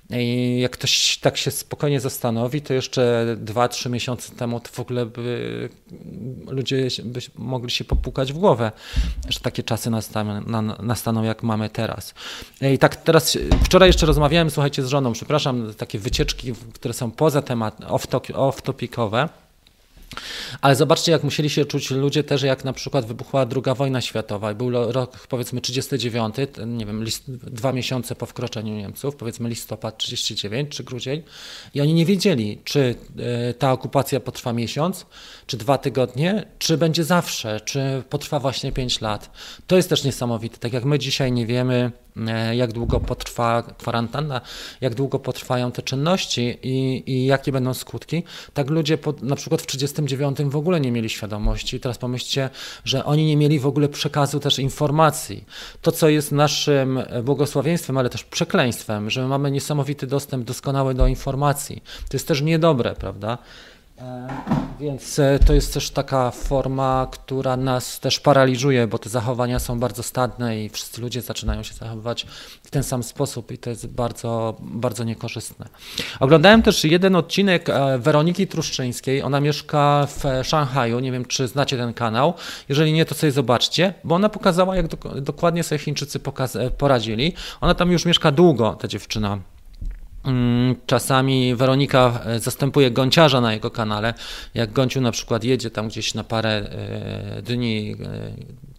I 0.09 0.59
jak 0.59 0.71
ktoś 0.71 1.17
tak 1.17 1.37
się 1.37 1.51
spokojnie 1.51 1.99
zastanowi, 1.99 2.61
to 2.61 2.73
jeszcze 2.73 3.25
2-3 3.45 3.89
miesiące 3.89 4.35
temu 4.35 4.59
to 4.59 4.69
w 4.71 4.79
ogóle 4.79 5.05
by 5.05 5.69
ludzie 6.47 6.87
by 7.03 7.19
mogli 7.35 7.71
się 7.71 7.83
popukać 7.83 8.33
w 8.33 8.37
głowę, 8.37 8.71
że 9.29 9.39
takie 9.39 9.63
czasy 9.63 9.89
nastaną, 9.89 10.41
nastaną 10.79 11.23
jak 11.23 11.43
mamy 11.43 11.69
teraz. 11.69 12.13
I 12.61 12.77
tak 12.77 12.95
teraz, 12.95 13.37
wczoraj 13.63 13.89
jeszcze 13.89 14.05
rozmawiałem, 14.05 14.49
słuchajcie, 14.49 14.83
z 14.83 14.87
żoną, 14.87 15.13
przepraszam, 15.13 15.73
takie 15.73 15.99
wycieczki, 15.99 16.53
które 16.73 16.93
są 16.93 17.11
poza 17.11 17.41
temat, 17.41 17.79
off-topicowe. 17.79 19.29
Ale 20.61 20.75
zobaczcie, 20.75 21.11
jak 21.11 21.23
musieli 21.23 21.49
się 21.49 21.65
czuć 21.65 21.91
ludzie 21.91 22.23
też, 22.23 22.41
jak 22.41 22.63
na 22.63 22.73
przykład 22.73 23.05
wybuchła 23.05 23.45
druga 23.45 23.75
wojna 23.75 24.01
światowa 24.01 24.51
i 24.51 24.55
był 24.55 24.91
rok 24.91 25.27
powiedzmy 25.27 25.61
39, 25.61 26.35
nie 26.67 26.85
wiem, 26.85 27.03
list, 27.03 27.31
dwa 27.31 27.73
miesiące 27.73 28.15
po 28.15 28.25
wkroczeniu 28.25 28.73
Niemców, 28.75 29.15
powiedzmy 29.15 29.49
listopad 29.49 29.97
39 29.97 30.69
czy 30.69 30.83
grudzień 30.83 31.23
i 31.73 31.81
oni 31.81 31.93
nie 31.93 32.05
wiedzieli, 32.05 32.61
czy 32.63 32.95
e, 33.19 33.53
ta 33.53 33.71
okupacja 33.71 34.19
potrwa 34.19 34.53
miesiąc, 34.53 35.05
czy 35.47 35.57
dwa 35.57 35.77
tygodnie, 35.77 36.45
czy 36.59 36.77
będzie 36.77 37.03
zawsze, 37.03 37.59
czy 37.61 38.03
potrwa 38.09 38.39
właśnie 38.39 38.71
pięć 38.71 39.01
lat. 39.01 39.31
To 39.67 39.75
jest 39.75 39.89
też 39.89 40.03
niesamowite. 40.03 40.57
Tak 40.57 40.73
jak 40.73 40.85
my 40.85 40.99
dzisiaj 40.99 41.31
nie 41.31 41.45
wiemy, 41.45 41.91
jak 42.53 42.73
długo 42.73 42.99
potrwa 42.99 43.63
kwarantanna, 43.77 44.41
jak 44.81 44.95
długo 44.95 45.19
potrwają 45.19 45.71
te 45.71 45.81
czynności 45.81 46.57
i, 46.63 47.03
i 47.07 47.25
jakie 47.25 47.51
będą 47.51 47.73
skutki, 47.73 48.23
tak 48.53 48.69
ludzie 48.69 48.97
po, 48.97 49.13
na 49.21 49.35
przykład 49.35 49.61
w 49.61 49.65
1939 49.65 50.53
w 50.53 50.55
ogóle 50.55 50.79
nie 50.79 50.91
mieli 50.91 51.09
świadomości. 51.09 51.79
Teraz 51.79 51.97
pomyślcie, 51.97 52.49
że 52.85 53.05
oni 53.05 53.25
nie 53.25 53.37
mieli 53.37 53.59
w 53.59 53.67
ogóle 53.67 53.89
przekazu 53.89 54.39
też 54.39 54.59
informacji. 54.59 55.45
To, 55.81 55.91
co 55.91 56.09
jest 56.09 56.31
naszym 56.31 56.99
błogosławieństwem, 57.23 57.97
ale 57.97 58.09
też 58.09 58.23
przekleństwem, 58.23 59.09
że 59.09 59.27
mamy 59.27 59.51
niesamowity 59.51 60.07
dostęp 60.07 60.45
doskonały 60.45 60.93
do 60.93 61.07
informacji. 61.07 61.83
To 62.09 62.17
jest 62.17 62.27
też 62.27 62.41
niedobre, 62.41 62.95
prawda? 62.95 63.37
E, 63.97 64.27
więc 64.79 65.19
e, 65.19 65.39
to 65.45 65.53
jest 65.53 65.73
też 65.73 65.89
taka 65.89 66.31
forma, 66.31 67.07
która 67.11 67.57
nas 67.57 67.99
też 67.99 68.19
paraliżuje, 68.19 68.87
bo 68.87 68.99
te 68.99 69.09
zachowania 69.09 69.59
są 69.59 69.79
bardzo 69.79 70.03
stadne 70.03 70.63
i 70.63 70.69
wszyscy 70.69 71.01
ludzie 71.01 71.21
zaczynają 71.21 71.63
się 71.63 71.73
zachowywać 71.73 72.25
w 72.63 72.71
ten 72.71 72.83
sam 72.83 73.03
sposób 73.03 73.51
i 73.51 73.57
to 73.57 73.69
jest 73.69 73.87
bardzo, 73.87 74.57
bardzo 74.59 75.03
niekorzystne. 75.03 75.67
Oglądałem 76.19 76.61
też 76.61 76.83
jeden 76.83 77.15
odcinek 77.15 77.69
e, 77.69 77.97
Weroniki 77.99 78.47
Truszczyńskiej. 78.47 79.21
Ona 79.21 79.39
mieszka 79.39 80.07
w 80.07 80.47
Szanghaju. 80.47 80.99
Nie 80.99 81.11
wiem, 81.11 81.25
czy 81.25 81.47
znacie 81.47 81.77
ten 81.77 81.93
kanał. 81.93 82.33
Jeżeli 82.69 82.93
nie, 82.93 83.05
to 83.05 83.15
sobie 83.15 83.31
zobaczcie, 83.31 83.93
bo 84.03 84.15
ona 84.15 84.29
pokazała, 84.29 84.75
jak 84.75 84.87
dokładnie 85.21 85.63
sobie 85.63 85.79
Chińczycy 85.79 86.19
poradzili. 86.77 87.33
Ona 87.61 87.73
tam 87.73 87.91
już 87.91 88.05
mieszka 88.05 88.31
długo, 88.31 88.73
ta 88.73 88.87
dziewczyna. 88.87 89.52
Mm, 90.25 90.75
czasami 90.85 91.55
Weronika 91.55 92.19
e, 92.25 92.39
zastępuje 92.39 92.91
gąciarza 92.91 93.41
na 93.41 93.53
jego 93.53 93.71
kanale. 93.71 94.13
Jak 94.53 94.71
Gąciu 94.71 95.01
na 95.01 95.11
przykład 95.11 95.43
jedzie 95.43 95.71
tam 95.71 95.87
gdzieś 95.87 96.13
na 96.13 96.23
parę 96.23 96.49
e, 96.49 97.41
dni, 97.41 97.95
e, 98.03 98.31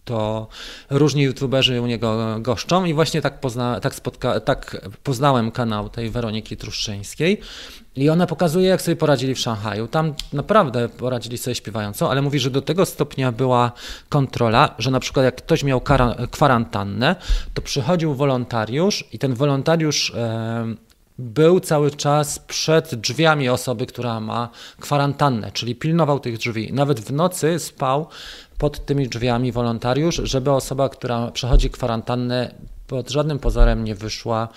to 0.05 0.47
różni 0.89 1.23
youtuberzy 1.23 1.81
u 1.81 1.87
niego 1.87 2.37
goszczą 2.39 2.85
i 2.85 2.93
właśnie 2.93 3.21
tak, 3.21 3.39
pozna, 3.39 3.79
tak, 3.79 3.95
spotka, 3.95 4.39
tak 4.39 4.87
poznałem 5.03 5.51
kanał 5.51 5.89
tej 5.89 6.09
Weroniki 6.09 6.57
Truszczyńskiej. 6.57 7.41
I 7.95 8.09
ona 8.09 8.27
pokazuje, 8.27 8.69
jak 8.69 8.81
sobie 8.81 8.95
poradzili 8.95 9.35
w 9.35 9.39
Szanghaju. 9.39 9.87
Tam 9.87 10.13
naprawdę 10.33 10.89
poradzili 10.89 11.37
sobie 11.37 11.55
śpiewająco, 11.55 12.11
ale 12.11 12.21
mówi, 12.21 12.39
że 12.39 12.51
do 12.51 12.61
tego 12.61 12.85
stopnia 12.85 13.31
była 13.31 13.71
kontrola, 14.09 14.75
że 14.79 14.91
na 14.91 14.99
przykład 14.99 15.25
jak 15.25 15.35
ktoś 15.35 15.63
miał 15.63 15.81
kwarantannę, 16.31 17.15
to 17.53 17.61
przychodził 17.61 18.15
wolontariusz 18.15 19.03
i 19.11 19.19
ten 19.19 19.33
wolontariusz 19.33 20.13
był 21.19 21.59
cały 21.59 21.91
czas 21.91 22.39
przed 22.39 22.95
drzwiami 22.95 23.49
osoby, 23.49 23.85
która 23.85 24.19
ma 24.19 24.49
kwarantannę, 24.79 25.51
czyli 25.51 25.75
pilnował 25.75 26.19
tych 26.19 26.37
drzwi. 26.37 26.73
Nawet 26.73 26.99
w 26.99 27.11
nocy 27.11 27.59
spał 27.59 28.07
pod 28.57 28.85
tymi 28.85 29.09
drzwiami 29.09 29.51
wolontariusz, 29.51 30.21
żeby 30.23 30.51
osoba, 30.51 30.89
która 30.89 31.31
przechodzi 31.31 31.69
kwarantannę, 31.69 32.55
pod 32.87 33.09
żadnym 33.09 33.39
pozorem 33.39 33.83
nie 33.83 33.95
wyszła 33.95 34.47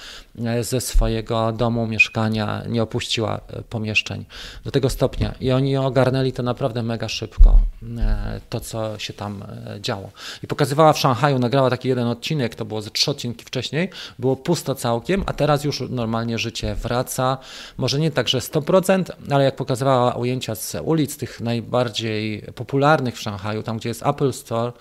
ze 0.61 0.81
swojego 0.81 1.53
domu, 1.53 1.87
mieszkania, 1.87 2.63
nie 2.69 2.83
opuściła 2.83 3.41
e, 3.49 3.63
pomieszczeń 3.63 4.25
do 4.65 4.71
tego 4.71 4.91
stopnia. 4.91 5.35
I 5.41 5.53
oni 5.53 5.77
ogarnęli 5.77 6.33
to 6.33 6.43
naprawdę 6.43 6.83
mega 6.83 7.09
szybko, 7.09 7.61
e, 7.99 8.41
to 8.49 8.61
co 8.61 8.99
się 8.99 9.13
tam 9.13 9.45
działo. 9.81 10.11
I 10.43 10.47
pokazywała 10.47 10.93
w 10.93 10.99
Szanghaju, 10.99 11.39
nagrała 11.39 11.71
taki 11.71 11.89
jeden 11.89 12.07
odcinek, 12.07 12.55
to 12.55 12.65
było 12.65 12.83
ze 12.83 12.91
trzy 12.91 13.11
odcinki 13.11 13.45
wcześniej, 13.45 13.91
było 14.19 14.37
pusto 14.37 14.75
całkiem, 14.75 15.23
a 15.27 15.33
teraz 15.33 15.65
już 15.65 15.83
normalnie 15.91 16.39
życie 16.39 16.75
wraca. 16.75 17.39
Może 17.77 17.99
nie 17.99 18.11
tak, 18.11 18.29
że 18.29 18.39
100%, 18.39 19.05
ale 19.31 19.45
jak 19.45 19.57
pokazywała 19.57 20.15
ujęcia 20.15 20.55
z 20.55 20.77
ulic, 20.85 21.17
tych 21.17 21.41
najbardziej 21.41 22.43
popularnych 22.55 23.17
w 23.17 23.21
Szanghaju, 23.21 23.63
tam 23.63 23.79
gdzie 23.79 23.89
jest 23.89 24.07
Apple 24.07 24.33
Store, 24.33 24.73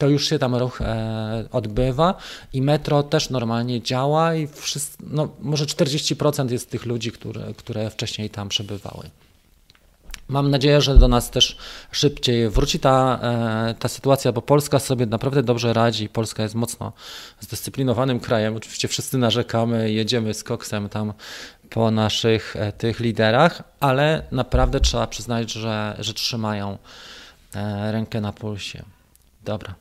to 0.00 0.08
już 0.08 0.28
się 0.28 0.38
tam 0.38 0.54
ruch 0.56 0.80
e, 0.80 1.44
odbywa 1.52 2.14
i 2.52 2.62
metro 2.62 3.02
też 3.02 3.30
normalnie 3.30 3.82
działa 3.82 4.34
i 4.34 4.46
wszyscy, 4.46 4.99
no, 5.02 5.28
może 5.40 5.64
40% 5.64 6.50
jest 6.50 6.70
tych 6.70 6.86
ludzi, 6.86 7.12
które, 7.12 7.54
które 7.56 7.90
wcześniej 7.90 8.30
tam 8.30 8.48
przebywały. 8.48 9.10
Mam 10.28 10.50
nadzieję, 10.50 10.80
że 10.80 10.96
do 10.96 11.08
nas 11.08 11.30
też 11.30 11.56
szybciej 11.90 12.48
wróci 12.50 12.80
ta, 12.80 13.18
e, 13.22 13.74
ta 13.74 13.88
sytuacja, 13.88 14.32
bo 14.32 14.42
Polska 14.42 14.78
sobie 14.78 15.06
naprawdę 15.06 15.42
dobrze 15.42 15.72
radzi. 15.72 16.08
Polska 16.08 16.42
jest 16.42 16.54
mocno 16.54 16.92
zdyscyplinowanym 17.40 18.20
krajem. 18.20 18.56
Oczywiście 18.56 18.88
wszyscy 18.88 19.18
narzekamy, 19.18 19.92
jedziemy 19.92 20.34
z 20.34 20.44
koksem 20.44 20.88
tam 20.88 21.12
po 21.70 21.90
naszych 21.90 22.56
e, 22.56 22.72
tych 22.72 23.00
liderach, 23.00 23.62
ale 23.80 24.22
naprawdę 24.32 24.80
trzeba 24.80 25.06
przyznać, 25.06 25.52
że, 25.52 25.96
że 25.98 26.14
trzymają 26.14 26.78
e, 27.54 27.92
rękę 27.92 28.20
na 28.20 28.32
pulsie. 28.32 28.82
Dobra. 29.44 29.74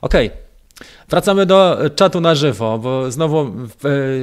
Okej. 0.00 0.26
Okay. 0.26 0.45
Wracamy 1.08 1.46
do 1.46 1.78
czatu 1.94 2.20
na 2.20 2.34
żywo, 2.34 2.78
bo 2.78 3.10
znowu 3.10 3.52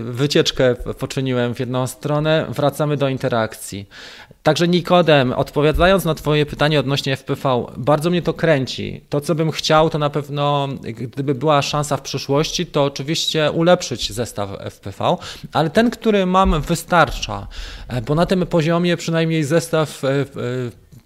wycieczkę 0.03 0.75
poczyniłem 0.75 1.55
w 1.55 1.59
jedną 1.59 1.87
stronę. 1.87 2.45
Wracamy 2.49 2.97
do 2.97 3.09
interakcji. 3.09 3.89
Także 4.43 4.67
Nikodem, 4.67 5.33
odpowiadając 5.33 6.05
na 6.05 6.15
Twoje 6.15 6.45
pytanie 6.45 6.79
odnośnie 6.79 7.17
FPV, 7.17 7.65
bardzo 7.77 8.09
mnie 8.09 8.21
to 8.21 8.33
kręci. 8.33 9.01
To, 9.09 9.21
co 9.21 9.35
bym 9.35 9.51
chciał, 9.51 9.89
to 9.89 9.97
na 9.97 10.09
pewno, 10.09 10.67
gdyby 10.81 11.35
była 11.35 11.61
szansa 11.61 11.97
w 11.97 12.01
przyszłości, 12.01 12.65
to 12.65 12.83
oczywiście 12.83 13.51
ulepszyć 13.51 14.11
zestaw 14.11 14.49
FPV, 14.69 15.17
ale 15.53 15.69
ten, 15.69 15.89
który 15.89 16.25
mam, 16.25 16.61
wystarcza, 16.61 17.47
bo 18.07 18.15
na 18.15 18.25
tym 18.25 18.45
poziomie 18.45 18.97
przynajmniej 18.97 19.43
zestaw 19.43 20.03
e, 20.03 20.09
e, 20.09 20.23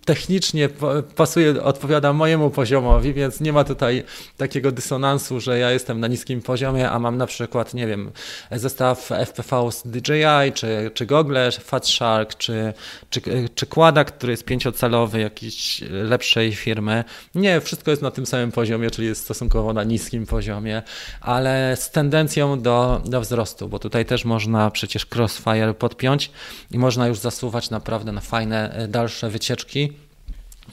technicznie 0.08 0.70
pasuje, 1.16 1.64
odpowiada 1.64 2.14
mojemu 2.14 2.49
poziomowi, 2.49 3.14
więc 3.14 3.39
nie 3.41 3.53
ma 3.53 3.64
tutaj 3.64 4.03
takiego 4.38 4.72
dysonansu, 4.72 5.39
że 5.39 5.60
ja 5.60 5.72
jestem 5.72 5.99
na 5.99 6.08
niskim 6.08 6.41
poziomie, 6.41 6.89
a 6.89 6.99
mam 6.99 7.18
na 7.18 7.26
przykład, 7.28 7.74
nie 7.74 7.88
wiem, 7.88 8.12
zestaw 8.51 9.10
FPV 9.26 9.72
z 9.72 9.84
DJI, 9.86 10.51
czy, 10.53 10.91
czy 10.93 11.05
Google, 11.05 11.38
Fat 11.62 11.88
Shark, 11.88 12.36
czy, 12.38 12.74
czy, 13.10 13.22
czy 13.55 13.66
Quadak, 13.66 14.12
który 14.12 14.34
jest 14.34 14.45
pięciocalowy, 14.45 15.20
jakiejś 15.20 15.84
lepszej 15.89 16.55
firmy. 16.55 17.03
Nie, 17.36 17.62
wszystko 17.62 17.91
jest 17.91 18.03
na 18.03 18.12
tym 18.12 18.26
samym 18.26 18.51
poziomie, 18.51 18.91
czyli 18.91 19.08
jest 19.08 19.24
stosunkowo 19.24 19.74
na 19.74 19.84
niskim 19.84 20.26
poziomie, 20.26 20.84
ale 21.22 21.78
z 21.80 21.91
tendencją 21.91 22.62
do, 22.62 23.01
do 23.05 23.22
wzrostu, 23.22 23.70
bo 23.70 23.80
tutaj 23.80 24.05
też 24.05 24.26
można 24.26 24.72
przecież 24.72 25.05
Crossfire 25.16 25.74
podpiąć 25.74 26.32
i 26.72 26.78
można 26.78 27.08
już 27.08 27.20
zasuwać 27.20 27.70
naprawdę 27.70 28.12
na 28.12 28.22
fajne 28.22 28.74
e, 28.74 28.88
dalsze 28.88 29.30
wycieczki 29.30 29.97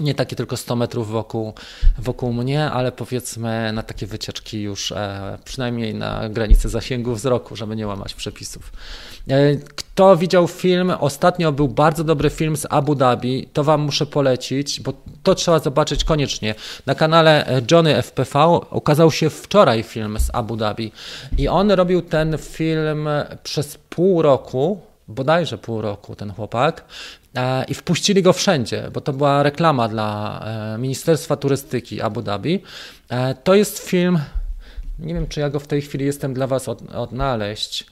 nie 0.00 0.14
takie 0.14 0.36
tylko 0.36 0.56
100 0.56 0.76
metrów 0.76 1.10
wokół, 1.10 1.52
wokół 1.98 2.32
mnie, 2.32 2.70
ale 2.70 2.92
powiedzmy 2.92 3.72
na 3.72 3.82
takie 3.82 4.06
wycieczki 4.06 4.62
już 4.62 4.92
e, 4.92 5.38
przynajmniej 5.44 5.94
na 5.94 6.28
granicy 6.28 6.68
zasięgu 6.68 7.14
wzroku, 7.14 7.56
żeby 7.56 7.76
nie 7.76 7.86
łamać 7.86 8.14
przepisów. 8.14 8.72
E, 9.28 9.56
kto 9.56 10.16
widział 10.16 10.48
film? 10.48 10.92
Ostatnio 11.00 11.52
był 11.52 11.68
bardzo 11.68 12.04
dobry 12.04 12.30
film 12.30 12.56
z 12.56 12.66
Abu 12.70 12.94
Dhabi. 12.94 13.48
To 13.52 13.64
Wam 13.64 13.80
muszę 13.80 14.06
polecić, 14.06 14.80
bo 14.80 14.92
to 15.22 15.34
trzeba 15.34 15.58
zobaczyć 15.58 16.04
koniecznie. 16.04 16.54
Na 16.86 16.94
kanale 16.94 17.62
Johnny 17.70 18.02
FPV 18.02 18.60
ukazał 18.70 19.10
się 19.10 19.30
wczoraj 19.30 19.82
film 19.82 20.18
z 20.18 20.30
Abu 20.32 20.56
Dhabi 20.56 20.92
i 21.38 21.48
on 21.48 21.70
robił 21.70 22.02
ten 22.02 22.38
film 22.38 23.08
przez 23.42 23.78
pół 23.78 24.22
roku 24.22 24.80
bodajże 25.08 25.58
pół 25.58 25.82
roku 25.82 26.16
ten 26.16 26.32
chłopak 26.32 26.80
e, 26.80 26.84
i 27.68 27.74
wpuścili 27.74 28.22
go 28.22 28.32
wszędzie, 28.32 28.90
bo 28.92 29.00
to 29.00 29.12
była 29.12 29.42
reklama 29.42 29.88
dla 29.88 30.40
e, 30.74 30.78
Ministerstwa 30.78 31.36
Turystyki 31.36 32.00
Abu 32.00 32.22
Dhabi. 32.22 32.62
E, 33.08 33.34
to 33.34 33.54
jest 33.54 33.78
film, 33.78 34.18
nie 34.98 35.14
wiem 35.14 35.26
czy 35.26 35.40
ja 35.40 35.50
go 35.50 35.60
w 35.60 35.66
tej 35.66 35.82
chwili 35.82 36.06
jestem 36.06 36.34
dla 36.34 36.46
Was 36.46 36.68
od, 36.68 36.94
odnaleźć, 36.94 37.86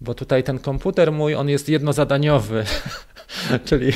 bo 0.00 0.14
tutaj 0.14 0.44
ten 0.44 0.58
komputer 0.58 1.12
mój, 1.12 1.34
on 1.34 1.48
jest 1.48 1.68
jednozadaniowy, 1.68 2.64
czyli 3.68 3.92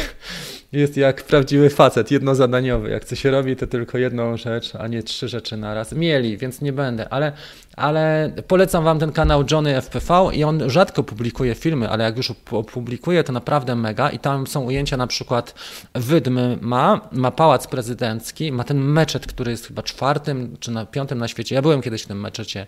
jest 0.73 0.97
jak 0.97 1.25
prawdziwy 1.25 1.71
facet, 1.71 2.11
jednozadaniowy. 2.11 2.91
Jak 2.91 3.05
coś 3.05 3.25
robi, 3.25 3.57
to 3.57 3.67
tylko 3.67 3.99
jedną 3.99 4.37
rzecz, 4.37 4.75
a 4.75 4.87
nie 4.87 5.03
trzy 5.03 5.29
rzeczy 5.29 5.57
naraz. 5.57 5.93
Mieli, 5.93 6.37
więc 6.37 6.61
nie 6.61 6.73
będę, 6.73 7.09
ale, 7.09 7.33
ale 7.77 8.33
polecam 8.49 8.85
Wam 8.85 8.99
ten 8.99 9.13
kanał 9.13 9.45
Johnny 9.51 9.83
FPV 9.83 10.31
i 10.33 10.45
on 10.45 10.71
rzadko 10.71 11.03
publikuje 11.03 11.55
filmy, 11.55 11.89
ale 11.89 12.05
jak 12.05 12.17
już 12.17 12.33
opublikuje, 12.51 13.25
to 13.25 13.33
naprawdę 13.33 13.77
mega 13.77 14.11
i 14.11 14.19
tam 14.19 14.47
są 14.47 14.61
ujęcia 14.61 14.97
na 14.97 15.07
przykład 15.07 15.55
Wydmy 15.95 16.59
ma, 16.61 17.09
ma 17.13 17.31
pałac 17.31 17.67
prezydencki, 17.67 18.53
ma 18.53 18.65
ten 18.65 18.79
meczet, 18.79 19.27
który 19.27 19.51
jest 19.51 19.67
chyba 19.67 19.83
czwartym 19.83 20.57
czy 20.61 20.71
na 20.71 20.87
piątym 20.87 21.19
na 21.19 21.29
świecie. 21.29 21.55
Ja 21.55 21.63
byłem 21.63 21.83
kiedyś 21.83 22.03
w 22.03 22.07
tym 22.07 22.21
meczecie, 22.21 22.67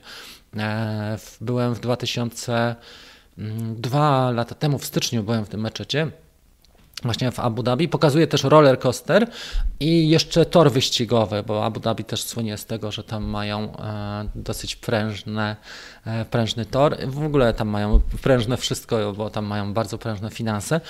e, 0.56 1.18
byłem 1.40 1.74
w 1.74 1.80
2000 1.80 2.76
mm, 3.38 3.76
lata 4.34 4.54
temu 4.54 4.78
w 4.78 4.84
styczniu 4.84 5.22
byłem 5.22 5.44
w 5.44 5.48
tym 5.48 5.60
meczecie 5.60 6.10
właśnie 7.02 7.30
w 7.30 7.40
Abu 7.40 7.62
Dhabi. 7.62 7.88
Pokazuje 7.88 8.26
też 8.26 8.44
roller 8.44 8.78
coaster 8.78 9.26
i 9.80 10.08
jeszcze 10.08 10.44
tor 10.44 10.72
wyścigowy, 10.72 11.42
bo 11.46 11.64
Abu 11.64 11.80
Dhabi 11.80 12.04
też 12.04 12.22
słynie 12.22 12.56
z 12.56 12.66
tego, 12.66 12.92
że 12.92 13.04
tam 13.04 13.24
mają 13.24 13.76
e, 13.76 14.28
dosyć 14.34 14.76
prężne, 14.76 15.56
e, 16.06 16.24
prężny 16.24 16.66
tor. 16.66 16.96
W 17.06 17.24
ogóle 17.24 17.54
tam 17.54 17.68
mają 17.68 18.00
prężne 18.22 18.56
wszystko, 18.56 19.12
bo 19.12 19.30
tam 19.30 19.44
mają 19.44 19.74
bardzo 19.74 19.98
prężne 19.98 20.30
finanse 20.30 20.80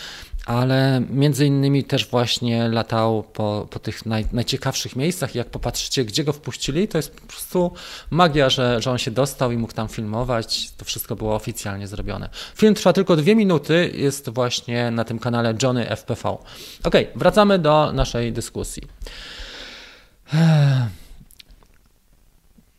ale 0.47 1.03
między 1.11 1.47
innymi 1.47 1.85
też 1.85 2.07
właśnie 2.07 2.69
latał 2.69 3.23
po, 3.23 3.69
po 3.71 3.79
tych 3.79 4.07
naj, 4.07 4.27
najciekawszych 4.33 4.97
miejscach. 4.97 5.35
Jak 5.35 5.51
popatrzycie, 5.51 6.05
gdzie 6.05 6.25
go 6.25 6.33
wpuścili, 6.33 6.89
to 6.89 6.99
jest 6.99 7.21
po 7.21 7.27
prostu 7.27 7.73
magia, 8.11 8.51
że, 8.51 8.83
że 8.83 8.91
on 8.91 8.99
się 8.99 9.11
dostał 9.11 9.53
i 9.53 9.57
mógł 9.57 9.73
tam 9.73 9.89
filmować. 9.89 10.71
To 10.71 10.85
wszystko 10.85 11.17
było 11.17 11.35
oficjalnie 11.35 11.87
zrobione. 11.87 12.29
Film 12.55 12.75
trwa 12.75 12.93
tylko 12.93 13.17
dwie 13.17 13.35
minuty, 13.35 13.93
jest 13.95 14.29
właśnie 14.31 14.91
na 14.91 15.05
tym 15.05 15.19
kanale 15.19 15.55
Johnny 15.63 15.97
FPV. 15.97 16.37
Ok, 16.85 16.95
wracamy 17.15 17.59
do 17.59 17.93
naszej 17.93 18.33
dyskusji. 18.33 18.83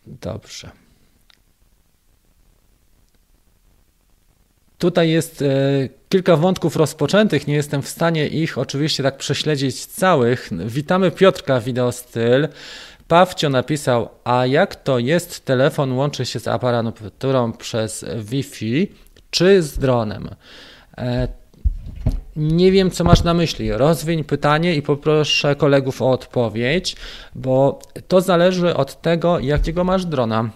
Dobrze. 0.06 0.72
Tutaj 4.78 5.10
jest 5.10 5.42
e, 5.42 5.46
kilka 6.14 6.36
wątków 6.36 6.76
rozpoczętych, 6.76 7.48
nie 7.48 7.54
jestem 7.54 7.82
w 7.82 7.88
stanie 7.88 8.28
ich 8.28 8.58
oczywiście 8.58 9.04
tak 9.04 9.18
prześledzić 9.18 9.86
całych. 9.86 10.50
Witamy 10.66 11.12
Piotrka 11.12 11.60
Wideostyl. 11.60 12.48
Pawcio 13.08 13.50
napisał, 13.50 14.10
a 14.24 14.46
jak 14.46 14.76
to 14.76 15.00
jest, 15.00 15.46
telefon 15.46 15.94
łączy 15.94 16.26
się 16.26 16.40
z 16.40 16.48
aparaturą 16.48 17.54
przez 17.54 18.06
Wi-Fi 18.18 18.92
czy 19.30 19.62
z 19.62 19.80
dronem? 19.80 20.30
E, 20.98 21.28
nie 22.36 22.72
wiem, 22.72 22.92
co 22.92 23.04
masz 23.04 23.24
na 23.24 23.34
myśli. 23.34 23.72
Rozwiń 23.72 24.24
pytanie 24.24 24.76
i 24.76 24.82
poproszę 24.82 25.56
kolegów 25.56 26.02
o 26.02 26.12
odpowiedź, 26.12 26.96
bo 27.36 27.80
to 28.08 28.22
zależy 28.22 28.76
od 28.76 29.02
tego, 29.02 29.40
jakiego 29.40 29.84
masz 29.84 30.06
drona. 30.06 30.50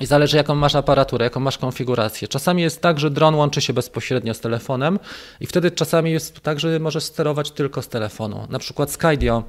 I 0.00 0.06
zależy, 0.06 0.36
jaką 0.36 0.54
masz 0.54 0.74
aparaturę, 0.74 1.24
jaką 1.24 1.40
masz 1.40 1.58
konfigurację. 1.58 2.28
Czasami 2.28 2.62
jest 2.62 2.80
tak, 2.80 3.00
że 3.00 3.10
dron 3.10 3.34
łączy 3.34 3.60
się 3.60 3.72
bezpośrednio 3.72 4.34
z 4.34 4.40
telefonem, 4.40 4.98
i 5.40 5.46
wtedy 5.46 5.70
czasami 5.70 6.12
jest 6.12 6.40
tak, 6.40 6.60
że 6.60 6.78
możesz 6.78 7.04
sterować 7.04 7.50
tylko 7.50 7.82
z 7.82 7.88
telefonu. 7.88 8.46
Na 8.50 8.58
przykład 8.58 8.90
Skydio 8.90 9.42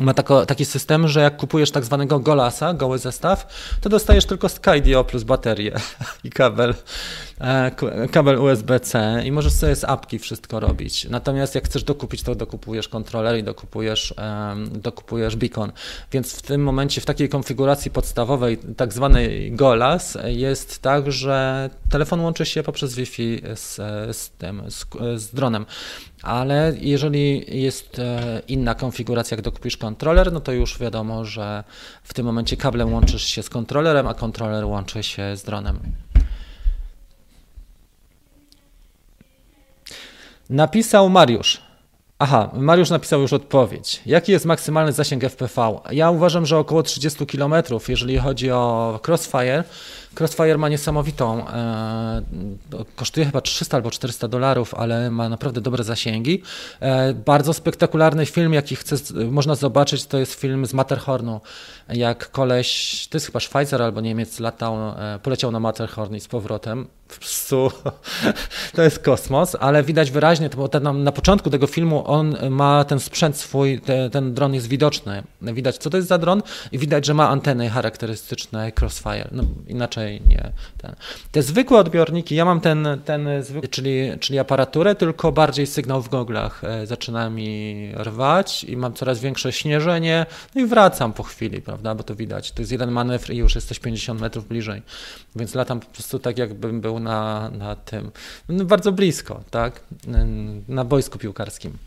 ma 0.00 0.14
tako, 0.14 0.46
taki 0.46 0.64
system, 0.64 1.08
że 1.08 1.20
jak 1.20 1.36
kupujesz 1.36 1.70
tak 1.70 1.84
zwanego 1.84 2.20
Golasa, 2.20 2.74
goły 2.74 2.98
zestaw, 2.98 3.46
to 3.80 3.88
dostajesz 3.88 4.26
tylko 4.26 4.48
Skydio 4.48 5.04
plus 5.04 5.22
baterię 5.22 5.72
i 6.24 6.30
kabel, 6.30 6.74
e, 7.40 8.08
kabel 8.12 8.38
USB-C 8.38 9.22
i 9.24 9.32
możesz 9.32 9.52
sobie 9.52 9.76
z 9.76 9.84
apki 9.84 10.18
wszystko 10.18 10.60
robić. 10.60 11.04
Natomiast 11.10 11.54
jak 11.54 11.64
chcesz 11.64 11.84
dokupić, 11.84 12.22
to 12.22 12.34
dokupujesz 12.34 12.88
kontroler 12.88 13.38
i 13.38 13.42
dokupujesz, 13.42 14.14
dokupujesz 14.72 15.36
beacon. 15.36 15.72
Więc 16.12 16.36
w 16.36 16.42
tym 16.42 16.62
momencie, 16.62 17.00
w 17.00 17.06
takiej 17.06 17.28
konfiguracji 17.28 17.90
podstawowej, 17.90 18.58
tak 18.76 18.92
zwanej 18.92 19.52
Golas, 19.52 20.18
jest 20.24 20.82
tak, 20.82 21.12
że 21.12 21.70
telefon 21.90 22.20
łączy 22.20 22.46
się 22.46 22.62
poprzez 22.62 22.94
Wi-Fi 22.94 23.42
z, 23.54 23.76
z, 24.16 24.30
tym, 24.30 24.62
z, 24.70 24.86
z 25.16 25.34
dronem 25.34 25.66
ale 26.22 26.72
jeżeli 26.80 27.44
jest 27.62 27.98
e, 27.98 28.42
inna 28.48 28.74
konfiguracja, 28.74 29.34
jak 29.34 29.44
dokupisz 29.44 29.76
kontroler, 29.76 30.32
no 30.32 30.40
to 30.40 30.52
już 30.52 30.78
wiadomo, 30.78 31.24
że 31.24 31.64
w 32.02 32.14
tym 32.14 32.26
momencie 32.26 32.56
kablem 32.56 32.92
łączysz 32.92 33.24
się 33.24 33.42
z 33.42 33.50
kontrolerem, 33.50 34.06
a 34.06 34.14
kontroler 34.14 34.64
łączy 34.64 35.02
się 35.02 35.36
z 35.36 35.42
dronem. 35.42 35.80
Napisał 40.50 41.10
Mariusz. 41.10 41.60
Aha, 42.18 42.50
Mariusz 42.52 42.90
napisał 42.90 43.20
już 43.20 43.32
odpowiedź. 43.32 44.00
Jaki 44.06 44.32
jest 44.32 44.44
maksymalny 44.44 44.92
zasięg 44.92 45.24
FPV? 45.24 45.80
Ja 45.90 46.10
uważam, 46.10 46.46
że 46.46 46.58
około 46.58 46.82
30 46.82 47.26
km, 47.26 47.54
jeżeli 47.88 48.18
chodzi 48.18 48.50
o 48.50 49.00
Crossfire. 49.08 49.64
Crossfire 50.18 50.58
ma 50.58 50.68
niesamowitą, 50.68 51.48
e, 51.48 52.22
kosztuje 52.96 53.26
chyba 53.26 53.40
300 53.40 53.76
albo 53.76 53.90
400 53.90 54.28
dolarów, 54.28 54.74
ale 54.74 55.10
ma 55.10 55.28
naprawdę 55.28 55.60
dobre 55.60 55.84
zasięgi. 55.84 56.42
E, 56.80 57.14
bardzo 57.14 57.52
spektakularny 57.52 58.26
film, 58.26 58.52
jaki 58.52 58.76
chcę, 58.76 58.96
można 59.30 59.54
zobaczyć, 59.54 60.06
to 60.06 60.18
jest 60.18 60.34
film 60.34 60.66
z 60.66 60.74
Matterhornu. 60.74 61.40
Jak 61.88 62.30
koleś, 62.30 63.08
to 63.10 63.16
jest 63.16 63.26
chyba 63.26 63.40
Szwajcar 63.40 63.82
albo 63.82 64.00
Niemiec, 64.00 64.40
latał, 64.40 64.76
e, 64.76 65.18
poleciał 65.22 65.50
na 65.50 65.60
Matterhorn 65.60 66.14
i 66.14 66.20
z 66.20 66.28
powrotem. 66.28 66.86
W 67.08 67.18
psu. 67.18 67.70
to 68.76 68.82
jest 68.82 68.98
kosmos, 68.98 69.56
ale 69.60 69.82
widać 69.82 70.10
wyraźnie, 70.10 70.50
bo 70.56 70.68
ten, 70.68 71.04
na 71.04 71.12
początku 71.12 71.50
tego 71.50 71.66
filmu 71.66 72.02
on 72.06 72.36
ma 72.50 72.84
ten 72.84 73.00
sprzęt 73.00 73.36
swój, 73.36 73.80
te, 73.80 74.10
ten 74.10 74.34
dron 74.34 74.54
jest 74.54 74.66
widoczny. 74.66 75.22
Widać, 75.42 75.78
co 75.78 75.90
to 75.90 75.96
jest 75.96 76.08
za 76.08 76.18
dron 76.18 76.42
i 76.72 76.78
widać, 76.78 77.06
że 77.06 77.14
ma 77.14 77.28
anteny 77.28 77.70
charakterystyczne 77.70 78.72
Crossfire. 78.80 79.28
No, 79.32 79.42
inaczej 79.66 79.99
raczej 80.00 80.22
nie. 80.26 80.52
Ten. 80.78 80.94
Te 81.32 81.42
zwykłe 81.42 81.78
odbiorniki, 81.78 82.34
ja 82.34 82.44
mam 82.44 82.60
ten, 82.60 82.88
ten 83.04 83.28
zwykły, 83.42 83.68
czyli, 83.68 84.18
czyli 84.20 84.38
aparaturę, 84.38 84.94
tylko 84.94 85.32
bardziej 85.32 85.66
sygnał 85.66 86.02
w 86.02 86.08
goglach 86.08 86.64
e, 86.64 86.86
zaczyna 86.86 87.30
mi 87.30 87.92
rwać 87.96 88.64
i 88.64 88.76
mam 88.76 88.94
coraz 88.94 89.20
większe 89.20 89.52
śnieżenie, 89.52 90.26
no 90.54 90.60
i 90.60 90.66
wracam 90.66 91.12
po 91.12 91.22
chwili, 91.22 91.62
prawda, 91.62 91.94
bo 91.94 92.02
to 92.02 92.14
widać. 92.14 92.52
To 92.52 92.62
jest 92.62 92.72
jeden 92.72 92.90
manewr 92.90 93.32
i 93.32 93.36
już 93.36 93.54
jesteś 93.54 93.78
50 93.78 94.20
metrów 94.20 94.48
bliżej, 94.48 94.82
więc 95.36 95.54
latam 95.54 95.80
po 95.80 95.86
prostu 95.86 96.18
tak, 96.18 96.38
jakbym 96.38 96.80
był 96.80 97.00
na, 97.00 97.50
na 97.50 97.76
tym, 97.76 98.10
no 98.48 98.64
bardzo 98.64 98.92
blisko, 98.92 99.40
tak, 99.50 99.80
na 100.68 100.84
boisku 100.84 101.18
piłkarskim. 101.18 101.78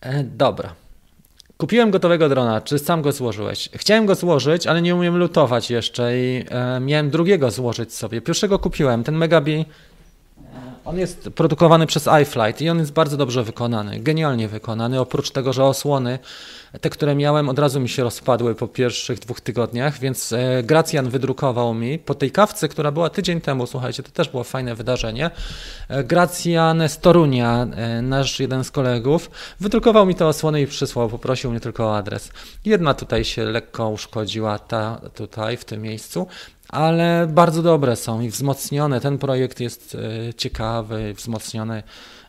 E, 0.00 0.24
dobra. 0.24 0.74
Kupiłem 1.60 1.90
gotowego 1.90 2.28
drona, 2.28 2.60
czy 2.60 2.78
sam 2.78 3.02
go 3.02 3.12
złożyłeś? 3.12 3.68
Chciałem 3.74 4.06
go 4.06 4.14
złożyć, 4.14 4.66
ale 4.66 4.82
nie 4.82 4.94
umiem 4.94 5.16
lutować 5.16 5.70
jeszcze 5.70 6.18
i 6.18 6.44
e, 6.50 6.80
miałem 6.80 7.10
drugiego 7.10 7.50
złożyć 7.50 7.94
sobie. 7.94 8.20
Pierwszego 8.20 8.58
kupiłem, 8.58 9.04
ten 9.04 9.16
Megabi 9.16 9.64
on 10.90 10.98
jest 10.98 11.30
produkowany 11.34 11.86
przez 11.86 12.08
iFlight 12.22 12.60
i 12.60 12.70
on 12.70 12.78
jest 12.78 12.92
bardzo 12.92 13.16
dobrze 13.16 13.44
wykonany, 13.44 14.00
genialnie 14.00 14.48
wykonany. 14.48 15.00
Oprócz 15.00 15.30
tego, 15.30 15.52
że 15.52 15.64
osłony, 15.64 16.18
te, 16.80 16.90
które 16.90 17.14
miałem, 17.14 17.48
od 17.48 17.58
razu 17.58 17.80
mi 17.80 17.88
się 17.88 18.02
rozpadły 18.02 18.54
po 18.54 18.68
pierwszych 18.68 19.18
dwóch 19.18 19.40
tygodniach, 19.40 19.98
więc 19.98 20.32
e, 20.32 20.62
Gracjan 20.62 21.10
wydrukował 21.10 21.74
mi 21.74 21.98
po 21.98 22.14
tej 22.14 22.30
kawce, 22.30 22.68
która 22.68 22.92
była 22.92 23.10
tydzień 23.10 23.40
temu, 23.40 23.66
słuchajcie, 23.66 24.02
to 24.02 24.10
też 24.10 24.28
było 24.28 24.44
fajne 24.44 24.74
wydarzenie. 24.74 25.30
E, 25.88 26.04
Gracjan 26.04 26.88
z 26.88 26.98
Torunia, 26.98 27.66
e, 27.76 28.02
nasz 28.02 28.40
jeden 28.40 28.64
z 28.64 28.70
kolegów, 28.70 29.30
wydrukował 29.60 30.06
mi 30.06 30.14
te 30.14 30.26
osłony 30.26 30.62
i 30.62 30.66
przysłał, 30.66 31.08
poprosił 31.08 31.50
mnie 31.50 31.60
tylko 31.60 31.84
o 31.84 31.96
adres. 31.96 32.32
Jedna 32.64 32.94
tutaj 32.94 33.24
się 33.24 33.44
lekko 33.44 33.88
uszkodziła, 33.88 34.58
ta 34.58 35.00
tutaj 35.14 35.56
w 35.56 35.64
tym 35.64 35.82
miejscu, 35.82 36.26
ale 36.70 37.26
bardzo 37.30 37.62
dobre 37.62 37.96
są 37.96 38.20
i 38.20 38.28
wzmocnione. 38.28 39.00
Ten 39.00 39.18
projekt 39.18 39.60
jest 39.60 39.94
e, 40.28 40.34
ciekawy, 40.34 41.14
wzmocniony 41.14 41.82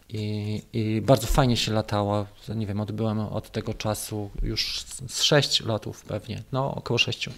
i, 0.10 0.62
i 0.74 1.02
bardzo 1.02 1.28
fajnie 1.28 1.58
się 1.58 1.74
latało. 1.74 2.26
Nie 2.56 2.68
wiem, 2.68 2.82
odbyłem 2.82 3.20
od 3.20 3.52
tego 3.52 3.74
czasu 3.74 4.30
już 4.44 4.84
z 5.08 5.24
sześć 5.24 5.64
lotów 5.64 6.04
pewnie, 6.06 6.44
no 6.52 6.76
około 6.76 6.98
sześciu. 6.98 7.32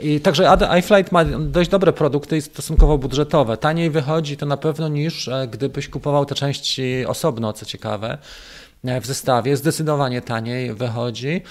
I 0.00 0.20
także 0.20 0.56
iFlight 0.78 1.12
ma 1.12 1.24
dość 1.24 1.70
dobre 1.70 1.92
produkty 1.92 2.36
i 2.36 2.42
stosunkowo 2.42 2.98
budżetowe. 2.98 3.56
Taniej 3.56 3.90
wychodzi 3.90 4.36
to 4.36 4.46
na 4.46 4.56
pewno 4.56 4.88
niż 4.88 5.28
e, 5.28 5.48
gdybyś 5.50 5.88
kupował 5.88 6.26
te 6.26 6.34
części 6.34 7.06
osobno, 7.06 7.52
co 7.52 7.66
ciekawe 7.66 8.18
e, 8.84 9.00
w 9.00 9.06
zestawie 9.06 9.56
zdecydowanie 9.56 10.22
taniej 10.22 10.74
wychodzi. 10.74 11.42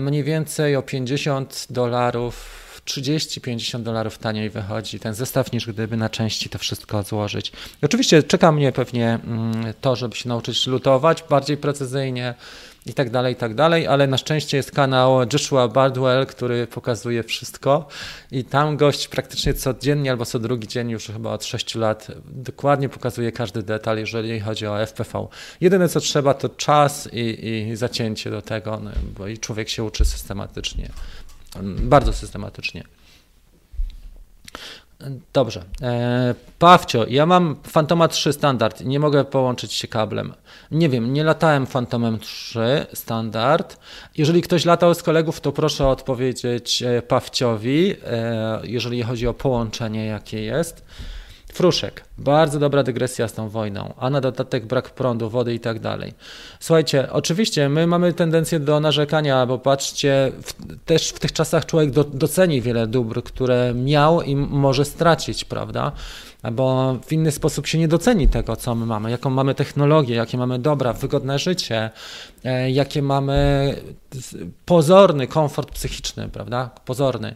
Mniej 0.00 0.24
więcej 0.24 0.76
o 0.76 0.82
50 0.82 1.66
dolarów 1.70 2.69
30-50 2.90 3.82
dolarów 3.82 4.18
taniej 4.18 4.50
wychodzi 4.50 5.00
ten 5.00 5.14
zestaw, 5.14 5.52
niż 5.52 5.66
gdyby 5.66 5.96
na 5.96 6.08
części 6.08 6.48
to 6.48 6.58
wszystko 6.58 7.02
złożyć. 7.02 7.52
Oczywiście 7.82 8.22
czeka 8.22 8.52
mnie 8.52 8.72
pewnie 8.72 9.18
mm, 9.24 9.74
to, 9.80 9.96
żeby 9.96 10.16
się 10.16 10.28
nauczyć 10.28 10.66
lutować 10.66 11.24
bardziej 11.30 11.56
precyzyjnie 11.56 12.34
i 12.86 12.94
tak 12.94 13.10
dalej, 13.10 13.32
i 13.32 13.36
tak 13.36 13.54
dalej, 13.54 13.86
ale 13.86 14.06
na 14.06 14.18
szczęście 14.18 14.56
jest 14.56 14.70
kanał 14.70 15.20
Joshua 15.32 15.68
Bardwell, 15.68 16.26
który 16.26 16.66
pokazuje 16.66 17.22
wszystko 17.22 17.88
i 18.30 18.44
tam 18.44 18.76
gość 18.76 19.08
praktycznie 19.08 19.54
codziennie 19.54 20.10
albo 20.10 20.24
co 20.24 20.38
drugi 20.38 20.68
dzień 20.68 20.90
już 20.90 21.06
chyba 21.06 21.32
od 21.32 21.44
6 21.44 21.74
lat 21.74 22.06
dokładnie 22.26 22.88
pokazuje 22.88 23.32
każdy 23.32 23.62
detal, 23.62 23.98
jeżeli 23.98 24.40
chodzi 24.40 24.66
o 24.66 24.86
FPV. 24.86 25.26
Jedyne 25.60 25.88
co 25.88 26.00
trzeba 26.00 26.34
to 26.34 26.48
czas 26.48 27.08
i, 27.12 27.46
i 27.46 27.76
zacięcie 27.76 28.30
do 28.30 28.42
tego, 28.42 28.80
no, 28.84 28.90
bo 29.18 29.28
i 29.28 29.38
człowiek 29.38 29.68
się 29.68 29.84
uczy 29.84 30.04
systematycznie. 30.04 30.90
Bardzo 31.62 32.12
systematycznie. 32.12 32.84
Dobrze. 35.32 35.64
E, 35.82 36.34
Pawcio, 36.58 37.06
ja 37.08 37.26
mam 37.26 37.56
Fantoma 37.66 38.08
3 38.08 38.32
standard 38.32 38.80
nie 38.84 39.00
mogę 39.00 39.24
połączyć 39.24 39.72
się 39.72 39.88
kablem. 39.88 40.34
Nie 40.70 40.88
wiem, 40.88 41.12
nie 41.12 41.24
latałem 41.24 41.66
Fantomem 41.66 42.18
3 42.18 42.86
standard. 42.94 43.78
Jeżeli 44.16 44.42
ktoś 44.42 44.64
latał 44.64 44.94
z 44.94 45.02
kolegów, 45.02 45.40
to 45.40 45.52
proszę 45.52 45.88
odpowiedzieć 45.88 46.82
e, 46.82 47.02
Pawciowi, 47.02 47.94
e, 48.06 48.60
jeżeli 48.64 49.02
chodzi 49.02 49.26
o 49.26 49.34
połączenie, 49.34 50.06
jakie 50.06 50.42
jest. 50.42 50.84
Fruszek, 51.52 52.04
bardzo 52.18 52.58
dobra 52.58 52.82
dygresja 52.82 53.28
z 53.28 53.32
tą 53.32 53.48
wojną, 53.48 53.94
a 53.98 54.10
na 54.10 54.20
dodatek 54.20 54.66
brak 54.66 54.90
prądu, 54.90 55.30
wody 55.30 55.54
i 55.54 55.60
tak 55.60 55.78
dalej. 55.78 56.14
Słuchajcie, 56.60 57.12
oczywiście 57.12 57.68
my 57.68 57.86
mamy 57.86 58.12
tendencję 58.12 58.60
do 58.60 58.80
narzekania, 58.80 59.46
bo 59.46 59.58
patrzcie, 59.58 60.32
w, 60.42 60.54
też 60.84 61.08
w 61.08 61.18
tych 61.18 61.32
czasach 61.32 61.66
człowiek 61.66 61.90
do, 61.90 62.04
doceni 62.04 62.62
wiele 62.62 62.86
dóbr, 62.86 63.22
które 63.22 63.74
miał 63.74 64.22
i 64.22 64.36
może 64.36 64.84
stracić, 64.84 65.44
prawda? 65.44 65.92
Bo 66.52 66.96
w 67.06 67.12
inny 67.12 67.32
sposób 67.32 67.66
się 67.66 67.78
nie 67.78 67.88
doceni 67.88 68.28
tego, 68.28 68.56
co 68.56 68.74
my 68.74 68.86
mamy, 68.86 69.10
jaką 69.10 69.30
mamy 69.30 69.54
technologię, 69.54 70.14
jakie 70.14 70.38
mamy 70.38 70.58
dobra, 70.58 70.92
wygodne 70.92 71.38
życie, 71.38 71.90
e, 72.44 72.70
jakie 72.70 73.02
mamy 73.02 73.74
pozorny 74.64 75.26
komfort 75.26 75.70
psychiczny, 75.70 76.28
prawda? 76.28 76.70
Pozorny 76.84 77.34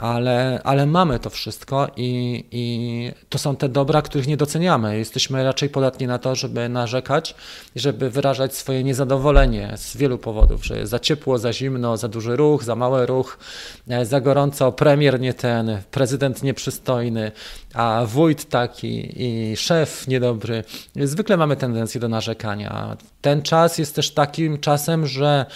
ale, 0.00 0.60
ale 0.64 0.86
mamy 0.86 1.18
to 1.18 1.30
wszystko 1.30 1.88
i, 1.96 2.44
i 2.50 3.12
to 3.28 3.38
są 3.38 3.56
te 3.56 3.68
dobra, 3.68 4.02
których 4.02 4.26
nie 4.26 4.36
doceniamy. 4.36 4.98
Jesteśmy 4.98 5.44
raczej 5.44 5.68
podatni 5.68 6.06
na 6.06 6.18
to, 6.18 6.34
żeby 6.34 6.68
narzekać, 6.68 7.34
żeby 7.76 8.10
wyrażać 8.10 8.54
swoje 8.54 8.84
niezadowolenie 8.84 9.72
z 9.76 9.96
wielu 9.96 10.18
powodów, 10.18 10.66
że 10.66 10.78
jest 10.78 10.90
za 10.90 10.98
ciepło, 10.98 11.38
za 11.38 11.52
zimno, 11.52 11.96
za 11.96 12.08
duży 12.08 12.36
ruch, 12.36 12.64
za 12.64 12.76
mały 12.76 13.06
ruch, 13.06 13.38
e, 13.88 14.06
za 14.06 14.20
gorąco, 14.20 14.72
premier 14.72 15.20
nie 15.20 15.34
ten, 15.34 15.82
prezydent 15.90 16.42
nieprzystojny, 16.42 17.32
a 17.74 18.02
wójt 18.06 18.44
taki 18.48 19.22
i 19.22 19.56
szef 19.56 20.08
niedobry. 20.08 20.64
Zwykle 20.96 21.36
mamy 21.36 21.56
tendencję 21.56 22.00
do 22.00 22.08
narzekania. 22.08 22.96
Ten 23.20 23.42
czas 23.42 23.78
jest 23.78 23.94
też 23.94 24.10
takim 24.10 24.58
czasem, 24.58 25.06
że 25.06 25.46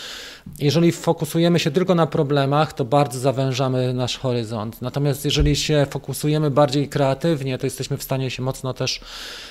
jeżeli 0.59 0.93
fokusujemy 0.93 1.59
się 1.59 1.71
tylko 1.71 1.95
na 1.95 2.07
problemach, 2.07 2.73
to 2.73 2.85
bardzo 2.85 3.19
zawężamy 3.19 3.95
nasz 3.95 4.19
horyzont. 4.19 4.83
Natomiast 4.83 5.25
jeżeli 5.25 5.57
się 5.57 5.87
fokusujemy 5.91 6.51
bardziej 6.51 6.89
kreatywnie, 6.89 7.59
to 7.59 7.67
jesteśmy 7.67 7.97
w 7.97 8.03
stanie 8.03 8.31
się 8.31 8.43
mocno 8.43 8.75
też, 8.75 9.01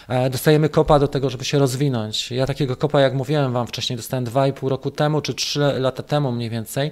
e, 0.07 0.29
dostajemy 0.29 0.69
kopa 0.69 0.99
do 0.99 1.07
tego, 1.07 1.29
żeby 1.29 1.45
się 1.45 1.59
rozwinąć. 1.59 2.31
Ja 2.31 2.45
takiego 2.45 2.75
kopa, 2.75 3.01
jak 3.01 3.13
mówiłem 3.13 3.53
Wam 3.53 3.67
wcześniej, 3.67 3.97
dostałem 3.97 4.25
2,5 4.25 4.69
roku 4.69 4.91
temu, 4.91 5.21
czy 5.21 5.33
3 5.33 5.59
lata 5.59 6.03
temu 6.03 6.31
mniej 6.31 6.49
więcej 6.49 6.91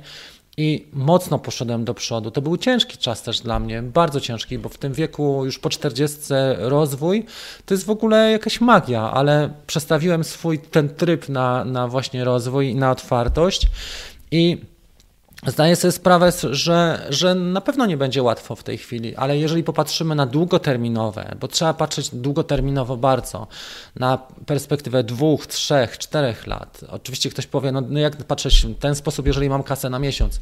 i 0.62 0.86
mocno 0.93 1.39
poszedłem 1.39 1.86
do 1.86 1.93
przodu. 1.93 2.32
To 2.32 2.41
był 2.41 2.57
ciężki 2.57 2.97
czas 2.97 3.24
też 3.24 3.39
dla 3.39 3.59
mnie, 3.59 3.82
bardzo 3.82 4.22
ciężki, 4.22 4.59
bo 4.59 4.70
w 4.70 4.78
tym 4.78 4.93
wieku 4.93 5.45
już 5.45 5.59
po 5.59 5.70
40 5.70 6.18
rozwój 6.57 7.26
to 7.66 7.74
jest 7.74 7.86
w 7.86 7.89
ogóle 7.89 8.32
jakaś 8.32 8.62
magia, 8.62 9.12
ale 9.12 9.49
przestawiłem 9.68 10.24
swój 10.24 10.59
ten 10.59 10.89
tryb 10.89 11.30
na, 11.30 11.66
na 11.66 11.88
właśnie 11.88 12.24
rozwój 12.24 12.70
i 12.70 12.76
na 12.76 12.91
otwartość 12.91 13.68
i 14.32 14.57
Zdaję 15.48 15.76
sobie 15.76 15.92
sprawę, 15.92 16.32
że, 16.52 17.08
że 17.10 17.36
na 17.36 17.62
pewno 17.62 17.86
nie 17.86 17.98
będzie 17.98 18.24
łatwo 18.24 18.56
w 18.56 18.64
tej 18.64 18.78
chwili, 18.78 19.16
ale 19.16 19.38
jeżeli 19.38 19.64
popatrzymy 19.64 20.16
na 20.16 20.26
długoterminowe, 20.26 21.36
bo 21.39 21.48
trzeba 21.48 21.74
patrzeć 21.74 22.10
długoterminowo 22.16 22.98
bardzo, 22.98 23.48
na 23.96 24.18
perspektywę 24.46 25.04
dwóch, 25.04 25.48
trzech, 25.48 25.98
czterech 25.98 26.48
lat. 26.48 26.82
Oczywiście 26.89 27.30
ktoś 27.30 27.48
powie, 27.48 27.72
no, 27.72 27.82
no 27.89 28.00
jak 28.00 28.16
patrzeć 28.16 28.66
w 28.66 28.80
ten 28.80 28.96
sposób, 28.96 29.28
jeżeli 29.28 29.50
mam 29.50 29.64
kasę 29.64 29.89
na 29.89 30.00
miesiąc. 30.00 30.39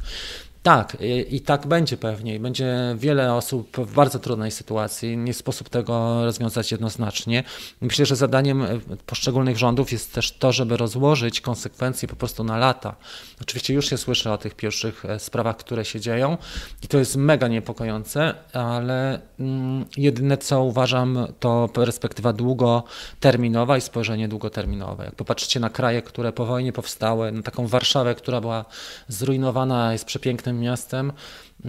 Tak, 0.62 0.96
i, 1.00 1.36
i, 1.36 1.40
tak 1.40 1.66
będzie 1.66 1.96
pewnie. 1.96 2.40
Będzie 2.40 2.76
wiele 2.98 3.34
osób 3.34 3.76
w 3.76 3.94
bardzo 3.94 4.18
trudnej 4.18 4.50
sytuacji. 4.50 5.16
Nie 5.16 5.34
sposób 5.34 5.68
tego 5.68 6.24
rozwiązać 6.24 6.72
jednoznacznie. 6.72 7.44
Myślę, 7.80 8.06
że 8.06 8.16
zadaniem 8.16 8.62
e, 8.62 8.78
poszczególnych 9.06 9.58
rządów 9.58 9.92
jest 9.92 10.14
też 10.14 10.32
to, 10.32 10.52
żeby 10.52 10.76
rozłożyć 10.76 11.40
konsekwencje 11.40 12.08
po 12.08 12.16
prostu 12.16 12.44
na 12.44 12.58
lata. 12.58 12.96
Oczywiście 13.42 13.74
już 13.74 13.90
się 13.90 13.98
słyszy 13.98 14.30
o 14.30 14.38
tych 14.38 14.54
pierwszych 14.54 15.04
e, 15.04 15.18
sprawach, 15.18 15.56
które 15.56 15.84
się 15.84 16.00
dzieją 16.00 16.38
i 16.82 16.88
to 16.88 16.98
jest 16.98 17.16
mega 17.16 17.48
niepokojące, 17.48 18.34
ale 18.52 19.20
mm, 19.40 19.84
jedyne 19.96 20.38
co 20.38 20.62
uważam 20.62 21.26
to 21.40 21.68
perspektywa 21.68 22.32
długoterminowa 22.32 23.76
i 23.76 23.80
spojrzenie 23.80 24.28
długoterminowe. 24.28 25.04
Jak 25.04 25.14
popatrzycie 25.14 25.60
na 25.60 25.70
kraje, 25.70 26.02
które 26.02 26.32
po 26.32 26.46
wojnie 26.46 26.72
powstały, 26.72 27.32
na 27.32 27.42
taką 27.42 27.66
Warszawę, 27.66 28.14
która 28.14 28.40
była 28.40 28.64
zrujnowana, 29.08 29.92
jest 29.92 30.04
przepiękna 30.04 30.49
miastem. 30.52 31.12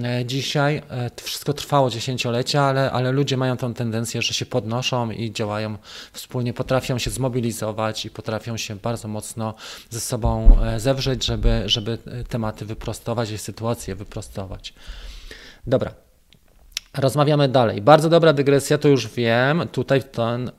E, 0.03 0.25
dzisiaj 0.25 0.81
e, 0.89 1.09
wszystko 1.23 1.53
trwało 1.53 1.89
dziesięciolecia, 1.89 2.61
ale, 2.61 2.91
ale 2.91 3.11
ludzie 3.11 3.37
mają 3.37 3.57
tą 3.57 3.73
tendencję, 3.73 4.21
że 4.21 4.33
się 4.33 4.45
podnoszą 4.45 5.11
i 5.11 5.31
działają 5.31 5.77
wspólnie, 6.13 6.53
potrafią 6.53 6.97
się 6.97 7.11
zmobilizować 7.11 8.05
i 8.05 8.09
potrafią 8.09 8.57
się 8.57 8.75
bardzo 8.75 9.07
mocno 9.07 9.53
ze 9.89 9.99
sobą 9.99 10.57
e, 10.61 10.79
zewrzeć, 10.79 11.25
żeby, 11.25 11.63
żeby 11.65 11.97
tematy 12.29 12.65
wyprostować 12.65 13.31
i 13.31 13.37
sytuacje 13.37 13.95
wyprostować. 13.95 14.73
Dobra, 15.67 15.93
Rozmawiamy 16.97 17.49
dalej. 17.49 17.81
Bardzo 17.81 18.09
dobra 18.09 18.33
dygresja, 18.33 18.77
to 18.77 18.87
już 18.87 19.07
wiem. 19.07 19.67
Tutaj 19.71 20.03
ten. 20.03 20.51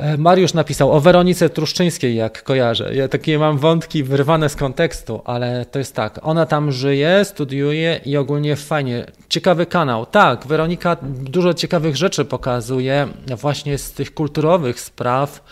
E, 0.00 0.16
Mariusz 0.16 0.54
napisał 0.54 0.92
o 0.92 1.00
Weronice 1.00 1.50
Truszczyńskiej, 1.50 2.16
jak 2.16 2.42
kojarzę. 2.42 2.94
Ja 2.94 3.08
takie 3.08 3.38
mam 3.38 3.58
wątki 3.58 4.04
wyrwane 4.04 4.48
z 4.48 4.56
kontekstu, 4.56 5.22
ale 5.24 5.64
to 5.70 5.78
jest 5.78 5.94
tak. 5.94 6.20
Ona 6.22 6.46
tam 6.46 6.72
żyje, 6.72 7.24
studiuje 7.24 8.00
i 8.04 8.16
ogólnie 8.16 8.56
fajnie. 8.56 9.06
Ciekawy 9.28 9.66
kanał. 9.66 10.06
Tak, 10.06 10.46
Weronika 10.46 10.96
dużo 11.02 11.54
ciekawych 11.54 11.96
rzeczy 11.96 12.24
pokazuje 12.24 13.08
właśnie 13.36 13.78
z 13.78 13.92
tych 13.92 14.14
kulturowych 14.14 14.80
spraw 14.80 15.42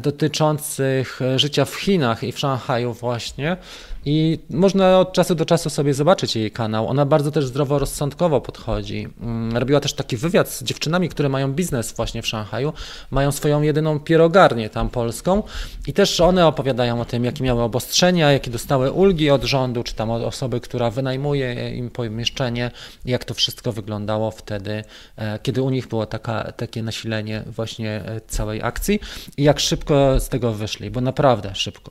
dotyczących 0.00 1.20
życia 1.36 1.64
w 1.64 1.74
Chinach 1.74 2.22
i 2.22 2.32
w 2.32 2.38
Szanghaju 2.38 2.92
właśnie. 2.92 3.56
I 4.04 4.38
można 4.50 4.98
od 4.98 5.12
czasu 5.12 5.34
do 5.34 5.44
czasu 5.44 5.70
sobie 5.70 5.94
zobaczyć 5.94 6.36
jej 6.36 6.50
kanał. 6.50 6.88
Ona 6.88 7.06
bardzo 7.06 7.30
też 7.30 7.46
zdroworozsądkowo 7.46 8.40
podchodzi. 8.40 9.08
Mm, 9.20 9.56
robiła 9.56 9.80
też 9.80 9.92
taki 9.92 10.16
wywiad 10.16 10.48
z 10.48 10.62
dziewczynami, 10.62 11.08
które 11.08 11.28
mają 11.28 11.52
biznes 11.52 11.92
właśnie 11.92 12.22
w 12.22 12.26
Szanghaju. 12.26 12.72
Mają 13.10 13.32
swoją 13.32 13.62
jedyną 13.62 14.00
pierogarnię 14.00 14.70
tam 14.70 14.88
polską 14.88 15.42
i 15.86 15.92
też 15.92 16.20
one 16.20 16.46
opowiadają 16.46 17.00
o 17.00 17.04
tym, 17.04 17.24
jakie 17.24 17.44
miały 17.44 17.62
obostrzenia, 17.62 18.32
jakie 18.32 18.50
dostały 18.50 18.92
ulgi 18.92 19.30
od 19.30 19.44
rządu, 19.44 19.82
czy 19.82 19.94
tam 19.94 20.10
od 20.10 20.22
osoby, 20.22 20.60
która 20.60 20.90
wynajmuje 20.90 21.76
im 21.76 21.90
pomieszczenie, 21.90 22.70
jak 23.04 23.24
to 23.24 23.34
wszystko 23.34 23.72
wyglądało 23.72 24.30
wtedy, 24.30 24.84
e, 25.16 25.38
kiedy 25.38 25.62
u 25.62 25.70
nich 25.70 25.88
było 25.88 26.06
taka, 26.06 26.52
takie 26.52 26.82
nasilenie 26.82 27.42
właśnie 27.46 27.90
e, 27.90 28.20
całej 28.28 28.62
akcji 28.62 29.00
i 29.36 29.42
jak 29.42 29.60
szybko 29.70 30.20
z 30.20 30.28
tego 30.28 30.52
wyszli, 30.52 30.90
bo 30.90 31.00
naprawdę 31.00 31.54
szybko. 31.54 31.90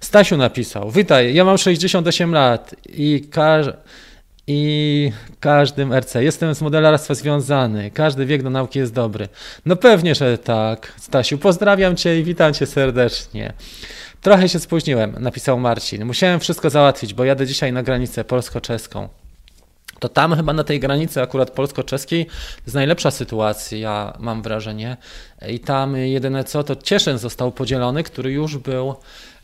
Stasiu 0.00 0.36
napisał: 0.36 0.90
Witaj, 0.90 1.34
ja 1.34 1.44
mam 1.44 1.58
68 1.58 2.32
lat 2.32 2.74
i, 2.88 3.28
każ 3.30 3.66
i 4.46 5.12
każdym 5.40 5.92
RC. 5.92 6.24
Jestem 6.24 6.54
z 6.54 6.62
modelarstwa 6.62 7.14
związany. 7.14 7.90
Każdy 7.90 8.26
wiek 8.26 8.42
do 8.42 8.50
nauki 8.50 8.78
jest 8.78 8.94
dobry. 8.94 9.28
No 9.66 9.76
pewnie, 9.76 10.14
że 10.14 10.38
tak. 10.38 10.92
Stasiu, 10.96 11.38
pozdrawiam 11.38 11.96
Cię 11.96 12.20
i 12.20 12.24
witam 12.24 12.54
Cię 12.54 12.66
serdecznie. 12.66 13.52
Trochę 14.20 14.48
się 14.48 14.58
spóźniłem, 14.58 15.16
napisał 15.20 15.58
Marcin. 15.58 16.04
Musiałem 16.04 16.40
wszystko 16.40 16.70
załatwić, 16.70 17.14
bo 17.14 17.24
jadę 17.24 17.46
dzisiaj 17.46 17.72
na 17.72 17.82
granicę 17.82 18.24
polsko-czeską 18.24 19.08
to 19.98 20.08
tam 20.08 20.36
chyba 20.36 20.52
na 20.52 20.64
tej 20.64 20.80
granicy 20.80 21.22
akurat 21.22 21.50
polsko-czeskiej 21.50 22.26
jest 22.66 22.74
najlepsza 22.74 23.10
sytuacja, 23.10 24.16
mam 24.18 24.42
wrażenie. 24.42 24.96
I 25.48 25.60
tam 25.60 25.96
jedyne 25.96 26.44
co, 26.44 26.64
to 26.64 26.76
Cieszyn 26.76 27.18
został 27.18 27.52
podzielony, 27.52 28.02
który 28.02 28.32
już 28.32 28.56
był 28.56 28.94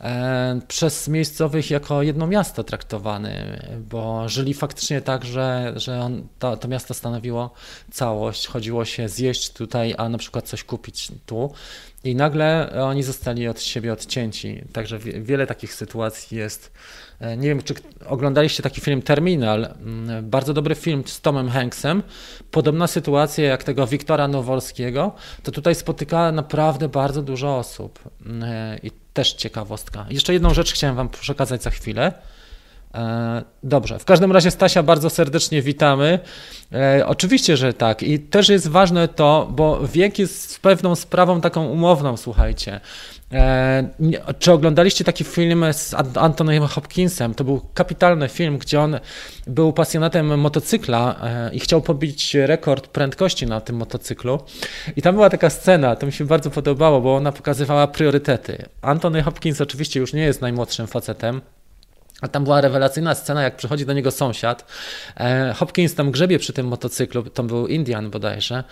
e, 0.01 0.59
przez 0.67 1.07
miejscowych 1.07 1.71
jako 1.71 2.01
jedno 2.01 2.27
miasto 2.27 2.63
traktowany, 2.63 3.61
bo 3.89 4.29
żyli 4.29 4.53
faktycznie 4.53 5.01
tak, 5.01 5.25
że, 5.25 5.73
że 5.75 6.01
on, 6.01 6.27
to, 6.39 6.57
to 6.57 6.67
miasto 6.67 6.93
stanowiło 6.93 7.53
całość. 7.91 8.47
Chodziło 8.47 8.85
się 8.85 9.09
zjeść 9.09 9.53
tutaj, 9.53 9.95
a 9.97 10.09
na 10.09 10.17
przykład 10.17 10.45
coś 10.47 10.63
kupić 10.63 11.11
tu. 11.25 11.53
I 12.03 12.15
nagle 12.15 12.71
oni 12.83 13.03
zostali 13.03 13.47
od 13.47 13.61
siebie 13.61 13.93
odcięci. 13.93 14.61
Także 14.73 14.99
wiele 14.99 15.47
takich 15.47 15.73
sytuacji 15.73 16.37
jest. 16.37 16.71
E, 17.19 17.37
nie 17.37 17.47
wiem, 17.47 17.61
czy 17.63 17.73
oglądaliście 18.07 18.63
taki 18.63 18.81
film 18.81 19.01
Terminal. 19.01 19.65
Mm, 19.65 20.29
bardzo 20.29 20.53
dobry 20.53 20.75
film 20.75 21.03
z 21.05 21.21
Tomem 21.21 21.49
Hanksem. 21.49 22.03
Podobna 22.51 22.87
sytuacja 22.87 23.45
jak 23.45 23.63
tego 23.63 23.87
Wiktora 23.87 24.27
Nowolskiego. 24.27 25.11
To 25.43 25.51
tutaj 25.51 25.75
spotyka 25.75 26.31
naprawdę 26.31 26.89
bardzo 26.89 27.21
dużo 27.21 27.57
osób. 27.57 27.99
Mm, 28.25 28.43
e, 28.43 28.77
I 28.83 28.91
też 29.13 29.33
ciekawostka. 29.33 30.05
Jeszcze 30.09 30.33
jedną 30.33 30.53
rzecz 30.53 30.73
chciałem 30.73 30.95
Wam 30.95 31.09
przekazać 31.09 31.63
za 31.63 31.69
chwilę. 31.69 32.13
E, 32.93 33.43
dobrze, 33.63 33.99
w 33.99 34.05
każdym 34.05 34.31
razie 34.31 34.51
Stasia 34.51 34.83
bardzo 34.83 35.09
serdecznie 35.09 35.61
witamy. 35.61 36.19
Oczywiście, 37.05 37.57
że 37.57 37.73
tak. 37.73 38.03
I 38.03 38.19
też 38.19 38.49
jest 38.49 38.67
ważne 38.67 39.07
to, 39.07 39.47
bo 39.51 39.87
wiek 39.87 40.19
jest 40.19 40.59
pewną 40.59 40.95
sprawą 40.95 41.41
taką 41.41 41.65
umowną, 41.65 42.17
słuchajcie. 42.17 42.79
E, 43.33 43.89
czy 44.39 44.51
oglądaliście 44.51 45.03
taki 45.03 45.23
film 45.23 45.65
z 45.71 45.95
Antonym 46.17 46.63
Hopkinsem? 46.63 47.33
To 47.33 47.43
był 47.43 47.61
kapitalny 47.73 48.29
film, 48.29 48.57
gdzie 48.57 48.81
on 48.81 48.99
był 49.47 49.73
pasjonatem 49.73 50.39
motocykla 50.39 51.19
i 51.53 51.59
chciał 51.59 51.81
pobić 51.81 52.33
rekord 52.33 52.87
prędkości 52.87 53.45
na 53.47 53.61
tym 53.61 53.75
motocyklu. 53.75 54.39
I 54.95 55.01
tam 55.01 55.15
była 55.15 55.29
taka 55.29 55.49
scena, 55.49 55.95
to 55.95 56.05
mi 56.05 56.11
się 56.11 56.25
bardzo 56.25 56.49
podobało, 56.49 57.01
bo 57.01 57.15
ona 57.15 57.31
pokazywała 57.31 57.87
priorytety. 57.87 58.65
Antony 58.81 59.23
Hopkins 59.23 59.61
oczywiście 59.61 59.99
już 59.99 60.13
nie 60.13 60.21
jest 60.21 60.41
najmłodszym 60.41 60.87
facetem, 60.87 61.41
A 62.21 62.27
tam 62.27 62.43
była 62.43 62.61
rewelacyjna 62.61 63.15
scena, 63.15 63.43
jak 63.43 63.55
przychodzi 63.55 63.85
do 63.85 63.93
niego 63.93 64.11
sąsiad. 64.11 64.65
E, 65.17 65.53
Hopkins 65.53 65.95
tam 65.95 66.11
grzebie 66.11 66.39
przy 66.39 66.53
tym 66.53 66.67
motocyklu, 66.67 67.23
to 67.23 67.43
był 67.43 67.67
Indian 67.67 68.09
bodajże. 68.09 68.63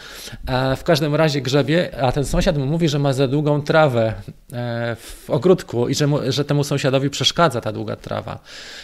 E, 0.47 0.75
w 0.75 0.83
każdym 0.83 1.15
razie 1.15 1.41
grzebie, 1.41 1.97
a 2.01 2.11
ten 2.11 2.25
sąsiad 2.25 2.57
mu 2.57 2.65
mówi, 2.65 2.89
że 2.89 2.99
ma 2.99 3.13
za 3.13 3.27
długą 3.27 3.61
trawę 3.61 4.13
e, 4.53 4.95
w 4.95 5.29
ogródku 5.29 5.89
i 5.89 5.95
że, 5.95 6.07
mu, 6.07 6.19
że 6.27 6.45
temu 6.45 6.63
sąsiadowi 6.63 7.09
przeszkadza 7.09 7.61
ta 7.61 7.71
długa 7.71 7.95
trawa. 7.95 8.39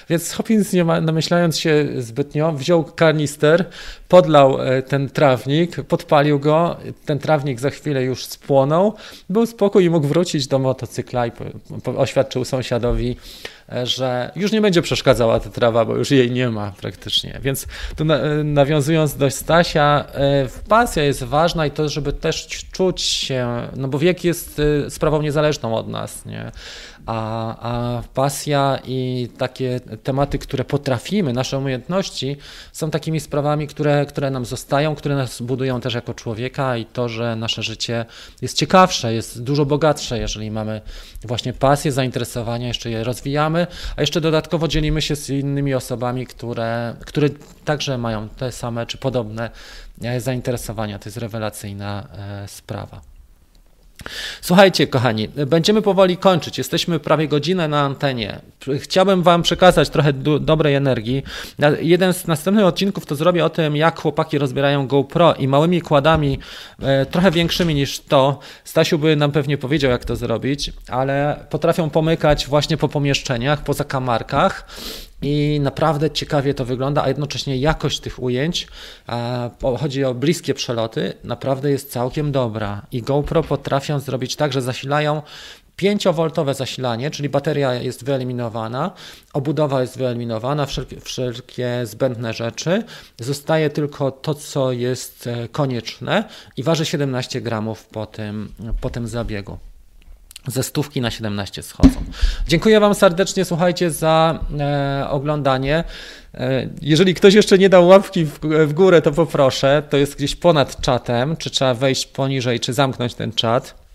Więc 0.09 0.33
Hopkins, 0.33 0.73
nie 0.73 0.83
ma, 0.85 1.01
namyślając 1.01 1.59
się 1.59 1.87
zbytnio, 1.97 2.51
wziął 2.51 2.83
karnister, 2.83 3.65
podlał 4.07 4.57
ten 4.87 5.09
trawnik, 5.09 5.81
podpalił 5.83 6.39
go, 6.39 6.77
ten 7.05 7.19
trawnik 7.19 7.59
za 7.59 7.69
chwilę 7.69 8.03
już 8.03 8.25
spłonął, 8.25 8.93
był 9.29 9.45
spokój 9.45 9.85
i 9.85 9.89
mógł 9.89 10.07
wrócić 10.07 10.47
do 10.47 10.59
motocykla 10.59 11.27
i 11.27 11.31
oświadczył 11.97 12.45
sąsiadowi, 12.45 13.17
że 13.83 14.31
już 14.35 14.51
nie 14.51 14.61
będzie 14.61 14.81
przeszkadzała 14.81 15.39
ta 15.39 15.49
trawa, 15.49 15.85
bo 15.85 15.95
już 15.95 16.11
jej 16.11 16.31
nie 16.31 16.49
ma 16.49 16.73
praktycznie. 16.81 17.39
Więc 17.41 17.65
tu 17.95 18.05
nawiązując 18.43 19.15
do 19.15 19.31
Stasia, 19.31 20.05
e, 20.13 20.47
pasja 20.67 21.03
jest 21.03 21.23
ważna 21.23 21.65
i 21.65 21.71
to, 21.71 21.89
żeby 21.89 22.13
też 22.13 22.47
czuć 22.71 23.01
się, 23.01 23.67
no 23.75 23.87
bo 23.87 23.99
wiek 23.99 24.23
jest 24.23 24.61
e, 24.85 24.89
sprawą 24.89 25.21
niezależną 25.21 25.75
od 25.75 25.87
nas, 25.87 26.25
nie? 26.25 26.51
A, 27.09 27.55
a 27.71 28.03
pasja 28.13 28.79
i 28.85 29.29
takie 29.37 29.79
tematy, 30.03 30.39
które 30.39 30.65
potrafimy, 30.65 31.33
nasze 31.33 31.57
umiejętności 31.57 32.37
są 32.71 32.91
takimi 32.91 33.19
sprawami, 33.19 33.67
które, 33.67 34.05
które 34.05 34.31
nam 34.31 34.45
zostają, 34.45 34.95
które 34.95 35.15
nas 35.15 35.41
budują 35.41 35.81
też 35.81 35.93
jako 35.93 36.13
człowieka 36.13 36.77
i 36.77 36.85
to, 36.85 37.09
że 37.09 37.35
nasze 37.35 37.63
życie 37.63 38.05
jest 38.41 38.57
ciekawsze, 38.57 39.13
jest 39.13 39.43
dużo 39.43 39.65
bogatsze, 39.65 40.19
jeżeli 40.19 40.51
mamy 40.51 40.81
właśnie 41.23 41.53
pasję, 41.53 41.91
zainteresowania, 41.91 42.67
jeszcze 42.67 42.89
je 42.89 43.03
rozwijamy, 43.03 43.67
a 43.95 44.01
jeszcze 44.01 44.21
dodatkowo 44.21 44.67
dzielimy 44.67 45.01
się 45.01 45.15
z 45.15 45.29
innymi 45.29 45.73
osobami, 45.73 46.27
które, 46.27 46.95
które 47.05 47.29
także 47.65 47.97
mają 47.97 48.29
te 48.29 48.51
same 48.51 48.85
czy 48.85 48.97
podobne 48.97 49.49
e, 50.01 50.21
zainteresowania. 50.21 50.99
To 50.99 51.09
jest 51.09 51.17
rewelacyjna 51.17 52.07
e, 52.17 52.47
sprawa. 52.47 53.18
Słuchajcie, 54.41 54.87
kochani, 54.87 55.27
będziemy 55.27 55.81
powoli 55.81 56.17
kończyć. 56.17 56.57
Jesteśmy 56.57 56.99
prawie 56.99 57.27
godzinę 57.27 57.67
na 57.67 57.81
antenie. 57.81 58.39
Chciałbym 58.79 59.23
Wam 59.23 59.41
przekazać 59.41 59.89
trochę 59.89 60.13
do, 60.13 60.39
dobrej 60.39 60.75
energii. 60.75 61.23
Jeden 61.81 62.13
z 62.13 62.27
następnych 62.27 62.65
odcinków 62.65 63.05
to 63.05 63.15
zrobię 63.15 63.45
o 63.45 63.49
tym, 63.49 63.75
jak 63.75 63.99
chłopaki 63.99 64.37
rozbierają 64.37 64.87
GoPro 64.87 65.33
i 65.33 65.47
małymi 65.47 65.81
kładami, 65.81 66.39
e, 66.81 67.05
trochę 67.05 67.31
większymi 67.31 67.75
niż 67.75 67.99
to. 67.99 68.39
Stasiu 68.63 68.99
by 68.99 69.15
nam 69.15 69.31
pewnie 69.31 69.57
powiedział, 69.57 69.91
jak 69.91 70.05
to 70.05 70.15
zrobić, 70.15 70.71
ale 70.87 71.45
potrafią 71.49 71.89
pomykać 71.89 72.47
właśnie 72.47 72.77
po 72.77 72.89
pomieszczeniach, 72.89 73.63
po 73.63 73.73
zakamarkach 73.73 74.65
i 75.21 75.59
naprawdę 75.63 76.11
ciekawie 76.11 76.53
to 76.53 76.65
wygląda, 76.65 77.03
a 77.03 77.07
jednocześnie 77.07 77.57
jakość 77.57 77.99
tych 77.99 78.23
ujęć, 78.23 78.67
chodzi 79.79 80.03
o 80.03 80.13
bliskie 80.13 80.53
przeloty, 80.53 81.13
naprawdę 81.23 81.71
jest 81.71 81.91
całkiem 81.91 82.31
dobra. 82.31 82.81
I 82.91 83.01
GoPro 83.01 83.43
potrafią 83.43 83.99
zrobić 83.99 84.35
tak, 84.35 84.53
że 84.53 84.61
zasilają 84.61 85.21
5V 85.81 86.53
zasilanie, 86.53 87.11
czyli 87.11 87.29
bateria 87.29 87.73
jest 87.73 88.05
wyeliminowana, 88.05 88.91
obudowa 89.33 89.81
jest 89.81 89.97
wyeliminowana, 89.97 90.65
wszelkie, 90.65 90.99
wszelkie 90.99 91.81
zbędne 91.83 92.33
rzeczy. 92.33 92.83
Zostaje 93.19 93.69
tylko 93.69 94.11
to, 94.11 94.33
co 94.35 94.71
jest 94.71 95.27
e, 95.27 95.47
konieczne 95.47 96.23
i 96.57 96.63
waży 96.63 96.85
17 96.85 97.41
gramów 97.41 97.85
po 97.85 98.05
tym, 98.05 98.53
po 98.81 98.89
tym 98.89 99.07
zabiegu 99.07 99.57
ze 100.49 100.63
stówki 100.63 101.01
na 101.01 101.11
17 101.11 101.63
schodzą. 101.63 102.03
Dziękuję 102.47 102.79
Wam 102.79 102.95
serdecznie, 102.95 103.45
słuchajcie, 103.45 103.91
za 103.91 104.39
e, 104.59 105.07
oglądanie. 105.09 105.83
E, 106.33 106.69
jeżeli 106.81 107.13
ktoś 107.13 107.33
jeszcze 107.33 107.57
nie 107.57 107.69
dał 107.69 107.87
łapki 107.87 108.25
w, 108.25 108.39
w, 108.39 108.73
górę, 108.73 109.01
to 109.01 109.11
poproszę. 109.11 109.83
To 109.89 109.97
jest 109.97 110.15
gdzieś 110.15 110.35
ponad 110.35 110.81
czatem, 110.81 111.37
czy 111.37 111.49
trzeba 111.49 111.73
wejść 111.73 112.05
poniżej, 112.07 112.59
czy 112.59 112.73
zamknąć 112.73 113.13
ten 113.13 113.31
czat. 113.31 113.89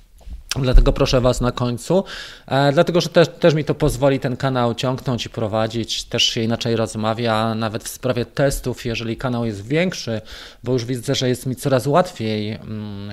Dlatego 0.63 0.93
proszę 0.93 1.21
Was 1.21 1.41
na 1.41 1.53
końcu, 1.53 2.05
e, 2.47 2.73
dlatego 2.73 3.01
że 3.01 3.09
też, 3.09 3.29
też 3.29 3.55
mi 3.55 3.65
to 3.65 3.75
pozwoli 3.75 4.21
ten 4.21 4.37
kanał 4.37 4.75
ciągnąć 4.75 5.27
i 5.27 5.31
prowadzić, 5.31 6.05
też 6.05 6.23
się 6.23 6.41
inaczej 6.41 6.77
rozmawia, 6.77 7.55
nawet 7.55 7.85
w 7.85 7.89
sprawie 7.89 8.25
testów, 8.25 8.85
jeżeli 8.85 9.17
kanał 9.17 9.45
jest 9.47 9.67
większy, 9.67 10.21
bo 10.65 10.73
już 10.73 10.85
widzę, 10.85 11.15
że 11.15 11.29
jest 11.29 11.47
mi 11.47 11.57
coraz 11.57 11.87
łatwiej. 11.87 12.53
Mm, 12.53 13.11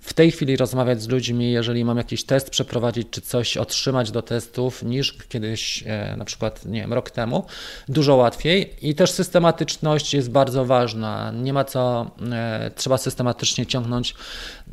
w 0.00 0.14
tej 0.14 0.30
chwili 0.30 0.56
rozmawiać 0.56 1.02
z 1.02 1.08
ludźmi, 1.08 1.52
jeżeli 1.52 1.84
mam 1.84 1.96
jakiś 1.96 2.24
test 2.24 2.50
przeprowadzić, 2.50 3.08
czy 3.10 3.20
coś 3.20 3.56
otrzymać 3.56 4.10
do 4.10 4.22
testów, 4.22 4.82
niż 4.82 5.12
kiedyś, 5.28 5.84
e, 5.86 6.16
na 6.16 6.24
przykład, 6.24 6.66
nie 6.66 6.80
wiem, 6.80 6.92
rok 6.92 7.10
temu. 7.10 7.44
Dużo 7.88 8.16
łatwiej 8.16 8.74
i 8.82 8.94
też 8.94 9.10
systematyczność 9.10 10.14
jest 10.14 10.30
bardzo 10.30 10.64
ważna. 10.64 11.32
Nie 11.42 11.52
ma 11.52 11.64
co, 11.64 12.10
e, 12.32 12.70
trzeba 12.74 12.98
systematycznie 12.98 13.66
ciągnąć 13.66 14.14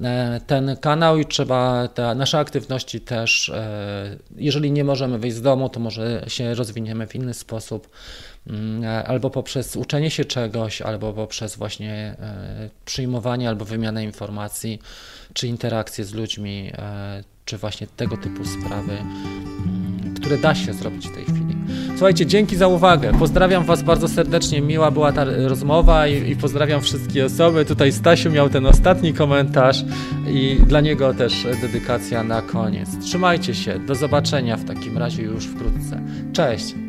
e, 0.01 0.41
ten 0.47 0.77
kanał 0.77 1.17
i 1.17 1.25
trzeba 1.25 1.87
te 1.87 2.15
nasze 2.15 2.39
aktywności 2.39 3.01
też, 3.01 3.51
jeżeli 4.35 4.71
nie 4.71 4.83
możemy 4.83 5.19
wyjść 5.19 5.37
z 5.37 5.41
domu, 5.41 5.69
to 5.69 5.79
może 5.79 6.23
się 6.27 6.55
rozwiniemy 6.55 7.07
w 7.07 7.15
inny 7.15 7.33
sposób 7.33 7.89
albo 9.05 9.29
poprzez 9.29 9.75
uczenie 9.75 10.11
się 10.11 10.25
czegoś, 10.25 10.81
albo 10.81 11.13
poprzez 11.13 11.55
właśnie 11.55 12.15
przyjmowanie 12.85 13.49
albo 13.49 13.65
wymianę 13.65 14.03
informacji 14.03 14.79
czy 15.33 15.47
interakcje 15.47 16.05
z 16.05 16.13
ludźmi, 16.13 16.71
e, 16.77 17.23
czy 17.45 17.57
właśnie 17.57 17.87
tego 17.87 18.17
typu 18.17 18.45
sprawy, 18.45 18.93
mm, 18.93 20.13
które 20.15 20.37
da 20.37 20.55
się 20.55 20.73
zrobić 20.73 21.07
w 21.07 21.13
tej 21.13 21.23
chwili. 21.23 21.55
Słuchajcie, 21.89 22.25
dzięki 22.25 22.55
za 22.55 22.67
uwagę. 22.67 23.11
Pozdrawiam 23.19 23.63
Was 23.63 23.83
bardzo 23.83 24.07
serdecznie. 24.07 24.61
Miła 24.61 24.91
była 24.91 25.11
ta 25.11 25.23
rozmowa 25.23 26.07
i, 26.07 26.31
i, 26.31 26.35
pozdrawiam 26.35 26.81
wszystkie 26.81 27.25
osoby. 27.25 27.65
Tutaj 27.65 27.91
Stasiu 27.91 28.31
miał 28.31 28.49
ten 28.49 28.65
ostatni 28.65 29.13
komentarz 29.13 29.83
i 30.29 30.57
dla 30.67 30.81
niego 30.81 31.13
też 31.13 31.47
dedykacja 31.61 32.23
na 32.23 32.41
koniec. 32.41 32.89
Trzymajcie 33.01 33.55
się. 33.55 33.79
Do 33.79 33.95
zobaczenia 33.95 34.57
w 34.57 34.65
takim 34.65 34.97
razie 34.97 35.23
już 35.23 35.45
wkrótce. 35.45 36.01
Cześć. 36.33 36.86